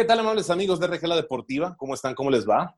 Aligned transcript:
¿Qué 0.00 0.06
tal, 0.06 0.20
amables 0.20 0.48
amigos 0.48 0.80
de 0.80 0.86
Regela 0.86 1.14
Deportiva? 1.14 1.76
¿Cómo 1.76 1.92
están? 1.92 2.14
¿Cómo 2.14 2.30
les 2.30 2.48
va? 2.48 2.74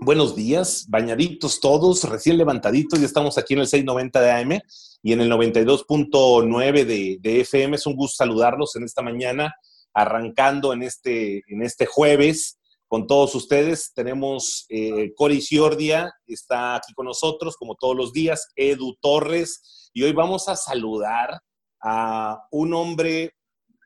Buenos 0.00 0.34
días, 0.34 0.84
bañaditos 0.88 1.60
todos, 1.60 2.02
recién 2.02 2.38
levantaditos, 2.38 2.98
ya 2.98 3.06
estamos 3.06 3.38
aquí 3.38 3.54
en 3.54 3.60
el 3.60 3.68
690 3.68 4.20
de 4.20 4.32
AM 4.32 4.60
y 5.00 5.12
en 5.12 5.20
el 5.20 5.30
92.9 5.30 6.84
de, 6.84 7.18
de, 7.20 7.40
FM. 7.42 7.76
Es 7.76 7.86
un 7.86 7.94
gusto 7.94 8.16
saludarlos 8.16 8.74
en 8.74 8.82
esta 8.82 9.00
mañana, 9.00 9.54
arrancando 9.94 10.72
en 10.72 10.82
este, 10.82 11.44
en 11.46 11.62
este 11.62 11.86
jueves 11.86 12.58
con 12.88 13.06
todos 13.06 13.32
ustedes. 13.36 13.92
Tenemos 13.94 14.66
eh, 14.70 15.12
Cori 15.14 15.40
Ciordia, 15.40 16.12
está 16.26 16.74
aquí 16.74 16.92
con 16.94 17.06
nosotros, 17.06 17.56
como 17.56 17.76
todos 17.76 17.94
los 17.94 18.12
días, 18.12 18.48
Edu 18.56 18.96
Torres, 19.00 19.88
y 19.92 20.02
hoy 20.02 20.12
vamos 20.12 20.48
a 20.48 20.56
saludar 20.56 21.40
a 21.80 22.42
un 22.50 22.74
hombre 22.74 23.36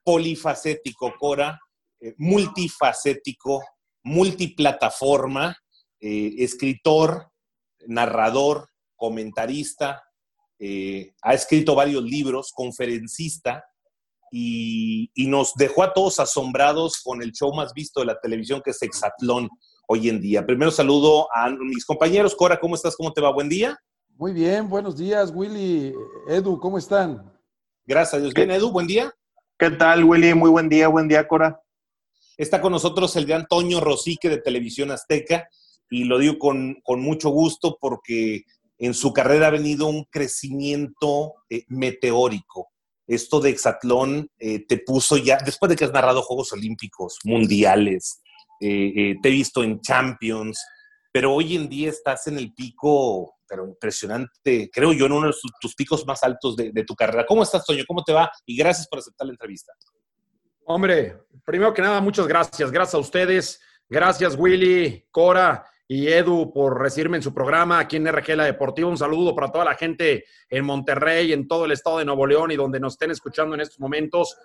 polifacético, 0.03 1.13
Cora, 1.19 1.61
eh, 2.05 2.15
multifacético, 2.19 3.63
multiplataforma, 4.03 5.57
eh, 5.99 6.35
escritor, 6.37 7.31
narrador, 7.87 8.69
comentarista, 8.95 10.03
eh, 10.59 11.15
ha 11.23 11.33
escrito 11.33 11.75
varios 11.75 12.05
libros, 12.05 12.53
conferencista, 12.55 13.65
y, 14.31 15.11
nos 15.29 15.55
dejó 15.55 15.83
a 15.83 15.95
todos 15.95 16.21
asombrados 16.21 17.01
con 17.03 17.23
el 17.23 17.33
show 17.33 17.55
más 17.55 17.73
visto 17.73 18.01
de 18.01 18.07
la 18.07 18.21
televisión, 18.21 18.61
que 18.63 18.73
es 18.73 18.83
Exatlón 18.83 19.49
hoy 19.89 20.11
en 20.11 20.21
día. 20.21 20.45
Primero 20.45 20.71
saludo 20.71 21.29
a 21.35 21.49
mis 21.49 21.87
compañeros. 21.87 22.35
Cora, 22.35 22.61
¿cómo 22.61 22.75
estás? 22.75 22.97
¿Cómo 22.97 23.15
te 23.15 23.23
va? 23.23 23.33
Buen 23.33 23.49
día. 23.49 23.79
Muy 24.19 24.35
bien, 24.35 24.69
buenos 24.69 24.99
días, 24.99 25.33
Willy. 25.35 25.95
Edu, 26.29 26.61
¿cómo 26.61 26.77
están? 26.77 27.33
Gracias 27.87 28.15
a 28.15 28.19
Dios. 28.19 28.35
Bien, 28.35 28.51
Edu, 28.51 28.71
buen 28.71 28.87
día. 28.87 29.11
¿Qué 29.59 29.71
tal, 29.71 30.05
Willy? 30.05 30.35
Muy 30.35 30.51
buen 30.51 30.69
día, 30.69 30.89
buen 30.89 31.09
día, 31.09 31.27
Cora. 31.27 31.64
Está 32.37 32.61
con 32.61 32.73
nosotros 32.73 33.15
el 33.17 33.27
gran 33.27 33.47
Toño 33.47 33.81
Rosique 33.81 34.29
de 34.29 34.39
Televisión 34.39 34.91
Azteca 34.91 35.49
y 35.91 36.05
lo 36.05 36.19
digo 36.19 36.39
con, 36.39 36.83
mucho 37.01 37.31
gusto 37.31 37.79
porque 37.81 38.43
en 38.79 38.95
su 38.95 39.13
carrera 39.13 39.49
ha 39.49 39.51
venido 39.51 39.87
un 39.87 40.05
crecimiento 40.05 41.35
eh, 41.49 41.65
meteórico. 41.69 42.71
Esto 43.07 43.41
de 43.41 43.51
Exatlón 43.51 44.29
eh, 44.39 44.65
te 44.67 44.79
puso 44.79 45.17
ya, 45.17 45.39
después 45.45 45.71
de 45.71 45.77
que 45.77 45.85
has 45.85 45.93
narrado 45.93 46.23
Juegos 46.23 46.53
Olímpicos, 46.53 47.19
Mundiales, 47.25 48.21
eh, 48.61 49.15
te 49.23 49.29
he 49.29 49.33
visto 49.33 49.63
en 49.63 49.81
Champions, 49.81 50.59
pero 51.13 51.33
hoy 51.33 51.55
en 51.55 51.69
día 51.69 51.91
estás 51.91 52.27
en 52.27 52.39
el 52.39 52.53
pico, 52.55 53.37
pero 53.47 53.69
impresionante, 53.69 54.71
creo 54.73 54.93
yo, 54.93 55.07
en 55.07 55.13
uno 55.13 55.29
de 55.29 55.35
tus 55.61 55.75
picos 55.75 56.05
más 56.07 56.25
altos 56.25 56.57
de, 56.57 56.73
de 56.73 56.85
tu 56.85 56.95
carrera. 56.97 57.27
¿Cómo 57.27 57.43
estás, 57.43 57.65
Toño? 57.65 57.85
¿Cómo 57.87 58.03
te 58.03 58.13
va? 58.13 58.31
Y 58.47 58.57
gracias 58.57 58.89
por 58.89 58.99
aceptar 58.99 59.27
la 59.27 59.35
entrevista. 59.35 59.73
Hombre, 60.67 61.19
primero 61.45 61.75
que 61.75 61.83
nada, 61.83 62.01
muchas 62.01 62.27
gracias. 62.27 62.71
Gracias 62.71 62.95
a 62.95 62.99
ustedes. 62.99 63.61
Gracias, 63.87 64.35
Willy, 64.39 65.07
Cora 65.11 65.67
y 65.87 66.09
Edu, 66.09 66.51
por 66.55 66.81
recibirme 66.81 67.19
en 67.19 67.23
su 67.23 67.35
programa 67.35 67.79
aquí 67.79 67.97
en 67.97 68.11
RG 68.11 68.35
La 68.35 68.47
Deportiva. 68.47 68.89
Un 68.89 68.97
saludo 68.97 69.35
para 69.35 69.53
toda 69.53 69.67
la 69.67 69.75
gente 69.75 70.25
en 70.49 70.65
Monterrey, 70.65 71.35
en 71.35 71.47
todo 71.47 71.67
el 71.67 71.73
estado 71.73 71.99
de 71.99 72.07
Nuevo 72.07 72.27
León 72.27 72.51
y 72.51 72.57
donde 72.57 72.81
nos 72.81 72.95
estén 72.95 73.11
escuchando 73.11 73.55
en 73.55 73.61
estos 73.61 73.79
momentos. 73.79 74.39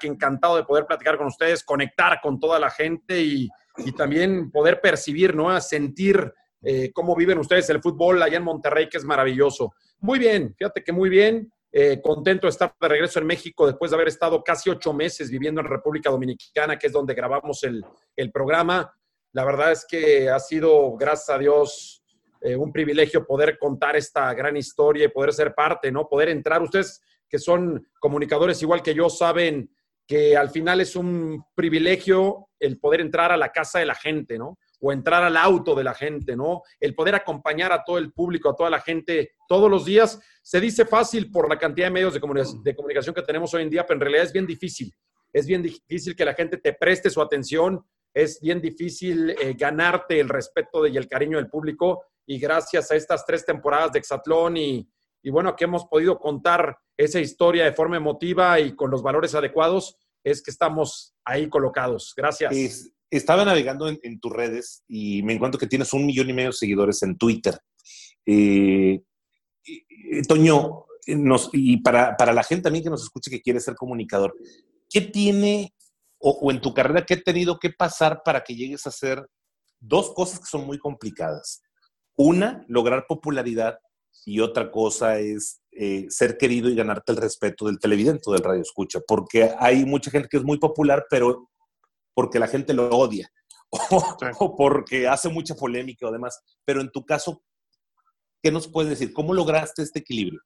que 0.00 0.06
encantado 0.06 0.56
de 0.56 0.62
poder 0.62 0.86
platicar 0.86 1.18
con 1.18 1.26
ustedes, 1.26 1.64
conectar 1.64 2.20
con 2.22 2.38
toda 2.38 2.60
la 2.60 2.70
gente 2.70 3.20
y, 3.20 3.48
también 3.96 4.50
poder 4.50 4.80
percibir, 4.80 5.34
¿no? 5.34 5.60
sentir 5.60 6.32
eh, 6.62 6.90
cómo 6.94 7.14
viven 7.14 7.38
ustedes 7.38 7.68
el 7.68 7.82
fútbol 7.82 8.22
allá 8.22 8.38
en 8.38 8.44
Monterrey, 8.44 8.88
que 8.88 8.96
es 8.96 9.04
maravilloso. 9.04 9.74
Muy 9.98 10.18
bien, 10.18 10.54
fíjate 10.56 10.82
que 10.82 10.92
muy 10.92 11.10
bien. 11.10 11.52
Eh, 11.72 12.00
contento 12.00 12.46
de 12.46 12.50
estar 12.50 12.74
de 12.80 12.88
regreso 12.88 13.18
en 13.18 13.26
México 13.26 13.66
después 13.66 13.90
de 13.90 13.96
haber 13.96 14.08
estado 14.08 14.42
casi 14.42 14.70
ocho 14.70 14.92
meses 14.92 15.30
viviendo 15.30 15.60
en 15.60 15.66
República 15.66 16.10
Dominicana, 16.10 16.78
que 16.78 16.86
es 16.86 16.92
donde 16.92 17.14
grabamos 17.14 17.62
el, 17.64 17.84
programa. 18.32 18.92
La 19.32 19.44
verdad 19.44 19.72
es 19.72 19.84
que 19.86 20.30
ha 20.30 20.38
sido, 20.38 20.96
gracias 20.96 21.30
a 21.30 21.38
Dios, 21.38 22.02
eh, 22.40 22.56
un 22.56 22.72
privilegio 22.72 23.26
poder 23.26 23.58
contar 23.58 23.96
esta 23.96 24.32
gran 24.32 24.56
historia 24.56 25.04
y 25.04 25.08
poder 25.08 25.32
ser 25.32 25.54
parte, 25.54 25.92
¿no? 25.92 26.08
Poder 26.08 26.28
entrar. 26.28 26.62
Ustedes 26.62 27.02
que 27.28 27.38
son 27.38 27.86
comunicadores 27.98 28.62
igual 28.62 28.82
que 28.82 28.94
yo 28.94 29.10
saben 29.10 29.70
que 30.06 30.36
al 30.36 30.50
final 30.50 30.80
es 30.80 30.94
un 30.94 31.44
privilegio 31.54 32.48
el 32.60 32.78
poder 32.78 33.00
entrar 33.00 33.32
a 33.32 33.36
la 33.36 33.50
casa 33.50 33.80
de 33.80 33.86
la 33.86 33.94
gente, 33.94 34.38
¿no? 34.38 34.58
O 34.80 34.92
entrar 34.92 35.24
al 35.24 35.36
auto 35.36 35.74
de 35.74 35.84
la 35.84 35.94
gente, 35.94 36.36
¿no? 36.36 36.62
El 36.78 36.94
poder 36.94 37.14
acompañar 37.14 37.72
a 37.72 37.84
todo 37.84 37.98
el 37.98 38.12
público, 38.12 38.50
a 38.50 38.56
toda 38.56 38.70
la 38.70 38.80
gente 38.80 39.32
todos 39.48 39.70
los 39.70 39.84
días, 39.84 40.20
se 40.42 40.60
dice 40.60 40.84
fácil 40.84 41.30
por 41.30 41.48
la 41.48 41.58
cantidad 41.58 41.86
de 41.86 41.92
medios 41.92 42.14
de 42.14 42.20
comunicación, 42.20 43.14
que 43.14 43.22
tenemos 43.22 43.52
hoy 43.54 43.62
en 43.62 43.70
día, 43.70 43.86
pero 43.86 43.96
en 43.96 44.00
realidad 44.02 44.24
es 44.24 44.32
bien 44.32 44.46
difícil. 44.46 44.92
Es 45.32 45.46
bien 45.46 45.62
difícil 45.62 46.14
que 46.14 46.24
la 46.24 46.34
gente 46.34 46.58
te 46.58 46.72
preste 46.72 47.10
su 47.10 47.20
atención, 47.20 47.84
es 48.12 48.40
bien 48.40 48.60
difícil 48.60 49.30
eh, 49.30 49.54
ganarte 49.58 50.18
el 50.20 50.28
respeto 50.28 50.86
y 50.86 50.96
el 50.96 51.08
cariño 51.08 51.36
del 51.36 51.48
público 51.48 52.04
y 52.24 52.38
gracias 52.38 52.90
a 52.90 52.96
estas 52.96 53.26
tres 53.26 53.44
temporadas 53.44 53.92
de 53.92 53.98
Exatlón 53.98 54.56
y, 54.56 54.88
y 55.22 55.30
bueno, 55.30 55.54
que 55.54 55.64
hemos 55.64 55.86
podido 55.86 56.18
contar 56.18 56.78
esa 56.96 57.20
historia 57.20 57.64
de 57.64 57.72
forma 57.72 57.96
emotiva 57.96 58.58
y 58.58 58.74
con 58.74 58.90
los 58.90 59.02
valores 59.02 59.34
adecuados, 59.34 59.96
es 60.24 60.42
que 60.42 60.50
estamos 60.50 61.14
ahí 61.24 61.48
colocados. 61.48 62.14
Gracias 62.16 62.95
estaba 63.10 63.44
navegando 63.44 63.88
en, 63.88 64.20
tus 64.20 64.32
redes 64.32 64.82
y 64.88 65.22
me 65.22 65.34
encuentro 65.34 65.58
que 65.58 65.66
tienes 65.66 65.92
un 65.92 66.06
millón 66.06 66.30
y 66.30 66.32
medio 66.32 66.50
de 66.50 66.54
seguidores 66.54 67.02
en 67.02 67.16
Twitter. 67.16 67.58
Eh, 68.24 69.02
Toño, 70.26 70.86
y 71.52 71.76
para, 71.78 72.16
la 72.32 72.42
gente 72.42 72.64
también 72.64 72.84
que 72.84 72.90
nos 72.90 73.02
escuche 73.02 73.30
que 73.30 73.42
quiere 73.42 73.60
ser 73.60 73.74
comunicador, 73.74 74.34
¿qué 74.90 75.00
tiene 75.00 75.74
o, 76.18 76.50
en 76.50 76.60
tu 76.60 76.74
carrera 76.74 77.04
qué 77.04 77.14
ha 77.14 77.22
tenido 77.22 77.58
que 77.58 77.70
pasar 77.70 78.22
para 78.24 78.42
que 78.42 78.54
llegues 78.54 78.86
a 78.86 78.88
hacer 78.88 79.24
dos 79.78 80.12
cosas 80.14 80.40
que 80.40 80.46
son 80.46 80.66
muy 80.66 80.78
complicadas? 80.78 81.62
Una, 82.16 82.64
lograr 82.68 83.06
popularidad 83.06 83.78
y 84.24 84.40
otra 84.40 84.70
cosa 84.70 85.18
es 85.18 85.60
eh, 85.72 86.06
ser 86.08 86.38
querido 86.38 86.68
y 86.68 86.74
ganarte 86.74 87.12
el 87.12 87.18
respeto 87.18 87.66
del 87.66 87.78
televidente 87.78 88.30
del 88.30 88.42
radio 88.42 88.62
escucha, 88.62 89.00
porque 89.06 89.50
hay 89.58 89.84
mucha 89.84 90.10
gente 90.10 90.28
que 90.28 90.38
es 90.38 90.42
muy 90.42 90.58
popular, 90.58 91.06
pero 91.10 91.50
porque 92.16 92.38
la 92.38 92.48
gente 92.48 92.72
lo 92.72 92.88
odia 92.88 93.30
o, 93.68 94.56
porque 94.56 95.06
hace 95.06 95.28
mucha 95.28 95.54
polémica 95.54 96.08
o 96.08 96.10
demás. 96.12 96.42
Pero 96.64 96.80
en 96.80 96.90
tu 96.90 97.04
caso, 97.04 97.42
¿qué 98.42 98.50
nos 98.50 98.66
puedes 98.68 98.88
decir? 98.88 99.12
¿Cómo 99.12 99.34
lograste 99.34 99.82
este 99.82 99.98
equilibrio? 99.98 100.40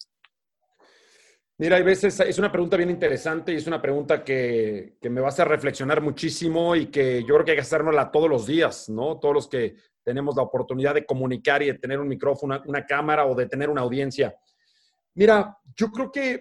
Mira, 1.59 1.77
hay 1.77 1.85
veces, 1.85 2.19
es 2.19 2.39
una 2.39 2.51
pregunta 2.51 2.77
bien 2.77 2.91
interesante 2.91 3.53
y 3.53 3.57
es 3.57 3.69
una 3.69 3.81
pregunta 3.81 4.25
que, 4.25 4.97
me 5.03 5.21
va 5.21 5.27
a 5.27 5.29
hacer 5.29 5.47
reflexionar 5.47 6.01
muchísimo 6.01 6.75
y 6.75 6.87
que 6.87 7.21
yo 7.21 7.35
creo 7.35 7.45
que 7.45 7.51
hay 7.53 7.57
que 7.59 7.63
hacérnosla 7.63 8.11
todos 8.11 8.29
los 8.29 8.47
días, 8.47 8.89
¿no? 8.89 9.21
Todos 9.21 9.35
los 9.35 9.49
que 9.49 9.77
tenemos 10.03 10.35
la 10.35 10.43
oportunidad 10.43 10.95
de 10.95 11.07
comunicar 11.07 11.63
y 11.63 11.67
de 11.67 11.79
tener 11.79 12.01
un 12.01 12.09
micrófono, 12.09 12.61
una 12.67 12.85
cámara 12.85 13.27
o 13.27 13.35
de 13.37 13.47
tener 13.47 13.69
una 13.69 13.83
audiencia. 13.83 14.35
Mira, 15.15 15.57
yo 15.77 15.93
creo 15.93 16.11
que 16.11 16.41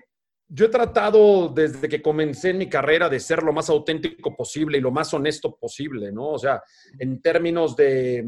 yo 0.52 0.66
he 0.66 0.70
tratado 0.70 1.50
desde 1.50 1.88
que 1.88 2.02
comencé 2.02 2.50
en 2.50 2.58
mi 2.58 2.68
carrera 2.68 3.08
de 3.08 3.20
ser 3.20 3.44
lo 3.44 3.54
más 3.54 3.70
auténtico 3.70 4.36
posible 4.36 4.80
y 4.80 4.82
lo 4.82 4.92
más 4.92 5.14
honesto 5.14 5.56
posible, 5.56 6.12
¿no? 6.12 6.30
O 6.30 6.40
sea, 6.40 6.62
en 6.98 7.22
términos 7.22 7.76
de, 7.76 8.26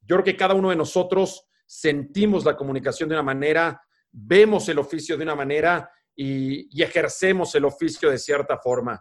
yo 0.00 0.16
creo 0.16 0.24
que 0.24 0.36
cada 0.36 0.54
uno 0.54 0.70
de 0.70 0.76
nosotros 0.76 1.46
sentimos 1.64 2.44
la 2.44 2.56
comunicación 2.56 3.08
de 3.08 3.14
una 3.14 3.22
manera, 3.22 3.80
vemos 4.10 4.68
el 4.68 4.80
oficio 4.80 5.16
de 5.16 5.22
una 5.22 5.36
manera 5.36 5.88
y, 6.16 6.82
ejercemos 6.82 7.54
el 7.54 7.64
oficio 7.64 8.10
de 8.10 8.18
cierta 8.18 8.58
forma. 8.58 9.00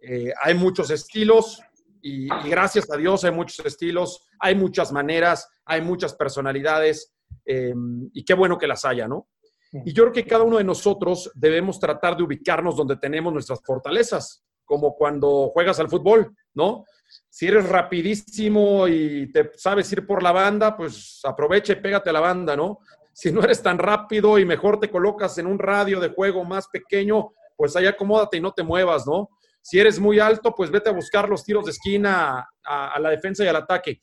Eh, 0.00 0.32
hay 0.42 0.54
muchos 0.54 0.90
estilos 0.90 1.62
y, 2.02 2.26
gracias 2.48 2.90
a 2.90 2.96
Dios 2.96 3.24
hay 3.24 3.30
muchos 3.30 3.64
estilos, 3.64 4.26
hay 4.40 4.56
muchas 4.56 4.90
maneras, 4.90 5.48
hay 5.64 5.82
muchas 5.82 6.14
personalidades 6.14 7.14
eh, 7.46 7.74
y 8.12 8.24
qué 8.24 8.34
bueno 8.34 8.58
que 8.58 8.66
las 8.66 8.84
haya, 8.84 9.06
¿no? 9.06 9.28
Y 9.72 9.92
yo 9.92 10.04
creo 10.04 10.12
que 10.12 10.26
cada 10.26 10.44
uno 10.44 10.58
de 10.58 10.64
nosotros 10.64 11.30
debemos 11.34 11.78
tratar 11.78 12.16
de 12.16 12.22
ubicarnos 12.22 12.76
donde 12.76 12.96
tenemos 12.96 13.32
nuestras 13.32 13.60
fortalezas, 13.62 14.42
como 14.64 14.94
cuando 14.94 15.50
juegas 15.52 15.78
al 15.80 15.88
fútbol, 15.88 16.34
¿no? 16.54 16.84
Si 17.28 17.46
eres 17.46 17.68
rapidísimo 17.68 18.88
y 18.88 19.30
te 19.32 19.50
sabes 19.54 19.90
ir 19.92 20.06
por 20.06 20.22
la 20.22 20.32
banda, 20.32 20.76
pues 20.76 21.20
aprovecha 21.24 21.72
y 21.72 21.76
pégate 21.76 22.10
a 22.10 22.14
la 22.14 22.20
banda, 22.20 22.56
¿no? 22.56 22.78
Si 23.12 23.32
no 23.32 23.42
eres 23.42 23.62
tan 23.62 23.78
rápido 23.78 24.38
y 24.38 24.44
mejor 24.44 24.78
te 24.78 24.90
colocas 24.90 25.38
en 25.38 25.46
un 25.46 25.58
radio 25.58 26.00
de 26.00 26.10
juego 26.10 26.44
más 26.44 26.68
pequeño, 26.68 27.32
pues 27.56 27.74
ahí 27.76 27.86
acomódate 27.86 28.36
y 28.36 28.40
no 28.40 28.52
te 28.52 28.62
muevas, 28.62 29.06
¿no? 29.06 29.30
Si 29.60 29.78
eres 29.78 29.98
muy 29.98 30.18
alto, 30.18 30.54
pues 30.54 30.70
vete 30.70 30.88
a 30.88 30.92
buscar 30.92 31.28
los 31.28 31.44
tiros 31.44 31.64
de 31.64 31.72
esquina 31.72 32.48
a, 32.64 32.98
la 33.00 33.10
defensa 33.10 33.44
y 33.44 33.48
al 33.48 33.56
ataque. 33.56 34.00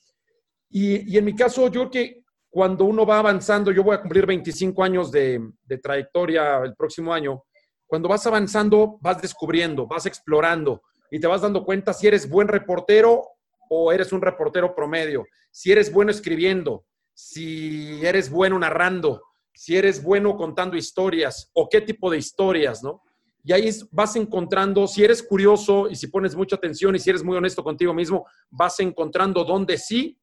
Y, 0.70 1.14
y, 1.14 1.18
en 1.18 1.26
mi 1.26 1.34
caso, 1.34 1.68
yo 1.70 1.90
creo 1.90 1.92
que 1.92 2.25
cuando 2.56 2.86
uno 2.86 3.06
va 3.06 3.20
avanzando, 3.20 3.70
yo 3.70 3.84
voy 3.84 3.96
a 3.96 4.00
cumplir 4.00 4.26
25 4.26 4.82
años 4.82 5.12
de, 5.12 5.42
trayectoria 5.84 6.60
el 6.60 6.74
próximo 6.74 7.14
año, 7.14 7.44
cuando 7.86 8.08
vas 8.08 8.26
avanzando, 8.28 8.98
vas 9.02 9.22
descubriendo, 9.22 9.86
vas 9.86 10.06
explorando 10.06 10.82
y 11.12 11.20
te 11.20 11.28
vas 11.28 11.42
dando 11.42 11.66
cuenta 11.66 11.92
si 11.92 12.08
eres 12.08 12.30
buen 12.30 12.48
reportero 12.48 13.28
o 13.70 13.92
eres 13.92 14.14
un 14.14 14.22
reportero 14.22 14.74
promedio, 14.74 15.26
si 15.52 15.74
eres 15.74 15.92
bueno 15.92 16.12
escribiendo, 16.12 16.86
si 17.14 18.00
eres 18.06 18.30
bueno 18.30 18.58
narrando, 18.58 19.22
si 19.54 19.76
eres 19.76 20.02
bueno 20.02 20.38
contando 20.38 20.78
historias 20.78 21.52
o 21.56 21.68
qué 21.68 21.82
tipo 21.82 22.10
de 22.10 22.20
historias, 22.20 22.82
¿no? 22.82 23.02
y 23.44 23.52
ahí 23.52 23.70
vas 23.92 24.16
encontrando, 24.16 24.88
si 24.88 25.04
eres 25.04 25.22
curioso 25.22 25.90
y 25.90 25.98
si 25.98 26.08
pones 26.08 26.34
mucha 26.34 26.56
atención 26.56 26.96
y 26.96 27.00
si 27.00 27.10
eres 27.10 27.22
muy 27.22 27.36
honesto 27.36 27.66
contigo 27.66 27.94
mismo, 27.94 28.26
vas 28.50 28.80
encontrando 28.80 29.44
dónde 29.44 29.78
sí 29.78 30.18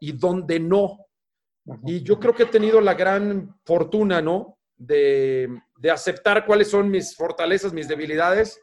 y 0.00 0.10
dónde 0.10 0.58
no. 0.58 1.06
Y 1.86 2.02
yo 2.02 2.18
creo 2.18 2.34
que 2.34 2.44
he 2.44 2.46
tenido 2.46 2.80
la 2.80 2.94
gran 2.94 3.56
fortuna, 3.64 4.20
¿no? 4.20 4.58
De, 4.76 5.48
de 5.78 5.90
aceptar 5.90 6.46
cuáles 6.46 6.70
son 6.70 6.90
mis 6.90 7.14
fortalezas, 7.14 7.72
mis 7.72 7.88
debilidades 7.88 8.60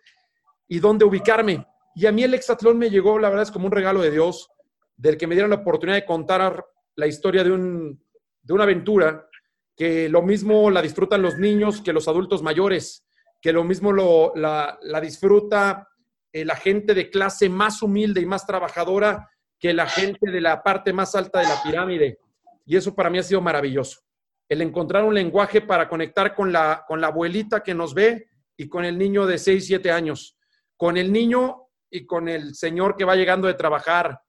y 0.67 0.79
dónde 0.79 1.05
ubicarme. 1.05 1.65
Y 1.95 2.05
a 2.05 2.11
mí 2.11 2.23
el 2.23 2.33
hexatlón 2.33 2.77
me 2.77 2.89
llegó, 2.89 3.19
la 3.19 3.29
verdad, 3.29 3.43
es 3.43 3.51
como 3.51 3.67
un 3.67 3.71
regalo 3.71 4.01
de 4.01 4.11
Dios, 4.11 4.49
del 4.95 5.17
que 5.17 5.27
me 5.27 5.35
dieron 5.35 5.51
la 5.51 5.57
oportunidad 5.57 5.97
de 5.97 6.05
contar 6.05 6.65
la 6.95 7.07
historia 7.07 7.43
de, 7.43 7.51
un, 7.51 8.03
de 8.41 8.53
una 8.53 8.63
aventura 8.63 9.27
que 9.75 10.09
lo 10.09 10.23
mismo 10.23 10.71
la 10.71 10.81
disfrutan 10.81 11.21
los 11.21 11.37
niños 11.37 11.81
que 11.81 11.93
los 11.93 12.07
adultos 12.07 12.41
mayores 12.41 13.07
que 13.41 13.53
lo 13.53 13.63
mismo 13.63 13.91
lo, 13.91 14.33
la, 14.35 14.79
disfruta 15.01 15.87
eh, 16.33 16.43
la 16.43 16.55
gente 16.55 16.93
de 16.93 17.09
clase 17.09 17.49
más 17.49 17.81
humilde 17.81 18.21
y 18.21 18.25
más 18.25 18.45
trabajadora 18.45 19.29
que 19.59 19.73
la 19.73 19.87
gente 19.87 20.31
de 20.31 20.41
la 20.41 20.61
parte 20.63 20.93
más 20.93 21.15
alta 21.15 21.39
de 21.39 21.47
la 21.47 21.61
pirámide. 21.63 22.19
Y 22.67 22.75
eso 22.75 22.93
para 22.93 23.09
mí 23.09 23.17
ha 23.17 23.23
sido 23.23 23.41
maravilloso. 23.41 24.01
El 24.49 24.61
encontrar 24.61 25.05
un 25.05 25.15
lenguaje 25.15 25.61
para 25.61 25.87
conectar 25.87 26.35
con 26.35 26.51
la, 26.51 26.83
con 26.85 26.99
la 26.99 27.07
abuelita 27.07 27.63
que 27.63 27.73
nos 27.73 27.93
ve 27.93 28.27
y 28.57 28.67
con 28.67 28.83
el 28.83 28.97
niño 28.97 29.25
de 29.25 29.37
6, 29.37 29.65
7 29.65 29.89
años. 29.89 30.37
Con 30.75 30.97
el 30.97 31.11
niño 31.11 31.69
y 31.89 32.05
con 32.05 32.27
el 32.27 32.55
señor 32.55 32.97
que 32.97 33.05
va 33.05 33.15
llegando 33.15 33.47
de 33.47 33.53
trabajar. 33.53 34.19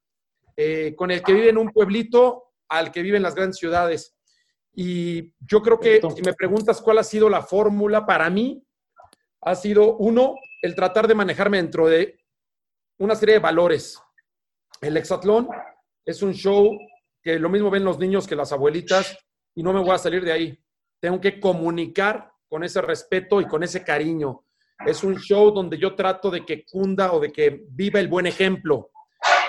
Eh, 0.56 0.94
con 0.96 1.10
el 1.10 1.22
que 1.22 1.32
vive 1.32 1.48
en 1.50 1.58
un 1.58 1.70
pueblito 1.70 2.52
al 2.68 2.92
que 2.92 3.02
vive 3.02 3.16
en 3.16 3.24
las 3.24 3.34
grandes 3.34 3.58
ciudades. 3.58 4.16
Y 4.72 5.34
yo 5.40 5.60
creo 5.60 5.80
que 5.80 6.00
si 6.14 6.22
me 6.22 6.32
preguntas 6.32 6.80
cuál 6.80 6.98
ha 6.98 7.04
sido 7.04 7.28
la 7.28 7.42
fórmula 7.42 8.06
para 8.06 8.30
mí, 8.30 8.64
ha 9.40 9.56
sido, 9.56 9.96
uno, 9.96 10.36
el 10.62 10.76
tratar 10.76 11.08
de 11.08 11.16
manejarme 11.16 11.56
dentro 11.56 11.88
de 11.88 12.20
una 12.98 13.16
serie 13.16 13.34
de 13.34 13.40
valores. 13.40 14.00
El 14.80 14.96
hexatlón 14.96 15.48
es 16.04 16.22
un 16.22 16.34
show 16.34 16.78
que 17.28 17.38
lo 17.38 17.50
mismo 17.50 17.68
ven 17.68 17.84
los 17.84 17.98
niños 17.98 18.26
que 18.26 18.34
las 18.34 18.52
abuelitas 18.52 19.18
y 19.54 19.62
no 19.62 19.74
me 19.74 19.80
voy 19.80 19.90
a 19.90 19.98
salir 19.98 20.24
de 20.24 20.32
ahí. 20.32 20.58
Tengo 20.98 21.20
que 21.20 21.38
comunicar 21.38 22.32
con 22.48 22.64
ese 22.64 22.80
respeto 22.80 23.42
y 23.42 23.46
con 23.46 23.62
ese 23.62 23.84
cariño. 23.84 24.46
Es 24.86 25.04
un 25.04 25.18
show 25.18 25.50
donde 25.50 25.76
yo 25.76 25.94
trato 25.94 26.30
de 26.30 26.46
que 26.46 26.64
cunda 26.64 27.12
o 27.12 27.20
de 27.20 27.30
que 27.30 27.66
viva 27.68 28.00
el 28.00 28.08
buen 28.08 28.26
ejemplo, 28.26 28.92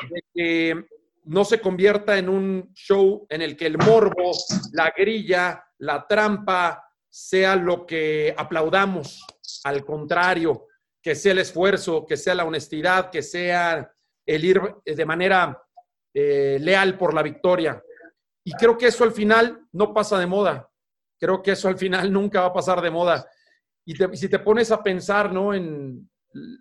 de 0.10 0.24
que 0.34 0.86
no 1.24 1.46
se 1.46 1.62
convierta 1.62 2.18
en 2.18 2.28
un 2.28 2.74
show 2.74 3.26
en 3.30 3.42
el 3.42 3.56
que 3.56 3.68
el 3.68 3.78
morbo, 3.78 4.34
la 4.74 4.94
grilla, 4.94 5.64
la 5.78 6.06
trampa 6.06 6.84
sea 7.08 7.56
lo 7.56 7.86
que 7.86 8.36
aplaudamos. 8.38 9.26
Al 9.64 9.86
contrario, 9.86 10.68
que 11.02 11.16
sea 11.16 11.32
el 11.32 11.40
esfuerzo, 11.40 12.06
que 12.06 12.18
sea 12.18 12.36
la 12.36 12.44
honestidad, 12.44 13.10
que 13.10 13.24
sea 13.24 13.90
el 14.26 14.44
ir 14.44 14.62
de 14.86 15.06
manera 15.06 15.64
eh, 16.14 16.58
leal 16.60 16.98
por 16.98 17.14
la 17.14 17.24
victoria. 17.24 17.82
Y 18.44 18.54
creo 18.54 18.78
que 18.78 18.88
eso 18.88 19.04
al 19.04 19.12
final 19.12 19.68
no 19.72 19.94
pasa 19.94 20.18
de 20.18 20.28
moda. 20.28 20.70
Creo 21.20 21.42
que 21.42 21.52
eso 21.52 21.68
al 21.68 21.78
final 21.78 22.12
nunca 22.14 22.42
va 22.42 22.48
a 22.48 22.54
pasar 22.54 22.82
de 22.82 22.92
moda. 22.92 23.28
Y 23.86 23.96
si 24.16 24.30
te 24.30 24.40
pones 24.40 24.72
a 24.72 24.84
pensar 24.84 25.34
¿no? 25.34 25.54
en, 25.54 26.08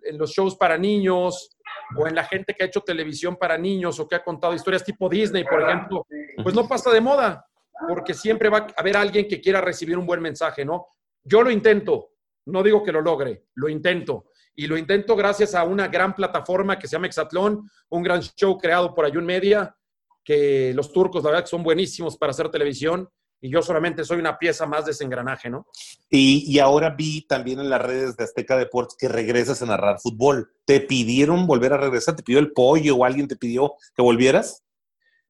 en 0.03 0.17
los 0.17 0.31
shows 0.31 0.55
para 0.55 0.77
niños 0.77 1.55
o 1.95 2.07
en 2.07 2.15
la 2.15 2.23
gente 2.23 2.53
que 2.53 2.63
ha 2.63 2.67
hecho 2.67 2.81
televisión 2.81 3.35
para 3.35 3.57
niños 3.57 3.99
o 3.99 4.07
que 4.07 4.15
ha 4.15 4.23
contado 4.23 4.53
historias 4.53 4.83
tipo 4.83 5.09
Disney, 5.09 5.43
por 5.43 5.61
ejemplo, 5.61 6.05
pues 6.43 6.55
no 6.55 6.67
pasa 6.67 6.91
de 6.91 7.01
moda, 7.01 7.45
porque 7.87 8.13
siempre 8.13 8.49
va 8.49 8.59
a 8.59 8.67
haber 8.77 8.97
alguien 8.97 9.27
que 9.27 9.41
quiera 9.41 9.61
recibir 9.61 9.97
un 9.97 10.05
buen 10.05 10.21
mensaje, 10.21 10.65
¿no? 10.65 10.87
Yo 11.23 11.43
lo 11.43 11.51
intento, 11.51 12.13
no 12.45 12.63
digo 12.63 12.83
que 12.83 12.91
lo 12.91 13.01
logre, 13.01 13.45
lo 13.55 13.69
intento. 13.69 14.25
Y 14.59 14.67
lo 14.67 14.77
intento 14.77 15.15
gracias 15.15 15.55
a 15.55 15.63
una 15.63 15.87
gran 15.87 16.13
plataforma 16.13 16.77
que 16.77 16.85
se 16.85 16.97
llama 16.97 17.07
Exatlón, 17.07 17.71
un 17.87 18.03
gran 18.03 18.19
show 18.19 18.57
creado 18.57 18.93
por 18.93 19.05
Ayun 19.05 19.25
Media, 19.25 19.73
que 20.21 20.73
los 20.75 20.91
turcos, 20.91 21.23
la 21.23 21.31
verdad, 21.31 21.45
son 21.45 21.63
buenísimos 21.63 22.17
para 22.17 22.31
hacer 22.31 22.49
televisión. 22.49 23.07
Y 23.39 23.49
yo 23.49 23.61
solamente 23.61 24.03
soy 24.03 24.19
una 24.19 24.37
pieza 24.37 24.65
más 24.65 24.83
de 24.83 24.91
ese 24.91 25.05
engranaje, 25.05 25.49
¿no? 25.49 25.65
Y, 26.09 26.59
ahora 26.59 26.89
vi 26.89 27.25
también 27.25 27.61
en 27.61 27.69
las 27.69 27.81
redes 27.81 28.17
de 28.17 28.25
Azteca 28.25 28.57
Deportes 28.57 28.97
que 28.99 29.07
regresas 29.07 29.61
a 29.61 29.65
narrar 29.65 30.01
fútbol. 30.01 30.51
¿Te 30.65 30.81
pidieron 30.81 31.47
volver 31.47 31.71
a 31.71 31.77
regresar? 31.77 32.17
¿Te 32.17 32.23
pidió 32.23 32.39
el 32.39 32.51
pollo 32.51 32.97
o 32.97 33.05
alguien 33.05 33.29
te 33.29 33.37
pidió 33.37 33.75
que 33.95 34.01
volvieras? 34.01 34.65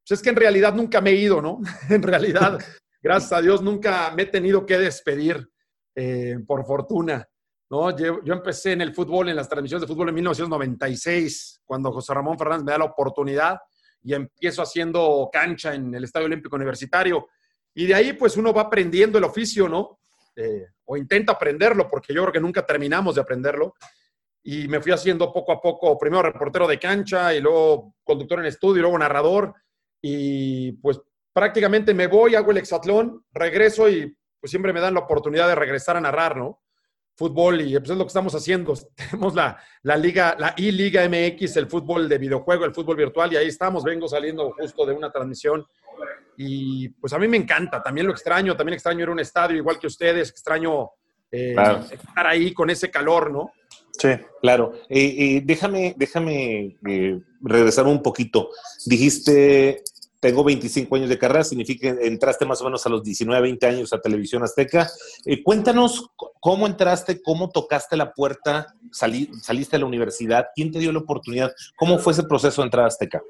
Pues 0.08 0.20
es 0.20 0.24
que 0.24 0.32
en 0.32 0.38
realidad 0.38 0.74
nunca 0.74 1.02
me 1.02 1.12
he 1.12 1.16
ido, 1.18 1.40
¿no? 1.40 1.60
en 1.92 2.02
realidad, 2.02 2.58
gracias 3.00 3.32
a 3.32 3.44
Dios, 3.44 3.62
nunca 3.62 4.12
me 4.16 4.24
he 4.24 4.26
tenido 4.26 4.66
que 4.66 4.80
despedir. 4.80 5.48
Eh, 5.96 6.38
por 6.48 6.66
fortuna. 6.66 7.28
¿No? 7.70 7.96
Yo, 7.96 8.20
empecé 8.26 8.74
en 8.74 8.82
el 8.82 8.94
fútbol, 8.94 9.30
en 9.30 9.36
las 9.36 9.48
transmisiones 9.48 9.82
de 9.82 9.88
fútbol 9.88 10.10
en 10.10 10.16
1996, 10.16 11.62
cuando 11.66 11.92
José 11.92 12.14
Ramón 12.14 12.38
Fernández 12.38 12.66
me 12.66 12.72
da 12.72 12.80
la 12.80 12.86
oportunidad 12.86 13.60
y 14.02 14.14
empiezo 14.14 14.62
haciendo 14.62 15.30
cancha 15.32 15.74
en 15.74 15.94
el 15.94 16.04
Estadio 16.04 16.26
Olímpico 16.26 16.56
Universitario. 16.56 17.28
Y 17.74 17.86
de 17.86 17.96
ahí, 17.96 18.14
pues 18.14 18.38
uno 18.38 18.54
va 18.54 18.64
aprendiendo 18.64 19.18
el 19.18 19.24
oficio, 19.24 19.70
¿no? 19.70 20.00
Eh, 20.36 20.66
o 20.86 20.98
intenta 20.98 21.34
aprenderlo, 21.34 21.88
porque 21.88 22.14
yo 22.14 22.22
creo 22.24 22.34
que 22.34 22.40
nunca 22.40 22.66
terminamos 22.66 23.16
de 23.16 23.22
aprenderlo. 23.22 23.76
Y 24.42 24.68
me 24.68 24.82
fui 24.82 24.92
haciendo 24.92 25.32
poco 25.32 25.52
a 25.52 25.62
poco, 25.62 25.98
primero 25.98 26.24
reportero 26.24 26.68
de 26.68 26.80
cancha 26.80 27.34
y 27.34 27.42
luego 27.42 27.96
conductor 28.04 28.40
en 28.40 28.46
estudio 28.46 28.80
y 28.80 28.82
luego 28.82 28.98
narrador. 28.98 29.54
Y 30.02 30.72
pues 30.74 31.00
prácticamente 31.34 31.94
me 31.94 32.08
voy, 32.08 32.36
hago 32.36 32.52
el 32.52 32.58
hexatlón, 32.58 33.26
regreso 33.32 33.90
y 33.90 34.16
pues 34.40 34.50
siempre 34.50 34.74
me 34.74 34.80
dan 34.80 34.94
la 34.94 35.02
oportunidad 35.02 35.48
de 35.48 35.56
regresar 35.56 35.98
a 35.98 36.02
narrar, 36.02 36.38
¿no? 36.38 36.62
Fútbol 37.20 37.60
y 37.60 37.78
pues 37.78 37.90
es 37.90 37.98
lo 37.98 38.06
que 38.06 38.08
estamos 38.08 38.34
haciendo. 38.34 38.74
Tenemos 38.96 39.36
la, 39.36 39.58
la 39.84 39.98
liga, 39.98 40.38
la 40.40 40.54
I-Liga 40.56 41.08
MX, 41.10 41.58
el 41.58 41.68
fútbol 41.68 42.08
de 42.08 42.18
videojuego, 42.18 42.64
el 42.64 42.74
fútbol 42.74 42.96
virtual 42.96 43.34
y 43.34 43.36
ahí 43.36 43.48
estamos. 43.48 43.84
Vengo 43.84 44.08
saliendo 44.08 44.52
justo 44.58 44.86
de 44.86 44.94
una 44.94 45.12
transmisión 45.12 45.66
y 46.38 46.88
pues 46.88 47.12
a 47.12 47.20
mí 47.20 47.28
me 47.28 47.36
encanta. 47.36 47.84
También 47.84 48.08
lo 48.08 48.14
extraño, 48.14 48.56
también 48.56 48.76
extraño 48.76 49.02
ir 49.02 49.10
a 49.10 49.12
un 49.12 49.20
estadio 49.20 49.58
igual 49.58 49.78
que 49.78 49.88
ustedes, 49.88 50.30
extraño 50.30 50.92
eh, 51.30 51.56
estar 51.92 52.26
ahí 52.26 52.54
con 52.54 52.70
ese 52.70 52.90
calor, 52.90 53.30
¿no? 53.30 53.52
Sí, 53.92 54.12
claro. 54.42 54.72
Eh, 54.88 55.16
eh, 55.18 55.42
déjame, 55.44 55.96
déjame 55.98 56.78
regresar 57.42 57.86
un 57.86 58.02
poquito. 58.02 58.50
Dijiste 58.86 59.84
tengo 60.20 60.44
25 60.44 60.96
años 60.96 61.10
de 61.10 61.18
carrera, 61.18 61.44
significa 61.44 61.96
que 61.96 62.08
entraste 62.08 62.46
más 62.46 62.62
o 62.62 62.66
menos 62.66 62.86
a 62.86 62.90
los 62.90 63.04
19, 63.04 63.42
20 63.42 63.66
años 63.68 63.94
a 63.94 64.02
Televisión 64.02 64.44
Azteca. 64.44 64.90
Eh, 65.26 65.42
cuéntanos 65.42 66.12
cómo 66.40 66.68
entraste, 66.68 67.22
cómo 67.22 67.50
tocaste 67.50 67.96
la 67.96 68.12
puerta, 68.14 68.74
saliste 68.92 69.76
a 69.76 69.80
la 69.80 69.86
universidad, 69.86 70.48
quién 70.54 70.72
te 70.72 70.80
dio 70.80 70.92
la 70.92 71.00
oportunidad, 71.00 71.52
cómo 71.78 72.00
fue 72.00 72.14
ese 72.14 72.24
proceso 72.24 72.62
de 72.62 72.68
entrar 72.68 72.86
a 72.86 72.88
Azteca. 72.88 73.22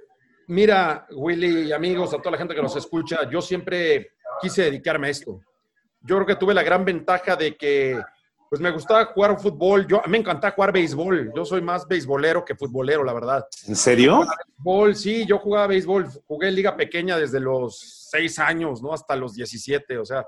Mira, 0.47 1.06
Willy 1.12 1.71
amigos, 1.71 2.13
a 2.13 2.17
toda 2.17 2.31
la 2.31 2.38
gente 2.38 2.55
que 2.55 2.62
nos 2.62 2.75
escucha, 2.75 3.29
yo 3.29 3.39
siempre 3.39 4.13
quise 4.41 4.63
dedicarme 4.63 5.08
a 5.08 5.12
esto. 5.12 5.39
Yo 6.01 6.15
creo 6.15 6.25
que 6.25 6.36
tuve 6.38 6.53
la 6.55 6.63
gran 6.63 6.86
ventaja 6.86 7.36
de 7.36 7.55
que 7.55 8.01
pues 8.50 8.60
me 8.60 8.72
gustaba 8.72 9.06
jugar 9.06 9.39
fútbol. 9.39 9.86
Yo, 9.86 10.01
me 10.08 10.18
encantaba 10.18 10.53
jugar 10.56 10.74
béisbol. 10.74 11.32
Yo 11.36 11.46
soy 11.46 11.62
más 11.62 11.88
beisbolero 11.88 12.44
que 12.44 12.56
futbolero, 12.56 13.03
la 13.03 13.13
verdad. 13.13 13.48
¿En 13.68 13.75
serio? 13.75 14.25
Béisbol, 14.58 14.96
sí, 14.96 15.25
yo 15.27 15.38
jugaba 15.38 15.68
béisbol. 15.68 16.08
Jugué 16.27 16.48
en 16.48 16.56
liga 16.56 16.75
pequeña 16.75 17.18
desde 17.18 17.39
los 17.39 18.08
seis 18.10 18.39
años, 18.39 18.82
¿no? 18.82 18.91
Hasta 18.91 19.15
los 19.15 19.36
17, 19.36 20.00
o 20.00 20.06
sea. 20.06 20.25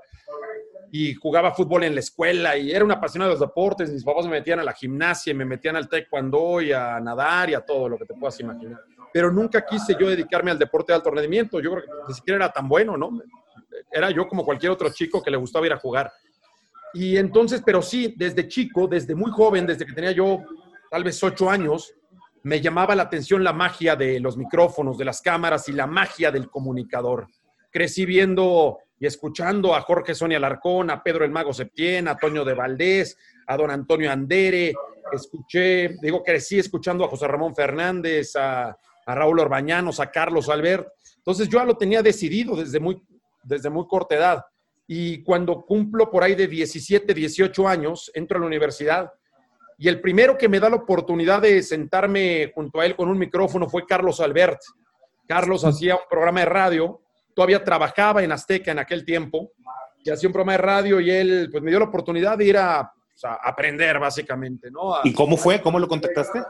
Y 0.92 1.14
jugaba 1.14 1.52
fútbol 1.52 1.82
en 1.84 1.94
la 1.94 2.00
escuela 2.00 2.56
y 2.56 2.70
era 2.70 2.84
un 2.84 2.92
apasionado 2.92 3.30
de 3.30 3.40
los 3.40 3.48
deportes. 3.48 3.90
Mis 3.90 4.04
papás 4.04 4.26
me 4.26 4.32
metían 4.32 4.60
a 4.60 4.64
la 4.64 4.72
gimnasia, 4.72 5.34
me 5.34 5.44
metían 5.44 5.74
al 5.74 5.88
taekwondo 5.88 6.60
y 6.60 6.70
a 6.70 7.00
nadar 7.00 7.50
y 7.50 7.54
a 7.54 7.60
todo 7.60 7.88
lo 7.88 7.98
que 7.98 8.04
te 8.04 8.14
puedas 8.14 8.38
imaginar. 8.38 8.78
Pero 9.12 9.32
nunca 9.32 9.64
quise 9.64 9.96
yo 9.98 10.08
dedicarme 10.08 10.50
al 10.50 10.58
deporte 10.58 10.92
de 10.92 10.96
alto 10.96 11.10
rendimiento. 11.10 11.60
Yo 11.60 11.72
creo 11.72 11.82
que 11.82 11.90
ni 12.08 12.14
siquiera 12.14 12.36
era 12.36 12.52
tan 12.52 12.68
bueno, 12.68 12.96
¿no? 12.96 13.10
Era 13.90 14.10
yo 14.10 14.28
como 14.28 14.44
cualquier 14.44 14.70
otro 14.70 14.90
chico 14.90 15.22
que 15.22 15.30
le 15.30 15.38
gustaba 15.38 15.66
ir 15.66 15.72
a 15.72 15.78
jugar 15.78 16.12
y 16.94 17.16
entonces, 17.16 17.62
pero 17.64 17.82
sí, 17.82 18.14
desde 18.16 18.48
chico, 18.48 18.86
desde 18.86 19.14
muy 19.14 19.30
joven, 19.30 19.66
desde 19.66 19.86
que 19.86 19.92
tenía 19.92 20.12
yo 20.12 20.40
tal 20.90 21.04
vez 21.04 21.22
ocho 21.22 21.48
años, 21.48 21.94
me 22.42 22.60
llamaba 22.60 22.94
la 22.94 23.04
atención 23.04 23.44
la 23.44 23.52
magia 23.52 23.96
de 23.96 24.20
los 24.20 24.36
micrófonos, 24.36 24.98
de 24.98 25.04
las 25.04 25.22
cámaras 25.22 25.68
y 25.68 25.72
la 25.72 25.86
magia 25.86 26.30
del 26.30 26.50
comunicador. 26.50 27.28
Crecí 27.70 28.04
viendo 28.04 28.78
y 28.98 29.06
escuchando 29.06 29.74
a 29.74 29.80
Jorge 29.80 30.14
Sonia 30.14 30.38
Larcón, 30.38 30.90
a 30.90 31.02
Pedro 31.02 31.24
el 31.24 31.30
Mago 31.30 31.52
Septién, 31.52 32.08
a 32.08 32.16
Toño 32.16 32.44
de 32.44 32.54
Valdés, 32.54 33.16
a 33.46 33.56
don 33.56 33.70
Antonio 33.70 34.10
Andere. 34.10 34.74
Escuché, 35.12 35.96
digo, 36.00 36.22
crecí 36.22 36.58
escuchando 36.58 37.04
a 37.04 37.08
José 37.08 37.26
Ramón 37.26 37.54
Fernández, 37.54 38.36
a, 38.36 38.76
a 39.06 39.14
Raúl 39.14 39.40
Orbañanos, 39.40 40.00
a 40.00 40.10
Carlos 40.10 40.48
Albert. 40.48 40.88
Entonces 41.16 41.48
yo 41.48 41.58
ya 41.58 41.64
lo 41.64 41.76
tenía 41.76 42.02
decidido 42.02 42.56
desde 42.56 42.80
muy, 42.80 43.00
desde 43.42 43.70
muy 43.70 43.86
corta 43.86 44.16
edad. 44.16 44.44
Y 44.86 45.22
cuando 45.22 45.62
cumplo 45.64 46.10
por 46.10 46.22
ahí 46.22 46.34
de 46.34 46.46
17, 46.48 47.14
18 47.14 47.68
años, 47.68 48.10
entro 48.14 48.36
a 48.38 48.40
la 48.40 48.46
universidad 48.46 49.12
y 49.78 49.88
el 49.88 50.00
primero 50.00 50.36
que 50.38 50.48
me 50.48 50.60
da 50.60 50.68
la 50.68 50.76
oportunidad 50.76 51.40
de 51.42 51.62
sentarme 51.62 52.52
junto 52.54 52.78
a 52.80 52.86
él 52.86 52.94
con 52.94 53.08
un 53.08 53.18
micrófono 53.18 53.68
fue 53.68 53.84
Carlos 53.86 54.20
Albert. 54.20 54.60
Carlos 55.26 55.64
hacía 55.64 55.94
un 55.96 56.02
programa 56.10 56.40
de 56.40 56.46
radio, 56.46 57.00
todavía 57.34 57.64
trabajaba 57.64 58.22
en 58.22 58.32
Azteca 58.32 58.70
en 58.70 58.78
aquel 58.78 59.04
tiempo, 59.04 59.52
y 60.04 60.10
hacía 60.10 60.28
un 60.28 60.32
programa 60.32 60.52
de 60.52 60.58
radio 60.58 61.00
y 61.00 61.10
él 61.10 61.48
pues 61.50 61.62
me 61.62 61.70
dio 61.70 61.78
la 61.80 61.86
oportunidad 61.86 62.36
de 62.36 62.44
ir 62.44 62.58
a, 62.58 62.92
pues, 63.08 63.24
a 63.24 63.34
aprender 63.42 63.98
básicamente, 63.98 64.70
¿no? 64.70 64.94
A- 64.94 65.00
¿Y 65.04 65.12
cómo 65.12 65.36
fue? 65.36 65.60
¿Cómo 65.62 65.78
lo 65.78 65.88
contactaste? 65.88 66.40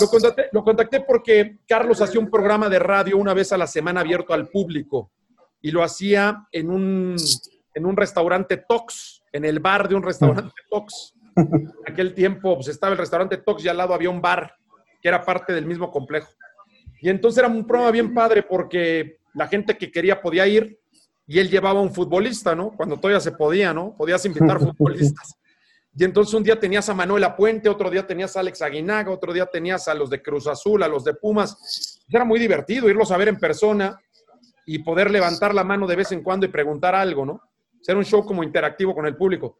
lo 0.00 0.06
contacté, 0.08 0.44
lo 0.52 0.64
contacté 0.64 1.00
porque 1.02 1.58
Carlos 1.68 2.00
hacía 2.00 2.18
un 2.20 2.30
programa 2.30 2.68
de 2.68 2.78
radio 2.78 3.16
una 3.16 3.32
vez 3.34 3.52
a 3.52 3.58
la 3.58 3.66
semana 3.66 4.00
abierto 4.00 4.32
al 4.34 4.48
público 4.48 5.12
y 5.60 5.70
lo 5.70 5.82
hacía 5.82 6.46
en 6.50 6.70
un, 6.70 7.16
en 7.74 7.86
un 7.86 7.96
restaurante 7.96 8.56
Tox, 8.56 9.22
en 9.32 9.44
el 9.44 9.60
bar 9.60 9.88
de 9.88 9.94
un 9.94 10.02
restaurante 10.02 10.52
Tox. 10.70 11.14
En 11.36 11.70
aquel 11.86 12.14
tiempo 12.14 12.56
pues, 12.56 12.68
estaba 12.68 12.92
el 12.92 12.98
restaurante 12.98 13.38
Tox 13.38 13.64
y 13.64 13.68
al 13.68 13.76
lado 13.76 13.94
había 13.94 14.10
un 14.10 14.20
bar 14.20 14.54
que 15.00 15.08
era 15.08 15.24
parte 15.24 15.52
del 15.52 15.66
mismo 15.66 15.90
complejo. 15.90 16.30
Y 17.00 17.08
entonces 17.08 17.38
era 17.38 17.48
un 17.48 17.66
programa 17.66 17.90
bien 17.90 18.14
padre 18.14 18.42
porque 18.42 19.18
la 19.34 19.48
gente 19.48 19.76
que 19.76 19.90
quería 19.90 20.20
podía 20.20 20.46
ir 20.46 20.78
y 21.26 21.38
él 21.38 21.50
llevaba 21.50 21.80
un 21.80 21.92
futbolista, 21.92 22.54
¿no? 22.54 22.72
Cuando 22.76 22.96
todavía 22.96 23.20
se 23.20 23.32
podía, 23.32 23.72
¿no? 23.72 23.96
Podías 23.96 24.24
invitar 24.24 24.58
futbolistas. 24.76 25.34
Y 25.94 26.04
entonces 26.04 26.32
un 26.34 26.42
día 26.42 26.58
tenías 26.58 26.88
a 26.88 26.94
Manuela 26.94 27.36
Puente, 27.36 27.68
otro 27.68 27.90
día 27.90 28.06
tenías 28.06 28.36
a 28.36 28.40
Alex 28.40 28.62
Aguinaga, 28.62 29.10
otro 29.10 29.32
día 29.32 29.46
tenías 29.46 29.88
a 29.88 29.94
los 29.94 30.08
de 30.08 30.22
Cruz 30.22 30.46
Azul, 30.46 30.82
a 30.82 30.88
los 30.88 31.04
de 31.04 31.14
Pumas. 31.14 32.04
Era 32.08 32.24
muy 32.24 32.38
divertido 32.38 32.88
irlos 32.88 33.10
a 33.10 33.16
ver 33.16 33.28
en 33.28 33.38
persona 33.38 33.98
y 34.64 34.78
poder 34.78 35.10
levantar 35.10 35.54
la 35.54 35.64
mano 35.64 35.86
de 35.86 35.96
vez 35.96 36.12
en 36.12 36.22
cuando 36.22 36.46
y 36.46 36.48
preguntar 36.48 36.94
algo, 36.94 37.26
¿no? 37.26 37.40
Ser 37.82 37.96
un 37.96 38.04
show 38.04 38.24
como 38.24 38.42
interactivo 38.42 38.94
con 38.94 39.06
el 39.06 39.16
público. 39.16 39.58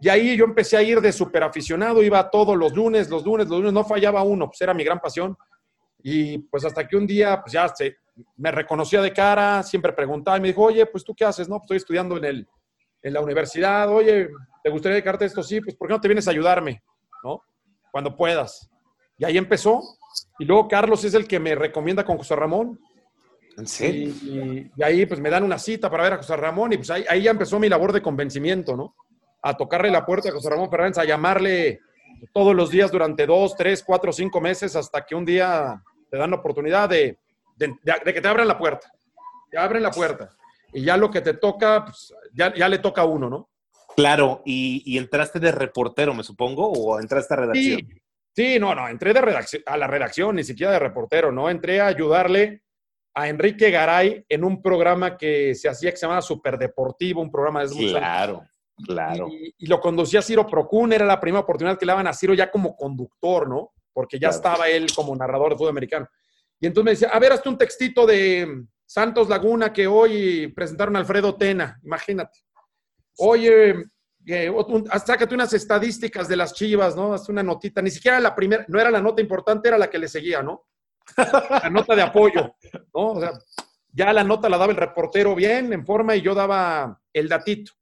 Y 0.00 0.08
ahí 0.08 0.36
yo 0.36 0.44
empecé 0.44 0.76
a 0.76 0.82
ir 0.82 1.00
de 1.00 1.12
súper 1.12 1.42
aficionado, 1.42 2.02
iba 2.02 2.30
todos 2.30 2.56
los 2.56 2.74
lunes, 2.74 3.08
los 3.08 3.24
lunes, 3.24 3.48
los 3.48 3.58
lunes, 3.58 3.72
no 3.72 3.84
fallaba 3.84 4.22
uno, 4.22 4.46
pues 4.46 4.60
era 4.60 4.74
mi 4.74 4.84
gran 4.84 5.00
pasión. 5.00 5.36
Y 6.02 6.38
pues 6.38 6.64
hasta 6.64 6.86
que 6.86 6.96
un 6.96 7.06
día, 7.06 7.40
pues 7.40 7.52
ya 7.52 7.68
se, 7.68 7.96
me 8.36 8.50
reconocía 8.50 9.00
de 9.00 9.12
cara, 9.12 9.62
siempre 9.62 9.92
preguntaba 9.92 10.36
y 10.36 10.40
me 10.40 10.48
dijo, 10.48 10.62
oye, 10.62 10.84
pues 10.86 11.04
tú 11.04 11.14
qué 11.14 11.24
haces, 11.24 11.48
¿no? 11.48 11.56
Pues 11.56 11.64
estoy 11.64 11.76
estudiando 11.78 12.16
en, 12.16 12.24
el, 12.24 12.48
en 13.02 13.12
la 13.12 13.20
universidad, 13.20 13.88
oye, 13.90 14.28
¿te 14.62 14.70
gustaría 14.70 14.96
dedicarte 14.96 15.24
a 15.24 15.26
esto? 15.26 15.42
Sí, 15.42 15.60
pues 15.60 15.76
¿por 15.76 15.88
qué 15.88 15.94
no 15.94 16.00
te 16.00 16.08
vienes 16.08 16.28
a 16.28 16.32
ayudarme? 16.32 16.82
¿No? 17.22 17.42
Cuando 17.90 18.16
puedas. 18.16 18.68
Y 19.16 19.24
ahí 19.24 19.38
empezó. 19.38 19.80
Y 20.38 20.44
luego 20.44 20.68
Carlos 20.68 21.04
es 21.04 21.14
el 21.14 21.26
que 21.26 21.38
me 21.38 21.54
recomienda 21.54 22.04
con 22.04 22.18
José 22.18 22.36
Ramón. 22.36 22.78
¿En 23.56 23.64
Y, 23.64 23.66
serio? 23.66 24.08
y- 24.22 24.70
y 24.76 24.82
ahí 24.82 25.06
pues 25.06 25.20
me 25.20 25.30
dan 25.30 25.44
una 25.44 25.58
cita 25.58 25.88
para 25.90 26.02
ver 26.04 26.12
a 26.14 26.16
José 26.18 26.36
Ramón 26.36 26.72
y 26.72 26.76
pues 26.76 26.90
ahí, 26.90 27.04
ahí 27.08 27.22
ya 27.22 27.30
empezó 27.30 27.58
mi 27.58 27.68
labor 27.68 27.92
de 27.92 28.02
convencimiento, 28.02 28.76
¿no? 28.76 28.94
A 29.42 29.56
tocarle 29.56 29.90
la 29.90 30.04
puerta 30.04 30.28
a 30.28 30.32
José 30.32 30.50
Ramón 30.50 30.70
Fernández, 30.70 30.98
a 30.98 31.04
llamarle 31.04 31.80
todos 32.32 32.54
los 32.54 32.70
días 32.70 32.90
durante 32.90 33.26
dos, 33.26 33.54
tres, 33.56 33.82
cuatro, 33.84 34.12
cinco 34.12 34.40
meses 34.40 34.74
hasta 34.76 35.04
que 35.04 35.14
un 35.14 35.24
día 35.24 35.80
te 36.10 36.16
dan 36.16 36.30
la 36.30 36.36
oportunidad 36.36 36.88
de, 36.88 37.18
de- 37.56 37.76
de- 37.82 37.94
de 38.04 38.14
que 38.14 38.20
te 38.20 38.28
abran 38.28 38.48
la 38.48 38.58
puerta. 38.58 38.90
Te 39.50 39.58
abren 39.58 39.82
la 39.82 39.90
puerta. 39.90 40.34
Y 40.72 40.82
ya 40.82 40.96
lo 40.96 41.10
que 41.10 41.20
te 41.20 41.34
toca, 41.34 41.84
pues 41.84 42.12
ya, 42.32 42.52
ya 42.54 42.68
le 42.68 42.78
toca 42.78 43.02
a 43.02 43.04
uno, 43.04 43.30
¿no? 43.30 43.50
Claro, 43.96 44.42
y, 44.44 44.82
y 44.84 44.98
entraste 44.98 45.38
de 45.38 45.52
reportero, 45.52 46.12
me 46.14 46.24
supongo, 46.24 46.66
o 46.72 46.98
entraste 46.98 47.34
a 47.34 47.36
redacción. 47.36 47.78
Sí, 47.78 47.88
sí, 48.34 48.58
no, 48.58 48.74
no, 48.74 48.88
entré 48.88 49.12
de 49.14 49.20
redacción, 49.20 49.62
a 49.66 49.76
la 49.76 49.86
redacción, 49.86 50.34
ni 50.34 50.42
siquiera 50.42 50.72
de 50.72 50.80
reportero, 50.80 51.30
¿no? 51.30 51.48
Entré 51.48 51.80
a 51.80 51.86
ayudarle 51.86 52.62
a 53.14 53.28
Enrique 53.28 53.70
Garay 53.70 54.24
en 54.28 54.44
un 54.44 54.60
programa 54.60 55.16
que 55.16 55.54
se 55.54 55.68
hacía 55.68 55.90
que 55.90 55.96
se 55.96 56.06
llamaba 56.06 56.20
Superdeportivo, 56.22 57.20
un 57.22 57.30
programa 57.30 57.60
de 57.64 57.68
muchos 57.68 57.94
años. 57.94 57.98
Claro, 58.00 58.42
claro. 58.84 59.28
Y, 59.28 59.54
y 59.58 59.66
lo 59.66 59.80
conducía 59.80 60.20
Ciro 60.20 60.46
Procún, 60.46 60.92
era 60.92 61.06
la 61.06 61.20
primera 61.20 61.40
oportunidad 61.42 61.78
que 61.78 61.86
le 61.86 61.92
daban 61.92 62.06
a 62.08 62.12
Ciro 62.12 62.34
ya 62.34 62.50
como 62.50 62.74
conductor, 62.76 63.48
¿no? 63.48 63.72
Porque 63.92 64.18
ya 64.18 64.28
Claro. 64.30 64.36
estaba 64.36 64.68
él 64.68 64.86
como 64.94 65.14
narrador 65.14 65.50
de 65.50 65.56
fútbol 65.56 65.70
americano. 65.70 66.08
Y 66.58 66.66
entonces 66.66 66.84
me 66.84 66.90
decía, 66.92 67.08
a 67.08 67.18
ver, 67.20 67.32
hazte 67.32 67.48
un 67.48 67.58
textito 67.58 68.04
de 68.06 68.64
Santos 68.84 69.28
Laguna 69.28 69.72
que 69.72 69.86
hoy 69.86 70.48
presentaron 70.48 70.96
a 70.96 70.98
Alfredo 70.98 71.36
Tena, 71.36 71.78
imagínate. 71.84 72.40
Oye, 73.18 73.74
eh, 74.26 74.50
un- 74.50 74.86
sácate 75.04 75.34
unas 75.34 75.52
estadísticas 75.52 76.26
de 76.28 76.36
las 76.36 76.54
chivas, 76.54 76.96
¿no? 76.96 77.12
Hazte 77.14 77.30
una 77.30 77.42
notita. 77.42 77.80
Ni 77.82 77.90
siquiera 77.90 78.18
la 78.18 78.34
primera, 78.34 78.64
no 78.68 78.80
era 78.80 78.90
la 78.90 79.00
nota 79.00 79.20
importante, 79.22 79.68
era 79.68 79.78
la 79.78 79.88
que 79.88 79.98
le 79.98 80.08
seguía, 80.08 80.42
¿no? 80.42 80.64
La 81.16 81.70
nota 81.70 81.94
de 81.94 82.02
apoyo, 82.02 82.56
¿no? 82.94 83.12
O 83.12 83.20
sea, 83.20 83.32
ya 83.92 84.12
la 84.12 84.24
nota 84.24 84.48
la 84.48 84.58
daba 84.58 84.72
el 84.72 84.78
reportero 84.78 85.34
bien, 85.34 85.72
en 85.72 85.86
forma, 85.86 86.16
y 86.16 86.22
yo 86.22 86.34
daba 86.34 87.00
el 87.12 87.28
datito. 87.28 87.72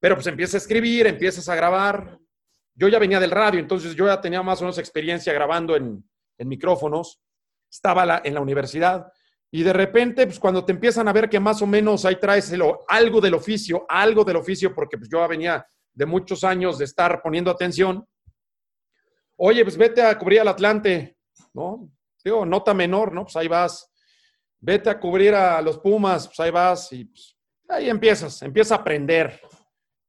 Pero 0.00 0.16
pues 0.16 0.26
empiezas 0.26 0.54
a 0.54 0.58
escribir, 0.58 1.06
empiezas 1.06 1.48
a 1.48 1.54
grabar. 1.54 2.18
Yo 2.74 2.88
ya 2.88 2.98
venía 2.98 3.20
del 3.20 3.30
radio, 3.30 3.60
entonces 3.60 3.94
yo 3.94 4.06
ya 4.06 4.20
tenía 4.20 4.42
más 4.42 4.60
o 4.60 4.64
menos 4.64 4.78
experiencia 4.78 5.32
grabando 5.32 5.76
en, 5.76 6.04
en 6.38 6.48
micrófonos. 6.48 7.20
Estaba 7.70 8.22
en 8.24 8.34
la 8.34 8.40
universidad. 8.40 9.12
Y 9.50 9.62
de 9.62 9.72
repente, 9.72 10.26
pues 10.26 10.38
cuando 10.38 10.64
te 10.64 10.72
empiezan 10.72 11.08
a 11.08 11.12
ver 11.12 11.28
que 11.28 11.40
más 11.40 11.62
o 11.62 11.66
menos 11.66 12.04
ahí 12.04 12.16
traes 12.16 12.52
algo 12.88 13.20
del 13.20 13.34
oficio, 13.34 13.86
algo 13.88 14.24
del 14.24 14.36
oficio, 14.36 14.74
porque 14.74 14.98
pues 14.98 15.08
yo 15.10 15.26
venía 15.26 15.66
de 15.94 16.06
muchos 16.06 16.44
años 16.44 16.78
de 16.78 16.84
estar 16.84 17.22
poniendo 17.22 17.50
atención. 17.50 18.06
Oye, 19.36 19.62
pues 19.64 19.76
vete 19.76 20.02
a 20.02 20.18
cubrir 20.18 20.40
al 20.40 20.48
Atlante, 20.48 21.16
¿no? 21.54 21.90
Digo, 22.28 22.44
nota 22.44 22.74
menor, 22.74 23.14
¿no? 23.14 23.22
Pues 23.24 23.36
ahí 23.36 23.48
vas. 23.48 23.90
Vete 24.60 24.90
a 24.90 25.00
cubrir 25.00 25.34
a 25.34 25.62
los 25.62 25.78
Pumas, 25.78 26.26
pues 26.26 26.38
ahí 26.40 26.50
vas 26.50 26.92
y 26.92 27.06
pues, 27.06 27.36
ahí 27.70 27.88
empiezas, 27.88 28.42
empieza 28.42 28.74
a 28.74 28.78
aprender. 28.78 29.40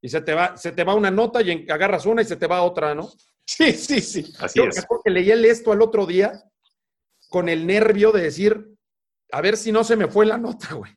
Y 0.02 0.08
se 0.10 0.20
te 0.20 0.34
va, 0.34 0.54
se 0.54 0.72
te 0.72 0.84
va 0.84 0.94
una 0.94 1.10
nota 1.10 1.40
y 1.40 1.66
agarras 1.70 2.04
una 2.04 2.20
y 2.20 2.26
se 2.26 2.36
te 2.36 2.46
va 2.46 2.62
otra, 2.62 2.94
¿no? 2.94 3.08
Sí, 3.46 3.72
sí, 3.72 4.00
sí. 4.00 4.32
Así 4.38 4.58
Yo 4.60 4.64
es. 4.66 4.76
me 4.76 4.82
acuerdo 4.82 5.02
que 5.04 5.10
leí 5.10 5.30
el 5.30 5.44
esto 5.44 5.72
al 5.72 5.82
otro 5.82 6.06
día 6.06 6.32
con 7.30 7.48
el 7.48 7.66
nervio 7.66 8.12
de 8.12 8.22
decir, 8.22 8.64
a 9.32 9.40
ver 9.40 9.56
si 9.56 9.72
no 9.72 9.82
se 9.82 9.96
me 9.96 10.06
fue 10.06 10.24
la 10.26 10.36
nota, 10.38 10.74
güey. 10.74 10.92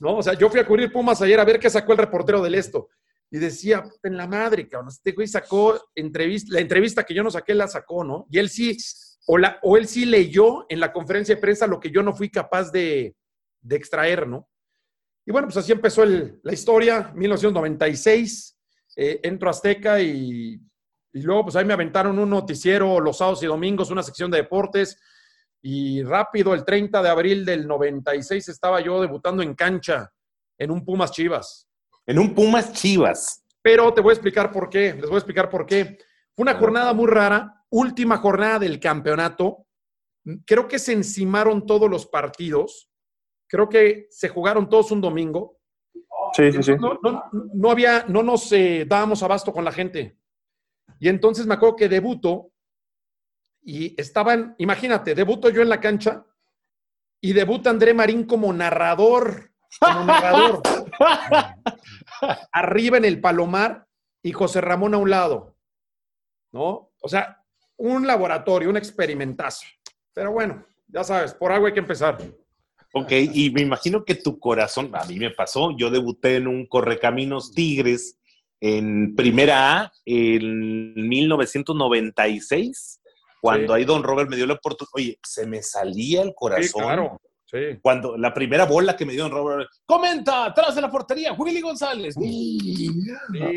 ¿No? 0.00 0.16
O 0.16 0.22
sea, 0.22 0.32
yo 0.32 0.48
fui 0.48 0.58
a 0.58 0.66
cubrir 0.66 0.90
Pumas 0.90 1.20
ayer 1.22 1.38
a 1.38 1.44
ver 1.44 1.60
qué 1.60 1.68
sacó 1.70 1.92
el 1.92 1.98
reportero 1.98 2.42
del 2.42 2.54
esto. 2.56 2.88
Y 3.30 3.38
decía, 3.38 3.82
"Puta, 3.82 4.08
en 4.08 4.16
la 4.16 4.26
madre, 4.26 4.68
cabrón, 4.68 4.88
este 4.88 5.12
güey 5.12 5.26
sacó 5.28 5.80
entrevista, 5.94 6.54
la 6.54 6.60
entrevista 6.60 7.04
que 7.04 7.14
yo 7.14 7.22
no 7.22 7.30
saqué 7.30 7.54
la 7.54 7.68
sacó, 7.68 8.02
¿no? 8.02 8.26
Y 8.30 8.38
él 8.38 8.48
sí, 8.50 8.76
o, 9.26 9.38
la, 9.38 9.58
o 9.62 9.76
él 9.76 9.86
sí 9.86 10.04
leyó 10.06 10.66
en 10.68 10.80
la 10.80 10.92
conferencia 10.92 11.34
de 11.34 11.40
prensa 11.40 11.66
lo 11.66 11.78
que 11.80 11.90
yo 11.90 12.02
no 12.02 12.12
fui 12.14 12.30
capaz 12.30 12.70
de, 12.72 13.14
de 13.60 13.76
extraer, 13.76 14.26
¿no? 14.26 14.48
Y 15.24 15.30
bueno, 15.30 15.46
pues 15.46 15.56
así 15.58 15.70
empezó 15.72 16.02
el- 16.02 16.40
la 16.42 16.52
historia, 16.52 17.12
1996, 17.14 18.58
eh, 18.96 19.20
entro 19.22 19.48
a 19.48 19.52
Azteca 19.52 20.00
y, 20.00 20.60
y 21.12 21.22
luego 21.22 21.44
pues 21.44 21.56
ahí 21.56 21.64
me 21.64 21.72
aventaron 21.74 22.18
un 22.18 22.28
noticiero 22.30 22.98
los 23.00 23.18
sábados 23.18 23.42
y 23.42 23.46
domingos, 23.46 23.90
una 23.90 24.02
sección 24.02 24.30
de 24.30 24.38
deportes, 24.38 24.98
y 25.64 26.02
rápido, 26.02 26.54
el 26.54 26.64
30 26.64 27.00
de 27.02 27.08
abril 27.08 27.44
del 27.44 27.68
96 27.68 28.48
estaba 28.48 28.80
yo 28.80 29.00
debutando 29.00 29.42
en 29.44 29.54
cancha 29.54 30.10
en 30.58 30.72
un 30.72 30.84
Pumas 30.84 31.12
Chivas. 31.12 31.68
En 32.04 32.18
un 32.18 32.34
Pumas 32.34 32.72
Chivas. 32.72 33.44
Pero 33.62 33.94
te 33.94 34.00
voy 34.00 34.10
a 34.10 34.14
explicar 34.14 34.50
por 34.50 34.68
qué, 34.68 34.92
les 34.94 35.04
voy 35.06 35.14
a 35.14 35.18
explicar 35.18 35.48
por 35.48 35.64
qué. 35.64 35.98
Fue 36.34 36.42
una 36.42 36.54
jornada 36.54 36.92
muy 36.92 37.06
rara, 37.06 37.61
última 37.72 38.18
jornada 38.18 38.60
del 38.60 38.78
campeonato. 38.78 39.66
Creo 40.46 40.68
que 40.68 40.78
se 40.78 40.92
encimaron 40.92 41.66
todos 41.66 41.90
los 41.90 42.06
partidos. 42.06 42.88
Creo 43.48 43.68
que 43.68 44.06
se 44.10 44.28
jugaron 44.28 44.68
todos 44.68 44.92
un 44.92 45.00
domingo. 45.00 45.58
Sí, 46.34 46.52
sí, 46.52 46.62
sí. 46.62 46.72
No, 46.78 46.98
no- 47.02 47.24
no 47.32 47.70
había, 47.70 48.04
no 48.06 48.22
nos 48.22 48.50
eh, 48.52 48.84
dábamos 48.86 49.22
abasto 49.22 49.52
con 49.52 49.64
la 49.64 49.72
gente. 49.72 50.16
Y 51.00 51.08
entonces 51.08 51.46
me 51.46 51.54
acuerdo 51.54 51.76
que 51.76 51.88
debuto 51.88 52.52
y 53.64 54.00
estaban, 54.00 54.54
imagínate, 54.58 55.14
debuto 55.14 55.48
yo 55.50 55.62
en 55.62 55.68
la 55.68 55.80
cancha 55.80 56.24
y 57.20 57.32
debuta 57.32 57.70
André 57.70 57.94
Marín 57.94 58.24
como 58.24 58.52
narrador, 58.52 59.52
como 59.80 60.04
narrador. 60.04 60.62
Arriba 62.52 62.96
en 62.98 63.04
el 63.04 63.20
Palomar 63.20 63.86
y 64.22 64.32
José 64.32 64.60
Ramón 64.60 64.94
a 64.94 64.98
un 64.98 65.10
lado. 65.10 65.56
¿No? 66.52 66.92
O 67.00 67.08
sea, 67.08 67.41
un 67.82 68.06
laboratorio, 68.06 68.70
un 68.70 68.76
experimentazo. 68.76 69.66
Pero 70.14 70.30
bueno, 70.32 70.64
ya 70.86 71.02
sabes, 71.02 71.34
por 71.34 71.50
algo 71.50 71.66
hay 71.66 71.72
que 71.72 71.80
empezar. 71.80 72.16
Ok, 72.94 73.10
y 73.10 73.50
me 73.50 73.62
imagino 73.62 74.04
que 74.04 74.14
tu 74.14 74.38
corazón, 74.38 74.90
a 74.92 75.04
mí 75.04 75.18
me 75.18 75.30
pasó, 75.30 75.76
yo 75.76 75.90
debuté 75.90 76.36
en 76.36 76.46
un 76.46 76.66
Correcaminos 76.66 77.52
Tigres 77.52 78.18
en 78.60 79.16
Primera 79.16 79.80
A 79.80 79.92
en 80.04 80.94
1996, 81.08 83.00
cuando 83.40 83.72
Sí. 83.74 83.78
ahí 83.78 83.84
Don 83.84 84.04
Robert 84.04 84.30
me 84.30 84.36
dio 84.36 84.46
la 84.46 84.54
oportunidad. 84.54 84.90
Oye, 84.94 85.18
se 85.26 85.46
me 85.46 85.60
salía 85.62 86.22
el 86.22 86.34
corazón. 86.36 86.66
Sí, 86.66 86.72
claro. 86.74 87.20
Sí. 87.46 87.78
Cuando 87.82 88.16
la 88.16 88.32
primera 88.32 88.64
bola 88.66 88.96
que 88.96 89.04
me 89.04 89.14
dio 89.14 89.24
Don 89.24 89.32
Robert, 89.32 89.68
comenta, 89.84 90.44
atrás 90.44 90.76
de 90.76 90.82
la 90.82 90.90
portería, 90.90 91.32
Willy 91.32 91.60
González. 91.60 92.14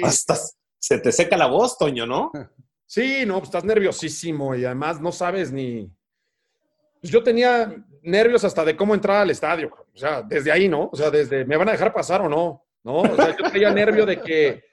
Hasta 0.01 0.36
se 0.79 0.98
te 1.00 1.12
seca 1.12 1.38
la 1.38 1.46
voz, 1.46 1.77
Toño, 1.77 2.08
¿no? 2.08 2.32
Sí, 2.86 3.25
no, 3.25 3.36
pues 3.36 3.50
estás 3.50 3.63
nerviosísimo 3.63 4.56
y 4.56 4.65
además 4.65 5.01
no 5.01 5.12
sabes 5.12 5.51
ni. 5.51 5.92
Pues 7.01 7.12
yo 7.12 7.24
tenía 7.24 7.75
nervios 8.04 8.44
hasta 8.44 8.63
de 8.63 8.75
cómo 8.75 8.94
entrar 8.94 9.18
al 9.18 9.32
estadio. 9.32 9.74
O 9.94 9.98
sea, 9.98 10.22
desde 10.22 10.51
ahí, 10.51 10.68
¿no? 10.68 10.89
O 10.92 10.96
sea, 10.96 11.10
desde 11.10 11.46
me 11.46 11.58
van 11.58 11.70
a 11.70 11.72
dejar 11.74 11.94
pasar 11.94 12.22
o 12.22 12.30
no. 12.30 12.63
¿No? 12.84 12.98
O 13.01 13.15
sea, 13.15 13.36
yo 13.36 13.50
tenía 13.51 13.72
nervio 13.72 14.06
de 14.06 14.22
que 14.22 14.63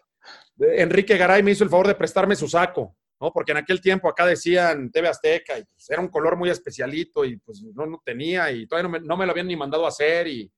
Enrique 0.59 1.17
Garay 1.17 1.43
me 1.43 1.53
hizo 1.53 1.65
el 1.65 1.71
favor 1.71 1.87
de 1.89 1.95
prestarme 1.95 2.37
su 2.37 2.47
saco, 2.47 2.95
¿no? 3.19 3.33
Porque 3.33 3.53
en 3.53 3.59
aquel 3.59 3.81
tiempo 3.81 4.09
acá 4.09 4.27
decían 4.27 4.91
TV 4.91 5.09
Azteca 5.09 5.59
y 5.59 5.65
pues, 5.65 5.89
era 5.89 6.03
un 6.03 6.09
color 6.09 6.37
muy 6.37 6.51
especialito 6.51 7.25
y 7.25 7.39
pues 7.39 7.63
no, 7.75 7.87
no 7.87 8.03
tenía 8.05 8.51
y 8.53 8.67
todavía 8.67 8.89
no 8.89 8.99
me, 8.99 9.01
no 9.01 9.17
me 9.17 9.25
lo 9.25 9.33
habían 9.33 9.47
ni 9.47 9.57
mandado 9.57 9.87
a 9.87 9.89
hacer 9.89 10.29
y 10.29 10.53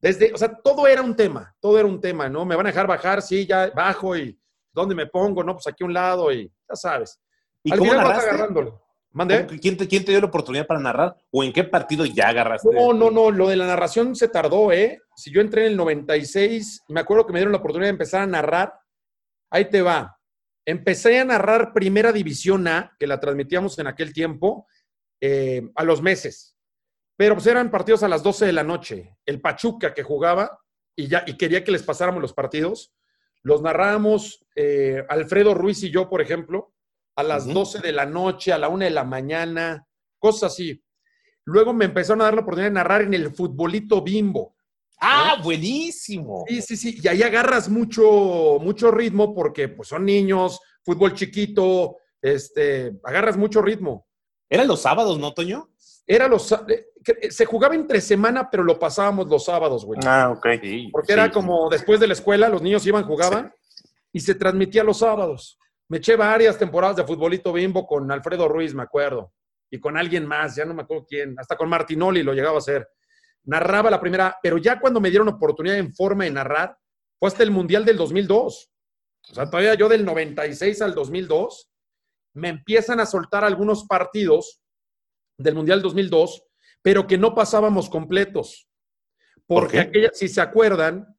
desde, 0.00 0.32
o 0.32 0.36
sea, 0.36 0.54
todo 0.54 0.86
era 0.86 1.02
un 1.02 1.16
tema, 1.16 1.54
todo 1.60 1.78
era 1.78 1.88
un 1.88 2.00
tema, 2.00 2.28
¿no? 2.28 2.44
Me 2.44 2.54
van 2.56 2.66
a 2.66 2.68
dejar 2.68 2.86
bajar, 2.86 3.22
sí, 3.22 3.46
ya 3.46 3.70
bajo 3.74 4.16
y 4.16 4.38
¿dónde 4.74 4.94
me 4.94 5.06
pongo? 5.06 5.42
No, 5.44 5.54
pues 5.54 5.66
aquí 5.66 5.84
a 5.84 5.86
un 5.86 5.94
lado 5.94 6.32
y 6.32 6.46
ya 6.68 6.74
sabes. 6.76 7.20
¿Y 7.62 7.72
Al 7.72 7.78
cómo 7.78 7.92
final 7.92 8.06
vas 8.06 8.18
agarrándolo. 8.24 8.82
¿Mande? 9.12 9.46
¿Cómo- 9.46 9.60
¿Quién 9.60 9.76
te, 9.76 9.86
¿Quién 9.86 10.04
te 10.04 10.10
dio 10.10 10.20
la 10.20 10.26
oportunidad 10.26 10.66
para 10.66 10.80
narrar? 10.80 11.16
¿O 11.30 11.44
en 11.44 11.52
qué 11.52 11.62
partido 11.64 12.04
ya 12.04 12.28
agarraste? 12.28 12.68
No, 12.72 12.92
no, 12.92 13.10
no, 13.10 13.30
lo 13.30 13.48
de 13.48 13.56
la 13.56 13.66
narración 13.66 14.16
se 14.16 14.28
tardó, 14.28 14.72
¿eh? 14.72 15.00
Si 15.16 15.30
yo 15.32 15.40
entré 15.40 15.62
en 15.66 15.72
el 15.72 15.76
96, 15.76 16.82
y 16.88 16.92
me 16.92 17.00
acuerdo 17.00 17.24
que 17.26 17.32
me 17.32 17.38
dieron 17.38 17.52
la 17.52 17.58
oportunidad 17.58 17.86
de 17.86 17.92
empezar 17.92 18.22
a 18.22 18.26
narrar, 18.26 18.74
ahí 19.50 19.66
te 19.70 19.82
va. 19.82 20.18
Empecé 20.66 21.20
a 21.20 21.24
narrar 21.24 21.72
Primera 21.72 22.10
División 22.10 22.66
A, 22.66 22.92
que 22.98 23.06
la 23.06 23.20
transmitíamos 23.20 23.78
en 23.78 23.86
aquel 23.86 24.12
tiempo, 24.12 24.66
eh, 25.20 25.62
a 25.76 25.84
los 25.84 26.02
meses. 26.02 26.56
Pero 27.16 27.34
pues 27.36 27.46
eran 27.46 27.70
partidos 27.70 28.02
a 28.02 28.08
las 28.08 28.22
12 28.24 28.46
de 28.46 28.52
la 28.52 28.64
noche. 28.64 29.16
El 29.24 29.40
Pachuca 29.40 29.94
que 29.94 30.02
jugaba 30.02 30.58
y, 30.96 31.06
ya, 31.06 31.22
y 31.26 31.36
quería 31.36 31.62
que 31.62 31.70
les 31.70 31.84
pasáramos 31.84 32.20
los 32.20 32.32
partidos, 32.32 32.92
los 33.44 33.62
narrábamos 33.62 34.44
eh, 34.56 35.04
Alfredo 35.08 35.54
Ruiz 35.54 35.82
y 35.84 35.90
yo, 35.90 36.08
por 36.08 36.20
ejemplo, 36.22 36.72
a 37.14 37.22
las 37.22 37.44
Ujú. 37.44 37.54
12 37.54 37.80
de 37.80 37.92
la 37.92 38.06
noche, 38.06 38.52
a 38.52 38.58
la 38.58 38.68
1 38.68 38.86
de 38.86 38.90
la 38.90 39.04
mañana, 39.04 39.86
cosas 40.18 40.52
así. 40.52 40.82
Luego 41.44 41.74
me 41.74 41.84
empezaron 41.84 42.22
a 42.22 42.24
dar 42.24 42.34
la 42.34 42.40
oportunidad 42.40 42.70
de 42.70 42.74
narrar 42.74 43.02
en 43.02 43.14
el 43.14 43.32
futbolito 43.34 44.00
bimbo. 44.02 44.56
¡Ah, 44.98 45.38
buenísimo! 45.42 46.44
Sí, 46.48 46.62
sí, 46.62 46.76
sí. 46.76 46.98
Y 47.02 47.06
ahí 47.06 47.22
agarras 47.22 47.68
mucho, 47.68 48.58
mucho 48.60 48.90
ritmo 48.90 49.34
porque 49.34 49.68
pues, 49.68 49.88
son 49.88 50.06
niños, 50.06 50.60
fútbol 50.82 51.12
chiquito, 51.12 51.98
este, 52.22 52.98
agarras 53.04 53.36
mucho 53.36 53.60
ritmo. 53.60 54.06
Eran 54.48 54.66
los 54.66 54.80
sábados, 54.80 55.18
¿no, 55.18 55.34
Toño? 55.34 55.70
Era 56.06 56.28
los, 56.28 56.50
eh, 56.52 56.86
se 57.30 57.44
jugaba 57.44 57.74
entre 57.74 58.00
semana, 58.00 58.48
pero 58.50 58.62
lo 58.62 58.78
pasábamos 58.78 59.28
los 59.28 59.44
sábados, 59.44 59.84
güey. 59.84 60.00
Ah, 60.04 60.32
ok. 60.36 60.46
Sí. 60.60 60.88
Porque 60.92 61.12
era 61.12 61.30
como 61.30 61.68
después 61.68 62.00
de 62.00 62.06
la 62.06 62.12
escuela, 62.12 62.48
los 62.48 62.62
niños 62.62 62.86
iban, 62.86 63.04
jugaban 63.04 63.52
y 64.12 64.20
se 64.20 64.34
transmitía 64.34 64.84
los 64.84 64.98
sábados. 64.98 65.58
Me 65.88 65.98
eché 65.98 66.16
varias 66.16 66.58
temporadas 66.58 66.96
de 66.96 67.04
futbolito 67.04 67.52
bimbo 67.52 67.86
con 67.86 68.10
Alfredo 68.10 68.48
Ruiz, 68.48 68.74
me 68.74 68.82
acuerdo. 68.82 69.32
Y 69.70 69.78
con 69.78 69.96
alguien 69.96 70.26
más, 70.26 70.56
ya 70.56 70.64
no 70.64 70.74
me 70.74 70.82
acuerdo 70.82 71.06
quién. 71.06 71.34
Hasta 71.38 71.56
con 71.56 71.68
Martinoli 71.68 72.22
lo 72.22 72.32
llegaba 72.32 72.56
a 72.56 72.58
hacer. 72.58 72.88
Narraba 73.44 73.90
la 73.90 74.00
primera, 74.00 74.38
pero 74.42 74.56
ya 74.56 74.80
cuando 74.80 75.00
me 75.00 75.10
dieron 75.10 75.28
oportunidad 75.28 75.76
en 75.76 75.92
forma 75.92 76.24
de 76.24 76.30
narrar, 76.30 76.78
fue 77.18 77.28
hasta 77.28 77.42
el 77.42 77.50
Mundial 77.50 77.84
del 77.84 77.96
2002. 77.96 78.70
O 79.30 79.34
sea, 79.34 79.50
todavía 79.50 79.74
yo 79.74 79.88
del 79.88 80.04
96 80.04 80.80
al 80.82 80.94
2002, 80.94 81.70
me 82.34 82.48
empiezan 82.48 83.00
a 83.00 83.06
soltar 83.06 83.44
algunos 83.44 83.84
partidos 83.84 84.60
del 85.38 85.54
Mundial 85.54 85.82
2002, 85.82 86.44
pero 86.84 87.06
que 87.06 87.16
no 87.16 87.34
pasábamos 87.34 87.88
completos. 87.88 88.68
¿Por 89.46 89.62
Porque 89.62 89.80
aquella, 89.80 90.10
si 90.12 90.28
se 90.28 90.42
acuerdan, 90.42 91.16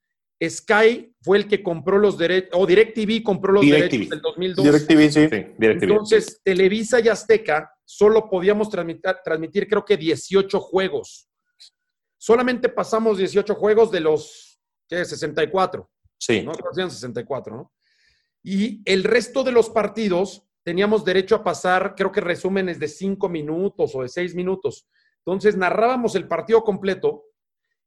Sky 0.48 1.12
fue 1.22 1.38
el 1.38 1.48
que 1.48 1.64
compró 1.64 1.98
los 1.98 2.20
derechos, 2.20 2.52
o 2.54 2.68
DirecTV 2.68 3.24
compró 3.24 3.54
los 3.54 3.64
DirecTV. 3.64 3.90
derechos 3.90 4.10
del 4.12 4.22
2002. 4.22 4.64
DirecTV, 4.64 5.12
sí. 5.12 5.28
Sí, 5.28 5.54
DirecTV. 5.58 5.84
Entonces, 5.84 6.40
Televisa 6.44 7.00
y 7.00 7.08
Azteca 7.08 7.72
solo 7.84 8.30
podíamos 8.30 8.70
transmitir, 8.70 9.16
transmitir, 9.24 9.68
creo 9.68 9.84
que 9.84 9.98
18 9.98 10.60
juegos. 10.60 11.28
Solamente 12.16 12.70
pasamos 12.70 13.18
18 13.18 13.56
juegos 13.56 13.92
de 13.92 14.02
los 14.02 14.62
¿qué? 14.88 15.04
64. 15.04 15.90
sí. 16.20 16.44
¿no? 16.44 16.52
Creo 16.52 16.72
que 16.72 16.80
eran 16.80 16.92
64, 16.92 17.56
¿no? 17.56 17.74
Y 18.44 18.84
el 18.86 19.04
resto 19.04 19.44
de 19.44 19.52
los 19.52 19.72
partidos 19.72 20.44
teníamos 20.64 21.04
derecho 21.04 21.36
a 21.36 21.44
pasar, 21.44 21.96
creo 21.96 22.12
que 22.12 22.22
resúmenes 22.22 22.78
de 22.78 22.88
5 22.88 23.30
minutos 23.30 23.96
o 23.96 24.04
de 24.04 24.10
6 24.10 24.36
minutos. 24.36 24.88
Entonces 25.26 25.58
narrábamos 25.58 26.16
el 26.16 26.28
partido 26.28 26.64
completo 26.64 27.26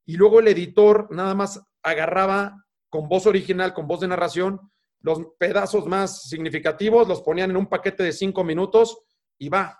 y 0.04 0.16
luego 0.16 0.40
el 0.40 0.48
editor 0.48 1.08
nada 1.10 1.34
más 1.34 1.62
agarraba 1.82 2.64
con 2.88 3.08
voz 3.08 3.26
original, 3.26 3.74
con 3.74 3.86
voz 3.86 4.00
de 4.00 4.08
narración, 4.08 4.60
los 5.02 5.20
pedazos 5.38 5.86
más 5.86 6.28
significativos, 6.28 7.06
los 7.06 7.22
ponían 7.22 7.50
en 7.50 7.56
un 7.56 7.68
paquete 7.68 8.02
de 8.02 8.12
5 8.12 8.42
minutos 8.42 8.98
y 9.38 9.48
va. 9.48 9.78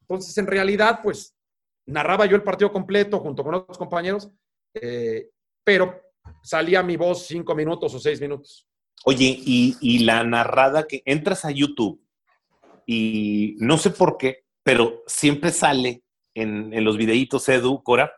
Entonces, 0.00 0.36
en 0.36 0.46
realidad, 0.46 1.00
pues 1.02 1.34
narraba 1.86 2.26
yo 2.26 2.36
el 2.36 2.42
partido 2.42 2.70
completo 2.70 3.18
junto 3.20 3.42
con 3.42 3.54
otros 3.54 3.78
compañeros, 3.78 4.30
eh, 4.74 5.30
pero 5.62 5.98
salía 6.42 6.82
mi 6.82 6.96
voz 6.96 7.26
5 7.26 7.54
minutos 7.54 7.94
o 7.94 7.98
6 7.98 8.20
minutos. 8.20 8.68
Oye, 9.06 9.38
y, 9.38 9.76
y 9.80 10.00
la 10.00 10.22
narrada 10.24 10.86
que 10.86 11.02
entras 11.06 11.46
a 11.46 11.50
YouTube 11.50 12.02
y 12.86 13.56
no 13.58 13.78
sé 13.78 13.90
por 13.90 14.18
qué, 14.18 14.44
pero 14.62 15.02
siempre 15.06 15.50
sale 15.50 16.03
en, 16.34 16.72
en 16.74 16.84
los 16.84 16.96
videitos, 16.96 17.48
Edu, 17.48 17.82
Cora, 17.82 18.12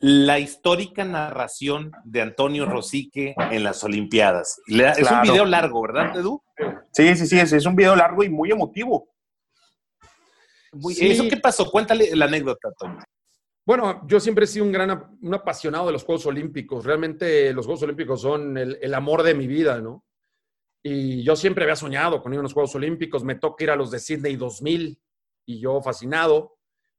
la 0.00 0.38
histórica 0.38 1.04
narración 1.04 1.90
de 2.04 2.20
Antonio 2.22 2.66
Rosique 2.66 3.34
en 3.50 3.64
las 3.64 3.82
Olimpiadas. 3.82 4.60
Le- 4.68 4.90
Es 4.90 5.10
un 5.10 5.22
video 5.22 5.44
largo, 5.44 5.82
¿verdad, 5.82 6.16
Edu? 6.16 6.40
Sí, 6.92 7.16
sí, 7.16 7.26
sí, 7.26 7.38
es, 7.38 7.52
es 7.52 7.66
un 7.66 7.74
video 7.76 7.96
largo 7.96 8.22
y 8.22 8.28
muy 8.28 8.50
emotivo. 8.50 9.08
Muy- 10.72 10.94
Sí. 10.94 11.10
¿Eso 11.10 11.24
qué 11.28 11.36
pasó? 11.38 11.70
Cuéntale 11.70 12.14
la 12.14 12.26
anécdota, 12.26 12.68
Antonio. 12.68 12.98
Bueno, 13.66 14.02
yo 14.06 14.18
siempre 14.20 14.44
he 14.44 14.48
sido 14.48 14.64
un 14.64 14.72
gran 14.72 15.18
un 15.20 15.34
apasionado 15.34 15.86
de 15.86 15.92
los 15.92 16.04
Juegos 16.04 16.24
Olímpicos. 16.26 16.84
Realmente 16.86 17.52
los 17.52 17.66
Juegos 17.66 17.82
Olímpicos 17.82 18.20
son 18.22 18.56
el, 18.56 18.78
el 18.80 18.94
amor 18.94 19.22
de 19.22 19.34
mi 19.34 19.46
vida, 19.46 19.80
¿no? 19.80 20.04
Y 20.82 21.22
yo 21.22 21.36
siempre 21.36 21.64
había 21.64 21.76
soñado 21.76 22.22
con 22.22 22.32
ir 22.32 22.38
a 22.38 22.40
unos 22.40 22.54
Juegos 22.54 22.74
Olímpicos. 22.76 23.24
Me 23.24 23.34
toca 23.34 23.64
ir 23.64 23.70
a 23.70 23.76
los 23.76 23.90
de 23.90 23.98
Sydney 23.98 24.36
2000 24.36 24.98
y 25.46 25.60
yo 25.60 25.82
fascinado. 25.82 26.57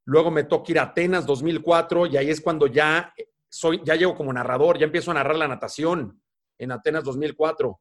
Luego 0.10 0.32
me 0.32 0.44
toca 0.44 0.72
ir 0.72 0.80
a 0.80 0.84
Atenas 0.84 1.24
2004 1.28 2.08
y 2.08 2.18
ahí 2.18 2.32
es 2.32 2.42
cuando 2.42 2.66
ya 2.66 3.14
soy, 3.48 3.80
ya 3.86 3.94
llego 3.94 4.16
como 4.16 4.34
narrador, 4.34 4.80
ya 4.80 4.86
empiezo 4.86 5.12
a 5.12 5.14
narrar 5.14 5.36
la 5.36 5.48
natación 5.48 6.20
en 6.58 6.72
Atenas 6.72 7.04
2004. 7.04 7.80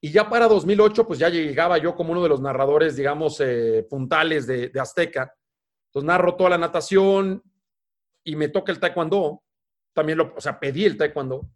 Y 0.00 0.10
ya 0.10 0.30
para 0.30 0.48
2008, 0.48 1.06
pues 1.06 1.18
ya 1.18 1.28
llegaba 1.28 1.76
yo 1.76 1.94
como 1.94 2.12
uno 2.12 2.22
de 2.22 2.30
los 2.30 2.40
narradores, 2.40 2.96
digamos, 2.96 3.38
eh, 3.40 3.86
puntales 3.88 4.46
de, 4.46 4.70
de 4.70 4.80
Azteca. 4.80 5.34
Entonces 5.88 6.06
narro 6.06 6.36
toda 6.36 6.48
la 6.48 6.56
natación 6.56 7.42
y 8.24 8.34
me 8.34 8.48
toca 8.48 8.72
el 8.72 8.80
taekwondo. 8.80 9.42
También 9.92 10.16
lo, 10.16 10.32
o 10.34 10.40
sea, 10.40 10.58
pedí 10.58 10.86
el 10.86 10.96
taekwondo. 10.96 11.50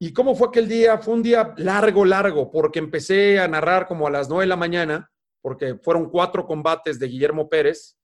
¿Y 0.00 0.12
cómo 0.12 0.34
fue 0.34 0.48
aquel 0.48 0.68
día? 0.68 0.98
Fue 0.98 1.14
un 1.14 1.22
día 1.22 1.54
largo, 1.56 2.04
largo, 2.04 2.50
porque 2.50 2.78
empecé 2.78 3.40
a 3.40 3.48
narrar 3.48 3.86
como 3.86 4.06
a 4.06 4.10
las 4.10 4.28
9 4.28 4.42
de 4.42 4.48
la 4.48 4.56
mañana, 4.56 5.10
porque 5.40 5.76
fueron 5.76 6.10
cuatro 6.10 6.46
combates 6.46 6.98
de 6.98 7.08
Guillermo 7.08 7.48
Pérez. 7.48 7.96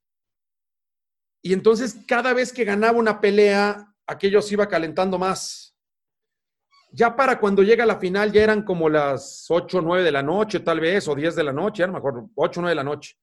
Y 1.42 1.52
entonces 1.52 1.98
cada 2.06 2.32
vez 2.34 2.52
que 2.52 2.64
ganaba 2.64 2.98
una 2.98 3.20
pelea, 3.20 3.94
aquello 4.06 4.42
se 4.42 4.54
iba 4.54 4.68
calentando 4.68 5.18
más. 5.18 5.76
Ya 6.90 7.14
para 7.14 7.38
cuando 7.38 7.62
llega 7.62 7.84
la 7.84 7.98
final 7.98 8.32
ya 8.32 8.42
eran 8.42 8.62
como 8.62 8.88
las 8.88 9.46
8 9.48 9.78
o 9.78 9.80
9 9.82 10.02
de 10.02 10.12
la 10.12 10.22
noche, 10.22 10.60
tal 10.60 10.80
vez, 10.80 11.06
o 11.06 11.14
10 11.14 11.36
de 11.36 11.44
la 11.44 11.52
noche, 11.52 11.80
ya 11.80 11.86
no 11.86 11.92
me 11.92 11.98
acuerdo, 11.98 12.30
8 12.34 12.60
o 12.60 12.62
9 12.62 12.70
de 12.70 12.76
la 12.76 12.84
noche. 12.84 13.16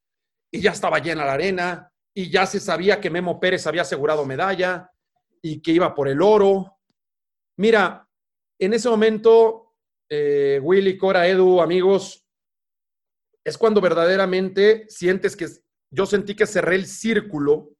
Y 0.52 0.62
ya 0.62 0.72
estaba 0.72 1.00
llena 1.00 1.26
la 1.26 1.34
arena, 1.34 1.92
y 2.18 2.30
ya 2.30 2.46
se 2.46 2.60
sabía 2.62 3.02
que 3.02 3.10
Memo 3.10 3.40
Pérez 3.40 3.68
había 3.68 3.82
asegurado 3.82 4.26
medalla 4.26 4.90
y 5.42 5.62
que 5.62 5.72
iba 5.72 5.94
por 5.94 6.08
el 6.08 6.22
oro. 6.22 6.80
Mira, 7.58 8.08
en 8.58 8.74
ese 8.74 8.88
momento, 8.90 9.76
eh, 10.10 10.60
Willy, 10.64 10.98
Cora, 10.98 11.28
Edu, 11.28 11.60
amigos, 11.60 12.26
es 13.44 13.58
cuando 13.58 13.82
verdaderamente 13.82 14.86
sientes 14.88 15.36
que 15.36 15.48
yo 15.92 16.06
sentí 16.06 16.36
que 16.36 16.48
cerré 16.48 16.76
el 16.76 16.88
círculo 16.88 17.75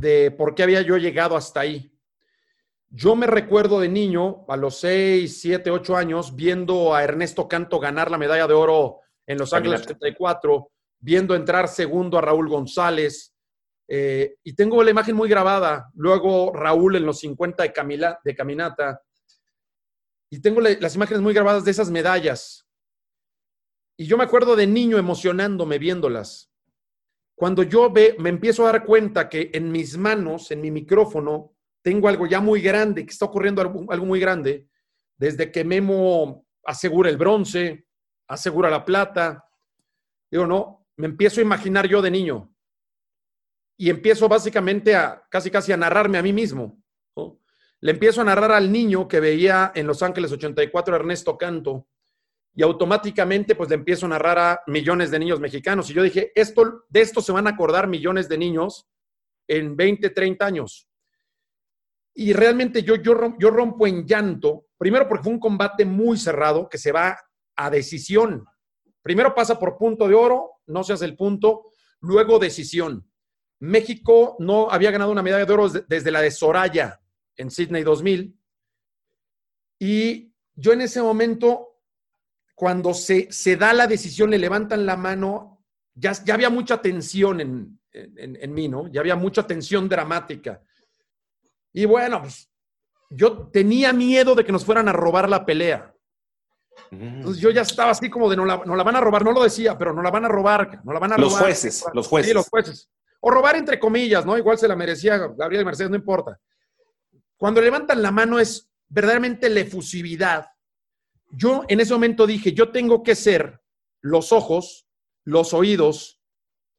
de 0.00 0.30
por 0.30 0.54
qué 0.54 0.62
había 0.62 0.80
yo 0.82 0.96
llegado 0.96 1.36
hasta 1.36 1.60
ahí. 1.60 1.92
Yo 2.88 3.14
me 3.14 3.26
recuerdo 3.26 3.78
de 3.80 3.88
niño, 3.88 4.44
a 4.48 4.56
los 4.56 4.78
6, 4.80 5.40
7, 5.40 5.70
8 5.70 5.96
años, 5.96 6.34
viendo 6.34 6.94
a 6.94 7.04
Ernesto 7.04 7.46
Canto 7.46 7.78
ganar 7.78 8.10
la 8.10 8.18
medalla 8.18 8.46
de 8.48 8.54
oro 8.54 9.00
en 9.26 9.38
Los 9.38 9.52
Ángeles 9.52 9.80
Caminata. 9.82 9.98
84, 10.06 10.72
viendo 10.98 11.34
entrar 11.36 11.68
segundo 11.68 12.18
a 12.18 12.20
Raúl 12.20 12.48
González, 12.48 13.34
eh, 13.86 14.36
y 14.42 14.54
tengo 14.54 14.82
la 14.82 14.90
imagen 14.90 15.14
muy 15.16 15.28
grabada. 15.28 15.90
Luego 15.94 16.52
Raúl 16.52 16.96
en 16.96 17.06
los 17.06 17.18
50 17.20 17.62
de, 17.62 17.72
Camila, 17.72 18.20
de 18.24 18.34
caminata. 18.34 19.02
Y 20.30 20.40
tengo 20.40 20.60
la- 20.60 20.76
las 20.80 20.94
imágenes 20.94 21.20
muy 21.22 21.34
grabadas 21.34 21.64
de 21.64 21.72
esas 21.72 21.90
medallas. 21.90 22.66
Y 23.96 24.06
yo 24.06 24.16
me 24.16 24.24
acuerdo 24.24 24.56
de 24.56 24.66
niño 24.66 24.96
emocionándome 24.96 25.78
viéndolas. 25.78 26.49
Cuando 27.40 27.62
yo 27.62 27.90
ve, 27.90 28.16
me 28.18 28.28
empiezo 28.28 28.66
a 28.66 28.72
dar 28.72 28.84
cuenta 28.84 29.26
que 29.26 29.48
en 29.54 29.72
mis 29.72 29.96
manos, 29.96 30.50
en 30.50 30.60
mi 30.60 30.70
micrófono, 30.70 31.54
tengo 31.80 32.06
algo 32.06 32.26
ya 32.26 32.38
muy 32.38 32.60
grande, 32.60 33.06
que 33.06 33.12
está 33.12 33.24
ocurriendo 33.24 33.62
algo, 33.62 34.04
muy 34.04 34.20
grande, 34.20 34.68
desde 35.16 35.50
que 35.50 35.64
Memo 35.64 36.44
asegura 36.62 37.08
el 37.08 37.16
bronce, 37.16 37.86
asegura 38.28 38.68
la 38.68 38.84
plata. 38.84 39.42
Digo, 40.30 40.46
no, 40.46 40.86
me 40.98 41.06
empiezo 41.06 41.40
a 41.40 41.44
imaginar 41.44 41.88
yo 41.88 42.02
de 42.02 42.10
niño 42.10 42.54
y 43.78 43.88
empiezo 43.88 44.28
básicamente 44.28 44.94
a 44.94 45.26
casi 45.30 45.50
casi 45.50 45.72
a 45.72 45.78
narrarme 45.78 46.18
a 46.18 46.22
mí 46.22 46.34
mismo. 46.34 46.82
Le 47.80 47.92
empiezo 47.92 48.20
a 48.20 48.24
narrar 48.24 48.52
al 48.52 48.70
niño 48.70 49.08
que 49.08 49.18
veía 49.18 49.72
en 49.74 49.86
Los 49.86 50.02
Ángeles 50.02 50.30
84 50.30 50.94
a 50.94 50.98
Ernesto 50.98 51.38
Canto 51.38 51.88
y 52.54 52.62
automáticamente 52.62 53.54
pues 53.54 53.68
le 53.70 53.76
empiezo 53.76 54.06
a 54.06 54.10
narrar 54.10 54.38
a 54.38 54.60
millones 54.66 55.10
de 55.10 55.18
niños 55.18 55.40
mexicanos. 55.40 55.88
Y 55.90 55.94
yo 55.94 56.02
dije, 56.02 56.32
esto, 56.34 56.84
de 56.88 57.00
esto 57.00 57.20
se 57.20 57.32
van 57.32 57.46
a 57.46 57.50
acordar 57.50 57.86
millones 57.86 58.28
de 58.28 58.38
niños 58.38 58.88
en 59.48 59.76
20, 59.76 60.10
30 60.10 60.44
años. 60.46 60.88
Y 62.14 62.32
realmente 62.32 62.82
yo, 62.82 62.96
yo, 62.96 63.14
rom- 63.14 63.36
yo 63.38 63.50
rompo 63.50 63.86
en 63.86 64.04
llanto, 64.06 64.66
primero 64.76 65.08
porque 65.08 65.24
fue 65.24 65.32
un 65.32 65.40
combate 65.40 65.84
muy 65.84 66.18
cerrado 66.18 66.68
que 66.68 66.76
se 66.78 66.92
va 66.92 67.16
a 67.56 67.70
decisión. 67.70 68.44
Primero 69.02 69.34
pasa 69.34 69.58
por 69.58 69.78
punto 69.78 70.08
de 70.08 70.14
oro, 70.14 70.50
no 70.66 70.82
se 70.84 70.92
hace 70.92 71.04
el 71.04 71.16
punto, 71.16 71.70
luego 72.00 72.38
decisión. 72.38 73.08
México 73.60 74.36
no 74.40 74.70
había 74.70 74.90
ganado 74.90 75.12
una 75.12 75.22
medalla 75.22 75.44
de 75.46 75.52
oro 75.52 75.68
desde 75.68 76.10
la 76.10 76.20
de 76.20 76.30
Soraya 76.30 77.00
en 77.36 77.50
Sydney 77.50 77.82
2000. 77.84 78.36
Y 79.78 80.34
yo 80.54 80.72
en 80.72 80.80
ese 80.82 81.00
momento, 81.00 81.69
cuando 82.60 82.92
se, 82.92 83.32
se 83.32 83.56
da 83.56 83.72
la 83.72 83.86
decisión, 83.86 84.28
le 84.28 84.36
levantan 84.36 84.84
la 84.84 84.94
mano, 84.94 85.64
ya, 85.94 86.12
ya 86.12 86.34
había 86.34 86.50
mucha 86.50 86.82
tensión 86.82 87.40
en, 87.40 87.80
en, 87.90 88.36
en, 88.36 88.52
mí, 88.52 88.68
¿no? 88.68 88.86
Ya 88.88 89.00
había 89.00 89.16
mucha 89.16 89.46
tensión 89.46 89.88
dramática. 89.88 90.60
Y 91.72 91.86
bueno, 91.86 92.20
pues 92.20 92.50
yo 93.08 93.48
tenía 93.48 93.94
miedo 93.94 94.34
de 94.34 94.44
que 94.44 94.52
nos 94.52 94.66
fueran 94.66 94.90
a 94.90 94.92
robar 94.92 95.26
la 95.26 95.46
pelea. 95.46 95.94
Entonces 96.90 97.40
yo 97.40 97.48
ya 97.48 97.62
estaba 97.62 97.92
así 97.92 98.10
como 98.10 98.28
de 98.28 98.36
no 98.36 98.44
la, 98.44 98.60
no 98.66 98.76
la 98.76 98.82
van 98.82 98.96
a 98.96 99.00
robar, 99.00 99.24
no 99.24 99.32
lo 99.32 99.42
decía, 99.42 99.78
pero 99.78 99.94
no 99.94 100.02
la 100.02 100.10
van 100.10 100.26
a 100.26 100.28
robar, 100.28 100.84
no 100.84 100.92
la 100.92 100.98
van 100.98 101.14
a 101.14 101.16
los 101.16 101.32
robar. 101.32 101.44
Jueces, 101.44 101.82
los 101.94 102.08
jueces, 102.08 102.28
Sí, 102.28 102.34
los 102.34 102.48
jueces. 102.50 102.90
O 103.20 103.30
robar 103.30 103.56
entre 103.56 103.80
comillas, 103.80 104.26
¿no? 104.26 104.36
Igual 104.36 104.58
se 104.58 104.68
la 104.68 104.76
merecía 104.76 105.16
Gabriel 105.16 105.64
Mercedes, 105.64 105.88
no 105.90 105.96
importa. 105.96 106.38
Cuando 107.38 107.62
levantan 107.62 108.02
la 108.02 108.10
mano 108.10 108.38
es 108.38 108.70
verdaderamente 108.86 109.48
la 109.48 109.60
efusividad. 109.60 110.49
Yo 111.30 111.64
en 111.68 111.80
ese 111.80 111.92
momento 111.92 112.26
dije, 112.26 112.52
yo 112.52 112.70
tengo 112.70 113.02
que 113.02 113.14
ser 113.14 113.60
los 114.00 114.32
ojos, 114.32 114.86
los 115.24 115.54
oídos, 115.54 116.20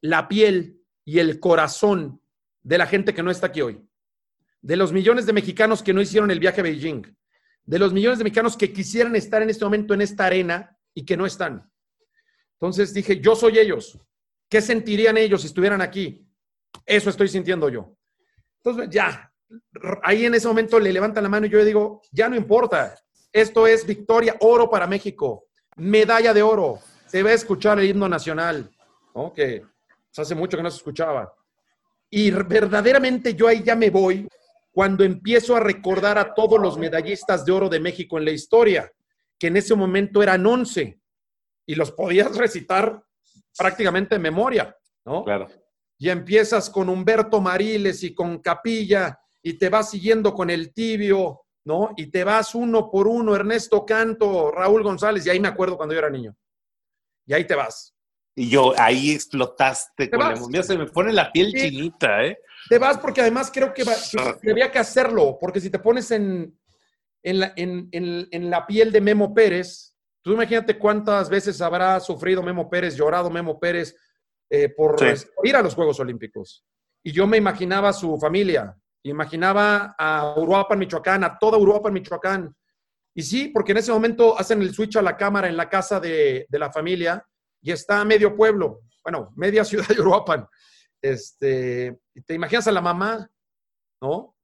la 0.00 0.28
piel 0.28 0.80
y 1.04 1.18
el 1.18 1.40
corazón 1.40 2.20
de 2.62 2.78
la 2.78 2.86
gente 2.86 3.14
que 3.14 3.22
no 3.22 3.30
está 3.30 3.48
aquí 3.48 3.62
hoy. 3.62 3.80
De 4.60 4.76
los 4.76 4.92
millones 4.92 5.26
de 5.26 5.32
mexicanos 5.32 5.82
que 5.82 5.92
no 5.92 6.00
hicieron 6.00 6.30
el 6.30 6.38
viaje 6.38 6.60
a 6.60 6.64
Beijing. 6.64 7.16
De 7.64 7.78
los 7.78 7.92
millones 7.92 8.18
de 8.18 8.24
mexicanos 8.24 8.56
que 8.56 8.72
quisieran 8.72 9.16
estar 9.16 9.42
en 9.42 9.50
este 9.50 9.64
momento 9.64 9.94
en 9.94 10.02
esta 10.02 10.26
arena 10.26 10.76
y 10.94 11.04
que 11.04 11.16
no 11.16 11.26
están. 11.26 11.70
Entonces 12.54 12.94
dije, 12.94 13.20
yo 13.20 13.34
soy 13.34 13.58
ellos. 13.58 13.98
¿Qué 14.48 14.60
sentirían 14.60 15.16
ellos 15.16 15.40
si 15.40 15.46
estuvieran 15.48 15.80
aquí? 15.80 16.28
Eso 16.86 17.10
estoy 17.10 17.28
sintiendo 17.28 17.68
yo. 17.68 17.96
Entonces, 18.62 18.88
ya, 18.90 19.32
ahí 20.02 20.26
en 20.26 20.34
ese 20.34 20.46
momento 20.46 20.78
le 20.78 20.92
levantan 20.92 21.24
la 21.24 21.28
mano 21.28 21.46
y 21.46 21.50
yo 21.50 21.58
le 21.58 21.64
digo, 21.64 22.02
ya 22.12 22.28
no 22.28 22.36
importa. 22.36 22.94
Esto 23.32 23.66
es 23.66 23.86
victoria, 23.86 24.36
oro 24.40 24.68
para 24.68 24.86
México, 24.86 25.46
medalla 25.76 26.34
de 26.34 26.42
oro. 26.42 26.78
Se 27.06 27.22
va 27.22 27.30
a 27.30 27.34
escuchar 27.34 27.78
el 27.78 27.88
himno 27.88 28.08
nacional, 28.08 28.70
¿no? 29.14 29.32
que 29.32 29.62
hace 30.16 30.34
mucho 30.34 30.56
que 30.56 30.62
no 30.62 30.70
se 30.70 30.76
escuchaba. 30.76 31.34
Y 32.10 32.30
verdaderamente 32.30 33.34
yo 33.34 33.48
ahí 33.48 33.62
ya 33.62 33.74
me 33.74 33.88
voy 33.88 34.28
cuando 34.70 35.04
empiezo 35.04 35.56
a 35.56 35.60
recordar 35.60 36.18
a 36.18 36.34
todos 36.34 36.60
los 36.60 36.78
medallistas 36.78 37.44
de 37.44 37.52
oro 37.52 37.68
de 37.68 37.80
México 37.80 38.18
en 38.18 38.24
la 38.26 38.30
historia, 38.30 38.92
que 39.38 39.46
en 39.46 39.56
ese 39.56 39.74
momento 39.74 40.22
eran 40.22 40.44
11 40.44 40.98
y 41.66 41.74
los 41.74 41.92
podías 41.92 42.36
recitar 42.36 43.02
prácticamente 43.56 44.16
en 44.16 44.22
memoria, 44.22 44.76
¿no? 45.04 45.24
Claro. 45.24 45.48
Y 45.98 46.08
empiezas 46.08 46.68
con 46.68 46.88
Humberto 46.88 47.40
Mariles 47.40 48.02
y 48.02 48.14
con 48.14 48.38
Capilla 48.40 49.18
y 49.42 49.54
te 49.54 49.68
vas 49.68 49.90
siguiendo 49.90 50.34
con 50.34 50.50
el 50.50 50.72
tibio, 50.72 51.41
¿no? 51.64 51.90
Y 51.96 52.06
te 52.08 52.24
vas 52.24 52.54
uno 52.54 52.90
por 52.90 53.06
uno, 53.06 53.34
Ernesto 53.34 53.84
Canto, 53.86 54.50
Raúl 54.50 54.82
González, 54.82 55.24
y 55.26 55.30
ahí 55.30 55.40
me 55.40 55.48
acuerdo 55.48 55.76
cuando 55.76 55.92
yo 55.94 55.98
era 56.00 56.10
niño. 56.10 56.34
Y 57.26 57.32
ahí 57.34 57.44
te 57.46 57.54
vas. 57.54 57.94
Y 58.34 58.48
yo, 58.48 58.72
ahí 58.78 59.10
explotaste 59.12 60.06
¿Te 60.06 60.10
con 60.10 60.20
vas? 60.20 60.40
la 60.40 60.46
Mira, 60.48 60.62
se 60.62 60.76
me 60.78 60.86
pone 60.86 61.12
la 61.12 61.30
piel 61.30 61.52
Sí. 61.52 61.58
chinita, 61.70 62.24
¿eh? 62.24 62.38
Te 62.68 62.78
vas 62.78 62.98
porque 62.98 63.20
además 63.20 63.50
creo 63.52 63.74
que, 63.74 63.84
que 64.40 64.50
había 64.50 64.70
que 64.70 64.78
hacerlo, 64.78 65.36
porque 65.40 65.60
si 65.60 65.68
te 65.70 65.78
pones 65.78 66.10
en, 66.12 66.58
en, 67.22 67.40
la, 67.40 67.52
en- 67.56 67.88
en- 67.92 68.28
en 68.30 68.50
la 68.50 68.66
piel 68.66 68.90
de 68.90 69.00
Memo 69.00 69.34
Pérez, 69.34 69.96
tú 70.22 70.32
imagínate 70.32 70.78
cuántas 70.78 71.28
veces 71.28 71.60
habrá 71.60 71.98
sufrido 72.00 72.42
Memo 72.42 72.70
Pérez, 72.70 72.96
llorado 72.96 73.28
Memo 73.30 73.58
Pérez 73.60 73.94
eh, 74.50 74.68
por, 74.68 74.98
Sí. 74.98 75.26
ir 75.44 75.56
a 75.56 75.62
los 75.62 75.74
Juegos 75.74 75.98
Olímpicos. 76.00 76.64
Y 77.04 77.12
yo 77.12 77.26
me 77.26 77.36
imaginaba 77.36 77.92
su 77.92 78.16
familia, 78.18 78.76
imaginaba 79.10 79.94
a 79.98 80.34
Uruapan, 80.36 80.78
Michoacán, 80.78 81.24
a 81.24 81.38
toda 81.38 81.58
Uruapan, 81.58 81.92
Michoacán. 81.92 82.54
Y 83.14 83.22
sí, 83.22 83.48
porque 83.48 83.72
en 83.72 83.78
ese 83.78 83.92
momento 83.92 84.38
hacen 84.38 84.62
el 84.62 84.74
switch 84.74 84.96
a 84.96 85.02
la 85.02 85.16
cámara 85.16 85.48
en 85.48 85.56
la 85.56 85.68
casa 85.68 86.00
de, 86.00 86.46
la 86.50 86.72
familia 86.72 87.26
y 87.60 87.72
está 87.72 88.04
medio 88.04 88.34
pueblo, 88.34 88.82
bueno, 89.02 89.32
media 89.36 89.64
ciudad 89.64 89.88
de 89.88 90.00
Uruapan. 90.00 90.46
Este, 91.00 91.98
te 92.26 92.34
imaginas 92.34 92.66
a 92.68 92.72
la 92.72 92.80
mamá, 92.80 93.28
¿no? 94.00 94.36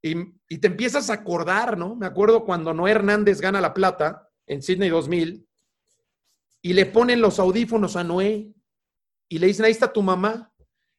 Y, 0.00 0.14
y 0.48 0.58
te 0.58 0.68
empiezas 0.68 1.10
a 1.10 1.14
acordar, 1.14 1.76
¿no? 1.76 1.96
Me 1.96 2.06
acuerdo 2.06 2.44
cuando 2.44 2.72
Noé 2.72 2.92
Hernández 2.92 3.40
gana 3.40 3.60
la 3.60 3.74
plata 3.74 4.28
en 4.46 4.62
Sydney 4.62 4.88
2000 4.88 5.46
y 6.62 6.72
le 6.72 6.86
ponen 6.86 7.20
los 7.20 7.38
audífonos 7.38 7.96
a 7.96 8.04
Noé 8.04 8.52
y 9.28 9.38
le 9.38 9.46
dicen, 9.46 9.66
ahí 9.66 9.72
está 9.72 9.92
tu 9.92 10.02
mamá. 10.02 10.52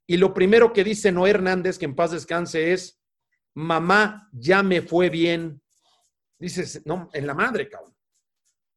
Y 0.10 0.17
lo 0.17 0.34
primero 0.34 0.74
que 0.74 0.84
dice 0.84 1.12
Noé 1.12 1.30
Hernández, 1.30 1.78
que 1.78 1.86
en 1.86 1.93
paz 1.95 2.10
descanse, 2.10 2.74
es, 2.74 3.00
mamá, 3.54 4.28
ya 4.34 4.63
me 4.63 4.82
fue 4.82 5.08
bien. 5.12 5.62
Dices, 6.39 6.82
no, 6.84 7.12
en 7.13 7.28
la 7.28 7.36
madre, 7.36 7.69
cabrón. 7.69 7.95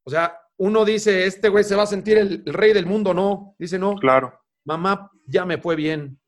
O 0.05 0.11
sea, 0.11 0.38
uno 0.59 0.85
dice, 0.85 1.25
este 1.25 1.49
güey 1.49 1.64
se 1.64 1.75
va 1.75 1.85
a 1.85 1.87
sentir 1.87 2.18
el, 2.18 2.42
el 2.45 2.53
rey 2.53 2.75
del 2.75 2.85
mundo, 2.85 3.14
no. 3.14 3.55
Dice, 3.59 3.79
no, 3.79 3.95
Claro. 3.95 4.38
mamá, 4.66 5.11
ya 5.27 5.47
me 5.47 5.57
fue 5.57 5.75
bien. 5.75 6.21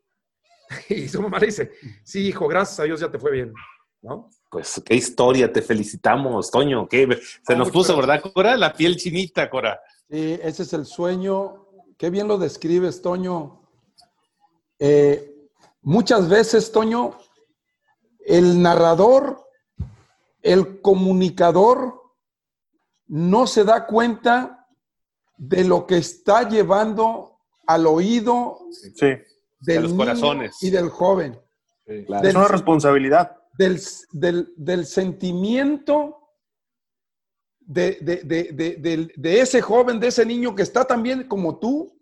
Y 0.89 1.07
su 1.07 1.21
mamá 1.21 1.39
le 1.39 1.47
dice, 1.49 1.73
sí, 2.03 2.29
hijo, 2.29 2.49
gracias 2.49 2.81
a 2.81 2.85
Dios 2.85 2.99
ya 3.01 3.11
te 3.11 3.19
fue 3.19 3.31
bien. 3.31 3.53
¿No? 4.01 4.31
Pues 4.51 4.81
qué 4.87 4.95
historia, 4.95 5.53
te 5.53 5.61
felicitamos, 5.61 6.51
Toño. 6.51 6.89
¿Qué? 6.89 7.21
Se 7.47 7.53
No, 7.53 7.59
nos 7.59 7.71
puso, 7.71 7.95
gracias. 7.95 8.23
¿verdad, 8.23 8.33
Cora? 8.33 8.57
La 8.57 8.73
piel 8.73 8.97
chinita, 8.97 9.51
Cora. 9.51 9.79
Sí, 10.09 10.39
ese 10.43 10.63
es 10.63 10.73
el 10.73 10.87
sueño. 10.87 11.67
Qué 11.99 12.09
bien 12.09 12.27
lo 12.27 12.39
describes, 12.39 13.03
Toño. 13.03 13.61
Eh, 14.79 15.49
muchas 15.83 16.29
veces, 16.29 16.73
Toño, 16.73 17.17
el 18.27 18.61
narrador, 18.61 19.41
el 20.43 20.81
comunicador, 20.81 22.01
no 23.07 23.47
se 23.47 23.65
da 23.65 23.87
cuenta 23.87 24.67
de 25.37 25.65
lo 25.65 25.87
que 25.87 25.99
está 25.99 26.49
llevando 26.49 27.39
al 27.67 27.87
oído 27.87 28.59
Sí. 28.95 29.07
del 29.61 29.83
los 29.85 29.93
corazones. 29.95 30.63
y 30.63 30.71
del 30.71 30.89
joven, 30.91 31.39
Claro. 32.07 32.23
Del- 32.23 32.31
Es 32.31 32.35
una 32.37 32.49
responsabilidad. 32.49 33.37
del, 33.59 33.81
del- 34.13 34.53
del 34.57 34.87
sentimiento 34.87 36.19
de, 37.61 37.99
de- 38.01 38.23
de- 38.25 38.53
de- 38.53 38.77
de- 38.77 39.13
de 39.17 39.41
ese 39.41 39.61
joven, 39.63 40.01
de 40.01 40.09
ese 40.09 40.25
niño 40.27 40.55
que 40.55 40.63
está 40.63 40.85
también 40.87 41.29
como 41.29 41.59
tú 41.59 41.99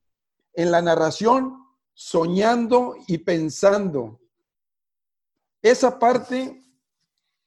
en 0.54 0.70
la 0.70 0.82
narración, 0.82 1.61
soñando 1.94 2.96
y 3.06 3.18
pensando. 3.18 4.20
Esa 5.62 5.98
parte, 5.98 6.62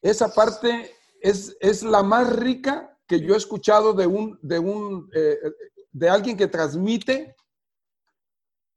esa 0.01 0.34
parte 0.34 0.93
es, 1.21 1.55
es 1.60 1.84
la 1.84 2.03
más 2.03 2.34
rica 2.36 2.97
que 3.08 3.19
yo 3.21 3.34
he 3.34 3.38
escuchado 3.38 3.93
de 3.93 4.08
un, 4.08 4.39
de 4.41 4.60
un, 4.60 5.10
eh, 5.13 5.38
de 5.91 6.10
alguien 6.10 6.38
que 6.38 6.47
transmite 6.47 7.36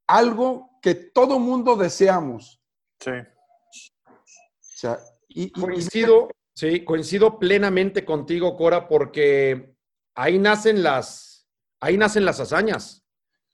algo 0.07 0.71
que 0.83 0.95
todo 0.95 1.39
mundo 1.39 1.77
deseamos. 1.77 2.61
Sí. 3.01 3.11
O 3.11 4.25
sea, 4.61 4.99
y- 5.29 5.43
y- 5.45 5.47
y- 5.47 5.51
Coincido, 5.53 6.29
sí, 6.55 6.85
coincido 6.85 7.39
plenamente 7.39 8.05
contigo, 8.05 8.57
Cora, 8.57 8.89
porque 8.89 9.75
ahí 10.15 10.39
nacen 10.39 10.83
las, 10.83 11.47
ahí 11.81 11.97
nacen 11.97 12.25
las 12.25 12.41
hazañas. 12.41 13.05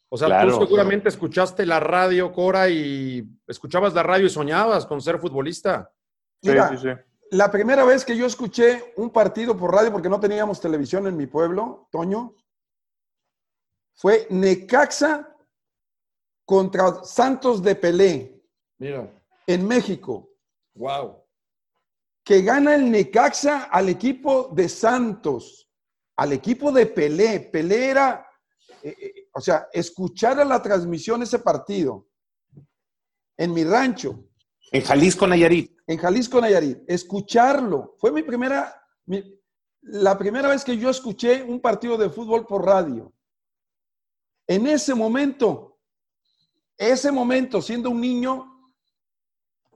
O 0.09 0.17
sea, 0.17 0.29
Claro. 0.29 0.59
tú 0.59 0.65
seguramente 0.65 1.09
escuchaste 1.09 1.67
la 1.67 1.81
radio, 1.81 2.33
Cora, 2.33 2.69
y 2.69 3.27
escuchabas 3.47 3.95
la 3.95 4.03
radio 4.03 4.27
y 4.27 4.31
soñabas 4.31 4.87
con 4.87 5.01
ser 5.01 5.19
futbolista. 5.19 5.91
Mira, 6.43 6.69
sí, 6.71 6.77
sí. 6.79 6.89
La 7.31 7.51
primera 7.51 7.85
vez 7.85 8.05
que 8.05 8.17
yo 8.17 8.27
escuché 8.27 8.93
un 8.97 9.11
partido 9.11 9.57
por 9.57 9.73
radio, 9.73 9.91
porque 9.91 10.09
no 10.09 10.21
teníamos 10.21 10.61
televisión 10.61 11.07
en 11.07 11.17
mi 11.17 11.27
pueblo, 11.27 11.89
Toño, 11.91 12.35
fue 13.95 14.27
Necaxa 14.31 15.35
contra 16.45 17.03
Santos 17.05 17.63
de 17.63 17.75
Pelé 17.75 18.43
Mira, 18.79 19.11
en 19.47 19.67
México, 19.67 20.31
wow. 20.75 21.25
que 22.23 22.43
gana 22.43 22.75
el 22.75 22.91
Necaxa 22.91 23.65
al 23.65 23.89
equipo 23.89 24.51
de 24.53 24.69
Santos, 24.69 25.69
al 26.17 26.33
equipo 26.33 26.71
de 26.71 26.87
Pelé. 26.87 27.41
Pelé 27.41 27.89
era, 27.89 28.29
eh, 28.83 28.95
eh, 29.01 29.24
o 29.35 29.41
sea, 29.41 29.69
escuchar 29.73 30.41
a 30.41 30.45
la 30.45 30.63
transmisión 30.63 31.23
ese 31.23 31.39
partido 31.41 32.07
en 33.37 33.53
mi 33.53 33.65
rancho, 33.65 34.29
En 34.73 34.83
Jalisco, 34.83 35.27
Nayarit. 35.27 35.77
en 35.87 35.99
Jalisco, 35.99 36.41
Nayarit, 36.41 36.79
escucharlo. 36.89 37.95
Fue 37.99 38.13
mi 38.13 38.23
primera, 38.23 38.75
mi- 39.07 39.41
la 39.83 40.17
primera 40.17 40.49
vez 40.49 40.65
que 40.65 40.77
yo 40.79 40.89
escuché 40.91 41.43
un 41.43 41.61
partido 41.61 41.97
de 41.97 42.09
fútbol 42.11 42.47
por 42.47 42.65
radio. 42.65 43.13
En 44.47 44.67
ese 44.67 44.95
momento, 44.95 45.79
ese 46.79 47.11
momento, 47.13 47.61
siendo 47.61 47.91
un 47.91 48.01
niño, 48.01 48.73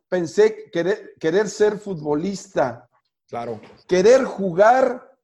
pensé 0.08 0.70
querer, 0.70 1.14
querer 1.18 1.48
ser 1.48 1.78
futbolista, 1.78 2.88
Claro. 3.28 3.60
querer 3.86 4.24
jugar 4.24 5.16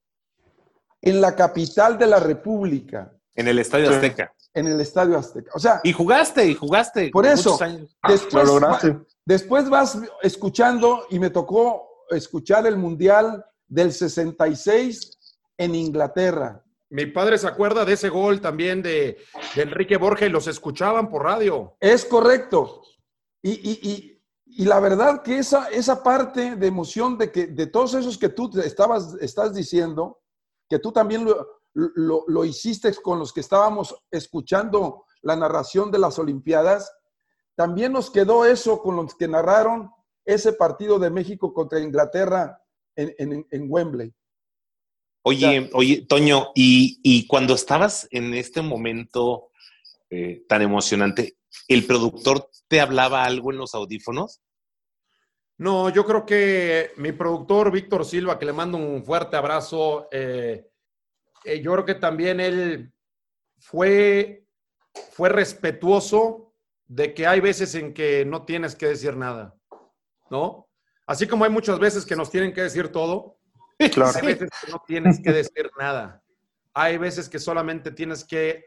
en 1.01 1.21
la 1.21 1.35
capital 1.37 1.97
de 1.99 2.07
la 2.07 2.19
República, 2.21 3.17
En 3.35 3.49
el 3.49 3.59
Estadio 3.59 3.89
Sí. 3.89 3.95
Azteca. 3.95 4.33
en 4.55 4.67
el 4.69 4.81
Estadio 4.81 5.19
Azteca. 5.19 5.51
O 5.55 5.59
sea, 5.59 5.81
Y 5.83 5.93
jugaste, 5.93 6.47
y 6.47 6.55
jugaste. 6.55 7.11
Por 7.11 7.27
eso. 7.27 7.51
muchos 7.51 7.63
años. 7.63 7.97
Lo 8.03 8.13
después, 8.13 8.47
lograste. 8.47 8.97
después 9.27 9.69
vas 9.69 9.99
escuchando 10.23 11.07
y 11.11 11.19
me 11.19 11.31
tocó 11.31 11.89
escuchar 12.11 12.67
el 12.67 12.77
Mundial 12.77 13.45
del 13.67 13.93
66 13.93 15.19
en 15.59 15.75
Inglaterra. 15.75 16.63
Mi 16.91 17.07
padre 17.07 17.39
se 17.39 17.49
acuerda 17.49 17.85
de 17.85 17.95
ese 17.95 18.09
gol 18.09 18.41
también 18.41 18.83
de, 18.83 19.19
de 19.57 19.63
Enrique 19.63 19.97
Borja 19.97 20.27
y 20.27 20.31
los 20.31 20.47
escuchaban 20.47 21.09
por 21.09 21.25
radio. 21.25 21.77
Es 21.81 22.05
correcto. 22.05 22.83
Y, 23.43 23.51
y- 23.53 23.81
y- 23.91 24.11
y 24.57 24.65
la 24.67 24.79
verdad 24.79 25.23
que 25.23 25.39
esa, 25.39 25.67
esa 25.71 26.01
parte 26.05 26.55
de 26.55 26.67
emoción 26.69 27.19
de 27.19 27.33
que 27.33 27.49
de 27.49 27.67
todos 27.67 27.95
esos 27.95 28.17
que 28.17 28.29
tú 28.29 28.53
estabas, 28.61 29.15
estás 29.21 29.53
diciendo, 29.53 30.21
que 30.69 30.79
tú 30.79 30.93
también 30.93 31.25
lo, 31.25 31.45
lo- 31.75 32.25
lo 32.29 32.45
hiciste 32.45 32.95
con 33.03 33.19
los 33.19 33.33
que 33.33 33.41
estábamos 33.41 33.95
escuchando 34.11 35.05
la 35.23 35.37
narración 35.37 35.91
de 35.91 35.99
las 35.99 36.19
Olimpiadas, 36.19 36.93
también 37.57 37.93
nos 37.93 38.11
quedó 38.11 38.45
eso 38.45 38.81
con 38.81 38.97
los 38.97 39.15
que 39.15 39.29
narraron 39.29 39.91
ese 40.25 40.53
partido 40.53 40.99
de 40.99 41.11
México 41.11 41.53
contra 41.53 41.81
Inglaterra 41.81 42.61
en, 42.97 43.15
en- 43.19 43.47
en 43.51 43.67
Wembley. 43.69 44.13
Oye, 45.27 45.71
oye, 45.73 46.03
Toño, 46.07 46.49
y, 46.55 47.01
y 47.03 47.27
cuando 47.27 47.55
estabas 47.55 48.07
en 48.11 48.35
este 48.35 48.61
momento 48.61 49.51
eh, 50.11 50.45
tan 50.49 50.61
emocionante, 50.63 51.39
¿el 51.67 51.87
productor 51.87 52.51
te 52.69 52.81
hablaba 52.81 53.25
algo 53.25 53.51
en 53.51 53.57
los 53.59 53.75
audífonos? 53.75 54.43
No, 55.57 55.89
yo 55.89 56.05
creo 56.05 56.27
que 56.27 56.91
mi 56.97 57.13
productor 57.13 57.71
Víctor 57.71 58.05
Silva, 58.05 58.39
que 58.39 58.45
le 58.45 58.53
mando 58.53 58.77
un 58.77 59.03
fuerte 59.05 59.37
abrazo, 59.37 60.09
eh, 60.13 60.69
eh, 61.45 61.61
yo 61.61 61.73
creo 61.73 61.85
que 61.85 61.95
también 61.95 62.41
él 62.41 62.93
fue, 63.59 64.47
fue 65.13 65.29
respetuoso 65.29 66.53
de 66.87 67.15
que 67.15 67.27
hay 67.27 67.41
veces 67.41 67.75
en 67.75 67.95
que 67.95 68.25
no 68.25 68.45
tienes 68.45 68.75
que 68.75 68.87
decir 68.87 69.17
nada, 69.17 69.55
¿no? 70.31 70.69
Así 71.07 71.27
como 71.27 71.45
hay 71.45 71.51
muchas 71.51 71.79
veces 71.79 72.05
que 72.05 72.17
nos 72.17 72.31
tienen 72.31 72.53
que 72.53 72.63
decir 72.63 72.89
todo, 72.89 73.39
Claro. 73.93 74.13
hay 74.15 74.27
veces 74.27 74.51
que 74.65 74.71
no 74.71 74.83
tienes 74.87 75.21
que 75.21 75.33
decir 75.33 75.71
nada. 75.79 76.23
Hay 76.73 76.99
veces 76.99 77.29
que 77.29 77.39
solamente 77.39 77.91
tienes 77.91 78.25
que 78.25 78.65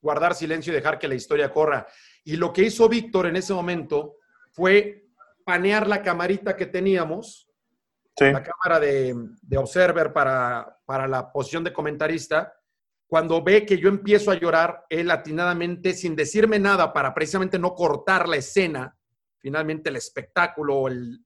guardar 0.00 0.34
silencio 0.34 0.72
y 0.72 0.76
dejar 0.76 0.98
que 0.98 1.08
la 1.08 1.14
historia 1.14 1.52
corra. 1.52 1.86
Y 2.24 2.36
lo 2.36 2.52
que 2.52 2.62
hizo 2.62 2.88
Víctor 2.88 3.26
en 3.26 3.36
ese 3.36 3.52
momento 3.52 4.16
fue 4.52 5.06
panear 5.44 5.86
la 5.86 6.02
camarita 6.02 6.56
que 6.56 6.66
teníamos, 6.66 7.47
Sí. 8.18 8.24
la 8.32 8.42
cámara 8.42 8.80
de, 8.80 9.14
de 9.42 9.58
Observer 9.58 10.12
para, 10.12 10.80
para 10.84 11.06
la 11.06 11.30
posición 11.32 11.62
de 11.62 11.72
comentarista. 11.72 12.52
Cuando 13.06 13.42
ve 13.42 13.64
que 13.64 13.78
yo 13.78 13.88
empiezo 13.88 14.30
a 14.30 14.34
llorar, 14.34 14.84
él 14.90 15.10
atinadamente, 15.10 15.94
sin 15.94 16.16
decirme 16.16 16.58
nada, 16.58 16.92
para 16.92 17.14
precisamente 17.14 17.58
no 17.58 17.74
cortar 17.74 18.28
la 18.28 18.36
escena, 18.36 18.96
finalmente 19.38 19.88
el 19.88 19.96
espectáculo, 19.96 20.88
el, 20.88 21.24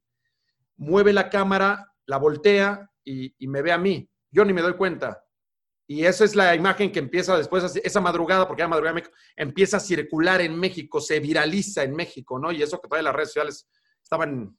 mueve 0.77 1.13
la 1.13 1.31
cámara, 1.31 1.93
la 2.07 2.19
voltea 2.19 2.91
y, 3.05 3.35
y 3.39 3.49
me 3.49 3.63
ve 3.63 3.73
a 3.73 3.79
mí. 3.79 4.09
Yo 4.31 4.45
ni 4.45 4.53
me 4.53 4.63
doy 4.63 4.75
cuenta. 4.75 5.25
Y 5.87 6.05
esa 6.05 6.25
es 6.25 6.37
la 6.37 6.55
imagen 6.55 6.93
que 6.93 7.01
empieza 7.01 7.37
después, 7.37 7.77
esa 7.77 8.01
madrugada, 8.01 8.47
porque 8.47 8.63
ya 8.63 8.69
madrugada 8.69 8.95
México, 8.95 9.15
empieza 9.37 9.79
a 9.79 9.81
circular 9.81 10.41
en 10.41 10.59
México, 10.59 11.01
se 11.01 11.21
viraliza 11.21 11.83
en 11.83 11.95
México, 11.95 12.39
¿no? 12.39 12.53
Y 12.53 12.63
eso 12.63 12.81
que 12.81 12.89
todavía 12.89 13.11
las 13.11 13.17
redes 13.17 13.29
sociales 13.31 13.69
estaban 14.03 14.57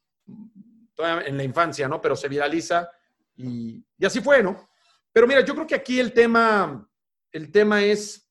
todavía 0.94 1.28
en 1.28 1.38
la 1.38 1.44
infancia, 1.44 1.88
¿no? 1.88 2.02
Pero 2.02 2.16
se 2.16 2.28
viraliza 2.28 2.90
y, 3.36 3.84
y 3.98 4.06
así 4.06 4.22
fue, 4.22 4.44
¿no? 4.44 4.70
Pero 5.14 5.28
mira, 5.28 5.42
yo 5.42 5.54
creo 5.54 5.68
que 5.68 5.76
aquí 5.76 6.00
el 6.00 6.12
tema, 6.12 6.90
el 7.32 7.52
tema 7.52 7.84
es, 7.84 8.28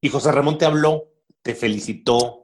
Y 0.00 0.08
José 0.08 0.30
Ramón 0.30 0.56
te 0.56 0.64
habló, 0.64 1.12
te 1.42 1.54
felicitó. 1.54 2.42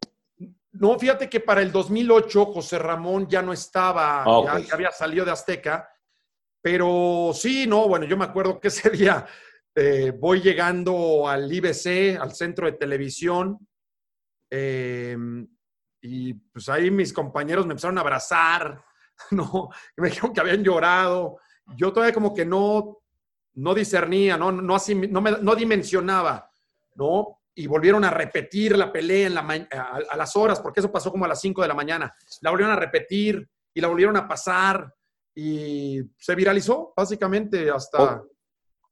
no, 0.73 0.99
fíjate 0.99 1.31
que 1.31 1.41
para 1.41 1.63
el 1.63 1.71
2008 1.71 2.47
José 2.47 2.79
Ramón 2.79 3.29
ya 3.29 3.43
no 3.43 3.53
estaba, 3.53 4.25
ya, 4.45 4.75
había 4.75 4.91
salido 4.91 5.25
de 5.25 5.31
Azteca, 5.31 5.89
pero 6.61 7.31
sí, 7.33 7.67
no, 7.69 7.87
bueno, 7.87 8.07
yo 8.07 8.17
me 8.17 8.25
acuerdo 8.25 8.59
que 8.59 8.69
ese 8.69 8.91
día 8.91 9.25
eh, 9.75 10.13
voy 10.19 10.41
llegando 10.41 11.29
al 11.29 11.51
IBC, 11.51 12.21
al 12.21 12.35
centro 12.35 12.67
de 12.67 12.73
televisión, 12.73 13.59
eh, 14.51 15.17
y 16.01 16.35
pues 16.35 16.69
ahí 16.69 16.91
mis 16.91 17.13
compañeros 17.13 17.67
me 17.67 17.73
empezaron 17.73 17.99
a 17.99 18.01
abrazar, 18.01 18.85
¿no? 19.31 19.71
Me 19.97 20.09
dijeron 20.09 20.33
que 20.33 20.41
habían 20.41 20.63
llorado. 20.63 21.39
Yo 21.77 21.93
todavía 21.93 22.15
como 22.15 22.35
que 22.35 22.45
no, 22.45 22.99
no 23.55 23.75
discernía, 23.75 24.37
no, 24.37 24.53
no, 24.53 24.75
así, 24.75 24.95
no, 24.95 25.21
me- 25.21 25.39
no 25.41 25.55
dimensionaba, 25.55 26.51
¿no? 26.95 27.41
Y 27.55 27.67
volvieron 27.67 28.05
a 28.05 28.11
repetir 28.11 28.77
la 28.77 28.93
pelea 28.93 29.27
en 29.29 29.35
la 29.35 29.41
a, 29.73 30.01
a 30.11 30.17
las 30.17 30.37
horas, 30.37 30.61
porque 30.61 30.81
eso 30.81 30.93
pasó 30.93 31.11
como 31.11 31.25
a 31.25 31.29
las 31.29 31.41
5 31.41 31.63
de 31.63 31.69
la 31.69 31.75
mañana. 31.75 32.15
La 32.43 32.51
volvieron 32.51 32.75
a 32.75 32.79
repetir 32.79 33.49
y 33.73 33.81
la 33.81 33.89
volvieron 33.89 34.17
a 34.17 34.29
pasar 34.29 34.93
y 35.35 36.01
se 36.19 36.35
viralizó 36.35 36.93
básicamente 36.97 37.71
hasta... 37.71 38.03
Oh. 38.03 38.27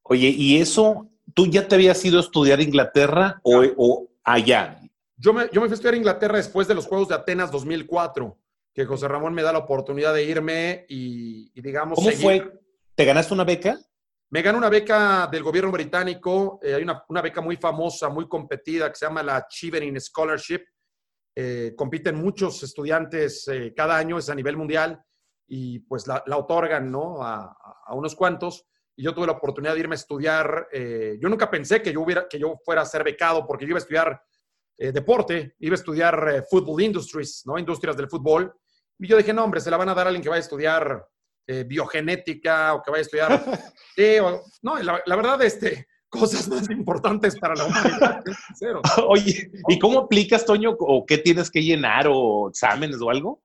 Oye, 0.06 0.28
¿y 0.28 0.60
eso, 0.60 1.08
tú 1.34 1.46
ya 1.46 1.66
te 1.66 1.74
habías 1.76 2.04
ido 2.04 2.18
a 2.18 2.22
estudiar 2.22 2.58
a 2.58 2.62
Inglaterra 2.62 3.40
o, 3.42 3.62
o 3.76 4.08
allá? 4.22 4.78
Yo 5.16 5.32
me, 5.32 5.48
yo 5.52 5.60
me 5.60 5.68
fui 5.68 5.72
a 5.72 5.74
estudiar 5.74 5.94
a 5.94 5.98
Inglaterra 5.98 6.36
después 6.36 6.68
de 6.68 6.74
los 6.74 6.86
Juegos 6.86 7.08
de 7.08 7.14
Atenas 7.14 7.50
2004, 7.50 8.36
que 8.74 8.84
José 8.84 9.06
Ramón 9.06 9.32
me 9.32 9.42
da 9.42 9.52
la 9.52 9.60
oportunidad 9.60 10.12
de 10.12 10.24
irme 10.24 10.84
y, 10.88 11.52
y 11.54 11.62
digamos... 11.62 11.96
¿Cómo 11.96 12.10
seguir. 12.10 12.42
fue? 12.42 12.60
¿Te 12.94 13.04
ganaste 13.04 13.32
una 13.32 13.44
beca? 13.44 13.78
Me 14.34 14.42
gané 14.42 14.58
una 14.58 14.68
beca 14.68 15.28
del 15.30 15.44
gobierno 15.44 15.70
británico, 15.70 16.58
eh, 16.60 16.74
hay 16.74 16.82
una, 16.82 17.04
una 17.08 17.22
beca 17.22 17.40
muy 17.40 17.56
famosa, 17.56 18.08
muy 18.08 18.26
competida, 18.26 18.88
que 18.88 18.96
se 18.96 19.06
llama 19.06 19.22
la 19.22 19.46
Chevening 19.48 20.00
Scholarship. 20.00 20.60
Eh, 21.36 21.72
compiten 21.76 22.16
muchos 22.16 22.60
estudiantes 22.64 23.46
eh, 23.46 23.72
cada 23.76 23.96
año, 23.96 24.18
es 24.18 24.28
a 24.28 24.34
nivel 24.34 24.56
mundial, 24.56 25.00
y 25.46 25.78
pues 25.78 26.08
la, 26.08 26.20
la 26.26 26.36
otorgan 26.36 26.90
¿no? 26.90 27.22
a, 27.22 27.56
unos 27.90 28.16
cuantos. 28.16 28.66
Y 28.96 29.04
yo 29.04 29.14
tuve 29.14 29.26
la 29.26 29.34
oportunidad 29.34 29.74
de 29.74 29.80
irme 29.80 29.94
a 29.94 30.02
estudiar. 30.02 30.68
yo 30.72 31.28
nunca 31.28 31.48
pensé 31.48 31.80
que 31.80 31.92
yo, 31.92 32.00
hubiera, 32.00 32.26
que 32.28 32.38
yo 32.40 32.56
fuera 32.64 32.82
a 32.82 32.86
ser 32.86 33.04
becado, 33.04 33.46
porque 33.46 33.64
yo 33.64 33.70
iba 33.70 33.78
a 33.78 33.82
estudiar 33.82 34.20
deporte, 34.76 35.54
iba 35.60 35.74
a 35.74 35.78
estudiar 35.78 36.44
Football 36.50 36.82
Industries, 36.82 37.42
¿no? 37.44 37.56
Industrias 37.56 37.96
del 37.96 38.08
fútbol. 38.08 38.52
Y 38.98 39.08
yo 39.08 39.16
dije, 39.16 39.32
no, 39.32 39.44
hombre, 39.44 39.60
se 39.60 39.70
la 39.70 39.76
van 39.76 39.88
a 39.88 39.94
dar 39.94 40.06
a 40.06 40.08
alguien 40.08 40.22
que 40.22 40.28
vaya 40.28 40.38
a 40.40 40.42
estudiar 40.44 41.06
eh, 41.46 41.64
biogenética 41.64 42.74
o 42.74 42.82
que 42.82 42.90
vaya 42.90 43.00
a 43.00 43.02
estudiar 43.02 43.44
Sí, 43.96 44.18
o- 44.20 44.42
no, 44.62 44.78
la, 44.82 45.02
la 45.04 45.16
verdad, 45.16 45.42
este, 45.42 45.86
cosas 46.08 46.48
más 46.48 46.68
importantes 46.70 47.36
para 47.38 47.54
la 47.54 47.64
humanidad. 47.64 48.22
Oye, 49.08 49.50
¿y 49.68 49.78
cómo 49.78 50.00
aplicas, 50.00 50.44
Toño? 50.44 50.76
¿O 50.78 51.04
qué 51.04 51.18
tienes 51.18 51.50
que 51.50 51.62
llenar? 51.62 52.06
¿O 52.08 52.48
exámenes 52.48 53.00
o 53.00 53.10
algo? 53.10 53.42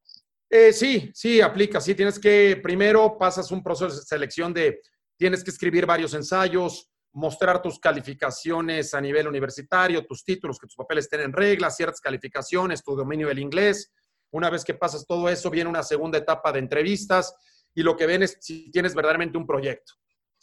Eh, 0.50 0.72
sí, 0.74 1.12
sí, 1.14 1.42
aplica. 1.42 1.82
Sí, 1.82 1.94
tienes 1.96 2.20
que, 2.20 2.60
primero 2.62 3.18
pasas 3.18 3.52
un 3.52 3.62
proceso 3.64 3.96
de 3.96 4.02
selección 4.04 4.54
de, 4.54 4.82
tienes 5.18 5.44
que 5.44 5.52
escribir 5.52 5.86
varios 5.86 6.14
ensayos, 6.14 6.90
mostrar 7.14 7.62
tus 7.62 7.80
calificaciones 7.80 8.94
a 8.94 9.02
nivel 9.02 9.28
universitario, 9.28 10.06
tus 10.06 10.24
títulos, 10.24 10.60
que 10.60 10.68
tus 10.68 10.76
papeles 10.76 11.06
estén 11.06 11.22
en 11.22 11.34
regla, 11.34 11.70
ciertas 11.72 12.00
calificaciones, 12.02 12.84
tu 12.84 12.96
dominio 12.96 13.28
del 13.28 13.40
inglés. 13.40 13.92
Una 14.32 14.50
vez 14.50 14.64
que 14.64 14.74
pasas 14.74 15.06
todo 15.08 15.28
eso, 15.30 15.50
viene 15.50 15.70
una 15.70 15.84
segunda 15.84 16.18
etapa 16.18 16.52
de 16.52 16.60
entrevistas 16.60 17.36
y 17.74 17.84
lo 17.84 17.96
que 17.96 18.06
ven 18.06 18.24
es 18.24 18.38
si 18.42 18.70
tienes 18.72 18.94
verdaderamente 18.96 19.38
un 19.38 19.46
proyecto, 19.48 19.94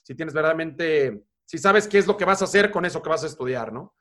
si 0.03 0.15
tienes 0.15 0.35
verdaderamente, 0.35 1.25
si 1.45 1.59
sabes 1.59 1.87
qué 1.87 1.99
es 1.99 2.07
lo 2.07 2.17
que 2.17 2.25
vas 2.25 2.41
a 2.43 2.47
hacer 2.47 2.71
con 2.71 2.85
eso 2.85 3.03
que 3.03 3.09
vas 3.11 3.23
a 3.25 3.27
estudiar, 3.29 3.73
¿no? 3.73 3.95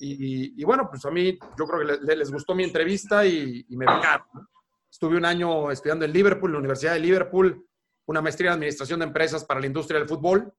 Y, 0.00 0.60
y 0.60 0.64
bueno, 0.64 0.88
pues 0.90 1.04
a 1.04 1.10
mí 1.10 1.38
yo 1.58 1.66
creo 1.66 1.80
que 1.80 1.84
le- 1.86 1.98
le- 2.02 2.16
les 2.16 2.30
gustó 2.30 2.54
mi 2.54 2.64
entrevista 2.64 3.24
y, 3.26 3.64
y 3.68 3.76
me 3.76 3.84
becaron. 3.86 4.26
Estuve 4.90 5.16
un 5.16 5.24
año 5.24 5.70
estudiando 5.70 6.04
en 6.04 6.12
Liverpool, 6.12 6.50
en 6.50 6.54
la 6.54 6.58
Universidad 6.60 6.92
de 6.94 7.00
Liverpool, 7.00 7.64
una 8.06 8.22
maestría 8.22 8.50
en 8.50 8.54
Administración 8.54 9.00
de 9.00 9.06
Empresas 9.06 9.44
para 9.44 9.60
la 9.60 9.66
industria 9.66 9.98
del 9.98 10.08
fútbol. 10.08 10.52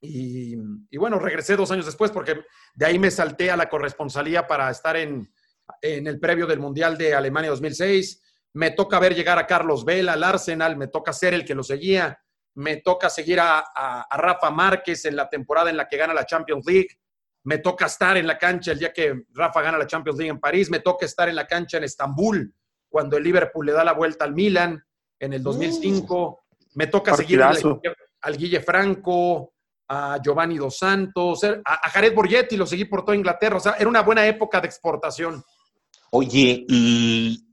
Y, 0.00 0.56
y 0.90 0.96
bueno, 0.98 1.18
regresé 1.18 1.56
dos 1.56 1.70
años 1.70 1.86
después 1.86 2.10
porque 2.10 2.44
de 2.74 2.86
ahí 2.86 2.98
me 2.98 3.10
salté 3.10 3.50
a 3.50 3.56
la 3.56 3.68
corresponsalía 3.68 4.46
para 4.46 4.70
estar 4.70 4.96
en, 4.96 5.32
en 5.94 6.06
el 6.06 6.18
previo 6.18 6.46
del 6.46 6.58
Mundial 6.58 6.96
de 6.98 7.14
Alemania 7.14 7.50
2006. 7.50 8.22
Me 8.54 8.70
toca 8.72 8.98
ver 8.98 9.14
llegar 9.14 9.38
a 9.38 9.46
Carlos 9.46 9.84
Vela 9.84 10.14
al 10.14 10.24
Arsenal, 10.24 10.76
me 10.76 10.88
toca 10.88 11.12
ser 11.12 11.34
el 11.34 11.44
que 11.44 11.54
lo 11.54 11.62
seguía, 11.62 12.18
me 12.54 12.76
toca 12.78 13.10
seguir 13.10 13.38
a, 13.40 13.58
a- 13.74 14.02
a 14.10 14.16
Rafa 14.16 14.50
Márquez 14.50 15.04
en 15.04 15.14
la 15.16 15.28
temporada 15.28 15.68
en 15.70 15.76
la 15.76 15.86
que 15.88 15.96
gana 15.98 16.14
la 16.14 16.24
Champions 16.24 16.64
League, 16.66 16.88
me 17.44 17.58
toca 17.58 17.86
estar 17.86 18.16
en 18.16 18.26
la 18.26 18.38
cancha 18.38 18.72
el 18.72 18.78
día 18.78 18.92
que 18.92 19.24
Rafa 19.34 19.60
gana 19.62 19.78
la 19.78 19.86
Champions 19.86 20.18
League 20.18 20.30
en 20.30 20.40
París, 20.40 20.70
me 20.70 20.80
toca 20.80 21.04
estar 21.06 21.28
en 21.28 21.36
la 21.36 21.46
cancha 21.46 21.76
en 21.76 21.84
Estambul 21.84 22.52
cuando 22.88 23.16
el 23.18 23.22
Liverpool 23.24 23.66
le 23.66 23.72
da 23.72 23.84
la 23.84 23.92
vuelta 23.92 24.24
al 24.24 24.32
Milan 24.34 24.82
en 25.18 25.32
el 25.34 25.42
2005, 25.42 26.44
me 26.74 26.86
toca 26.88 27.12
seguir 27.16 27.42
al, 27.42 27.56
al 28.22 28.36
Guille 28.36 28.60
Franco, 28.60 29.52
a 29.88 30.18
Giovanni 30.22 30.56
Dos 30.56 30.78
Santos, 30.78 31.44
a, 31.44 31.60
a 31.64 31.90
Jared 31.90 32.14
Borgetti, 32.14 32.56
lo 32.56 32.66
seguí 32.66 32.86
por 32.86 33.04
toda 33.04 33.16
Inglaterra, 33.16 33.56
o 33.56 33.60
sea, 33.60 33.72
era 33.78 33.88
una 33.88 34.02
buena 34.02 34.26
época 34.26 34.60
de 34.60 34.66
exportación. 34.66 35.44
Oye, 36.18 36.64
y, 36.68 37.44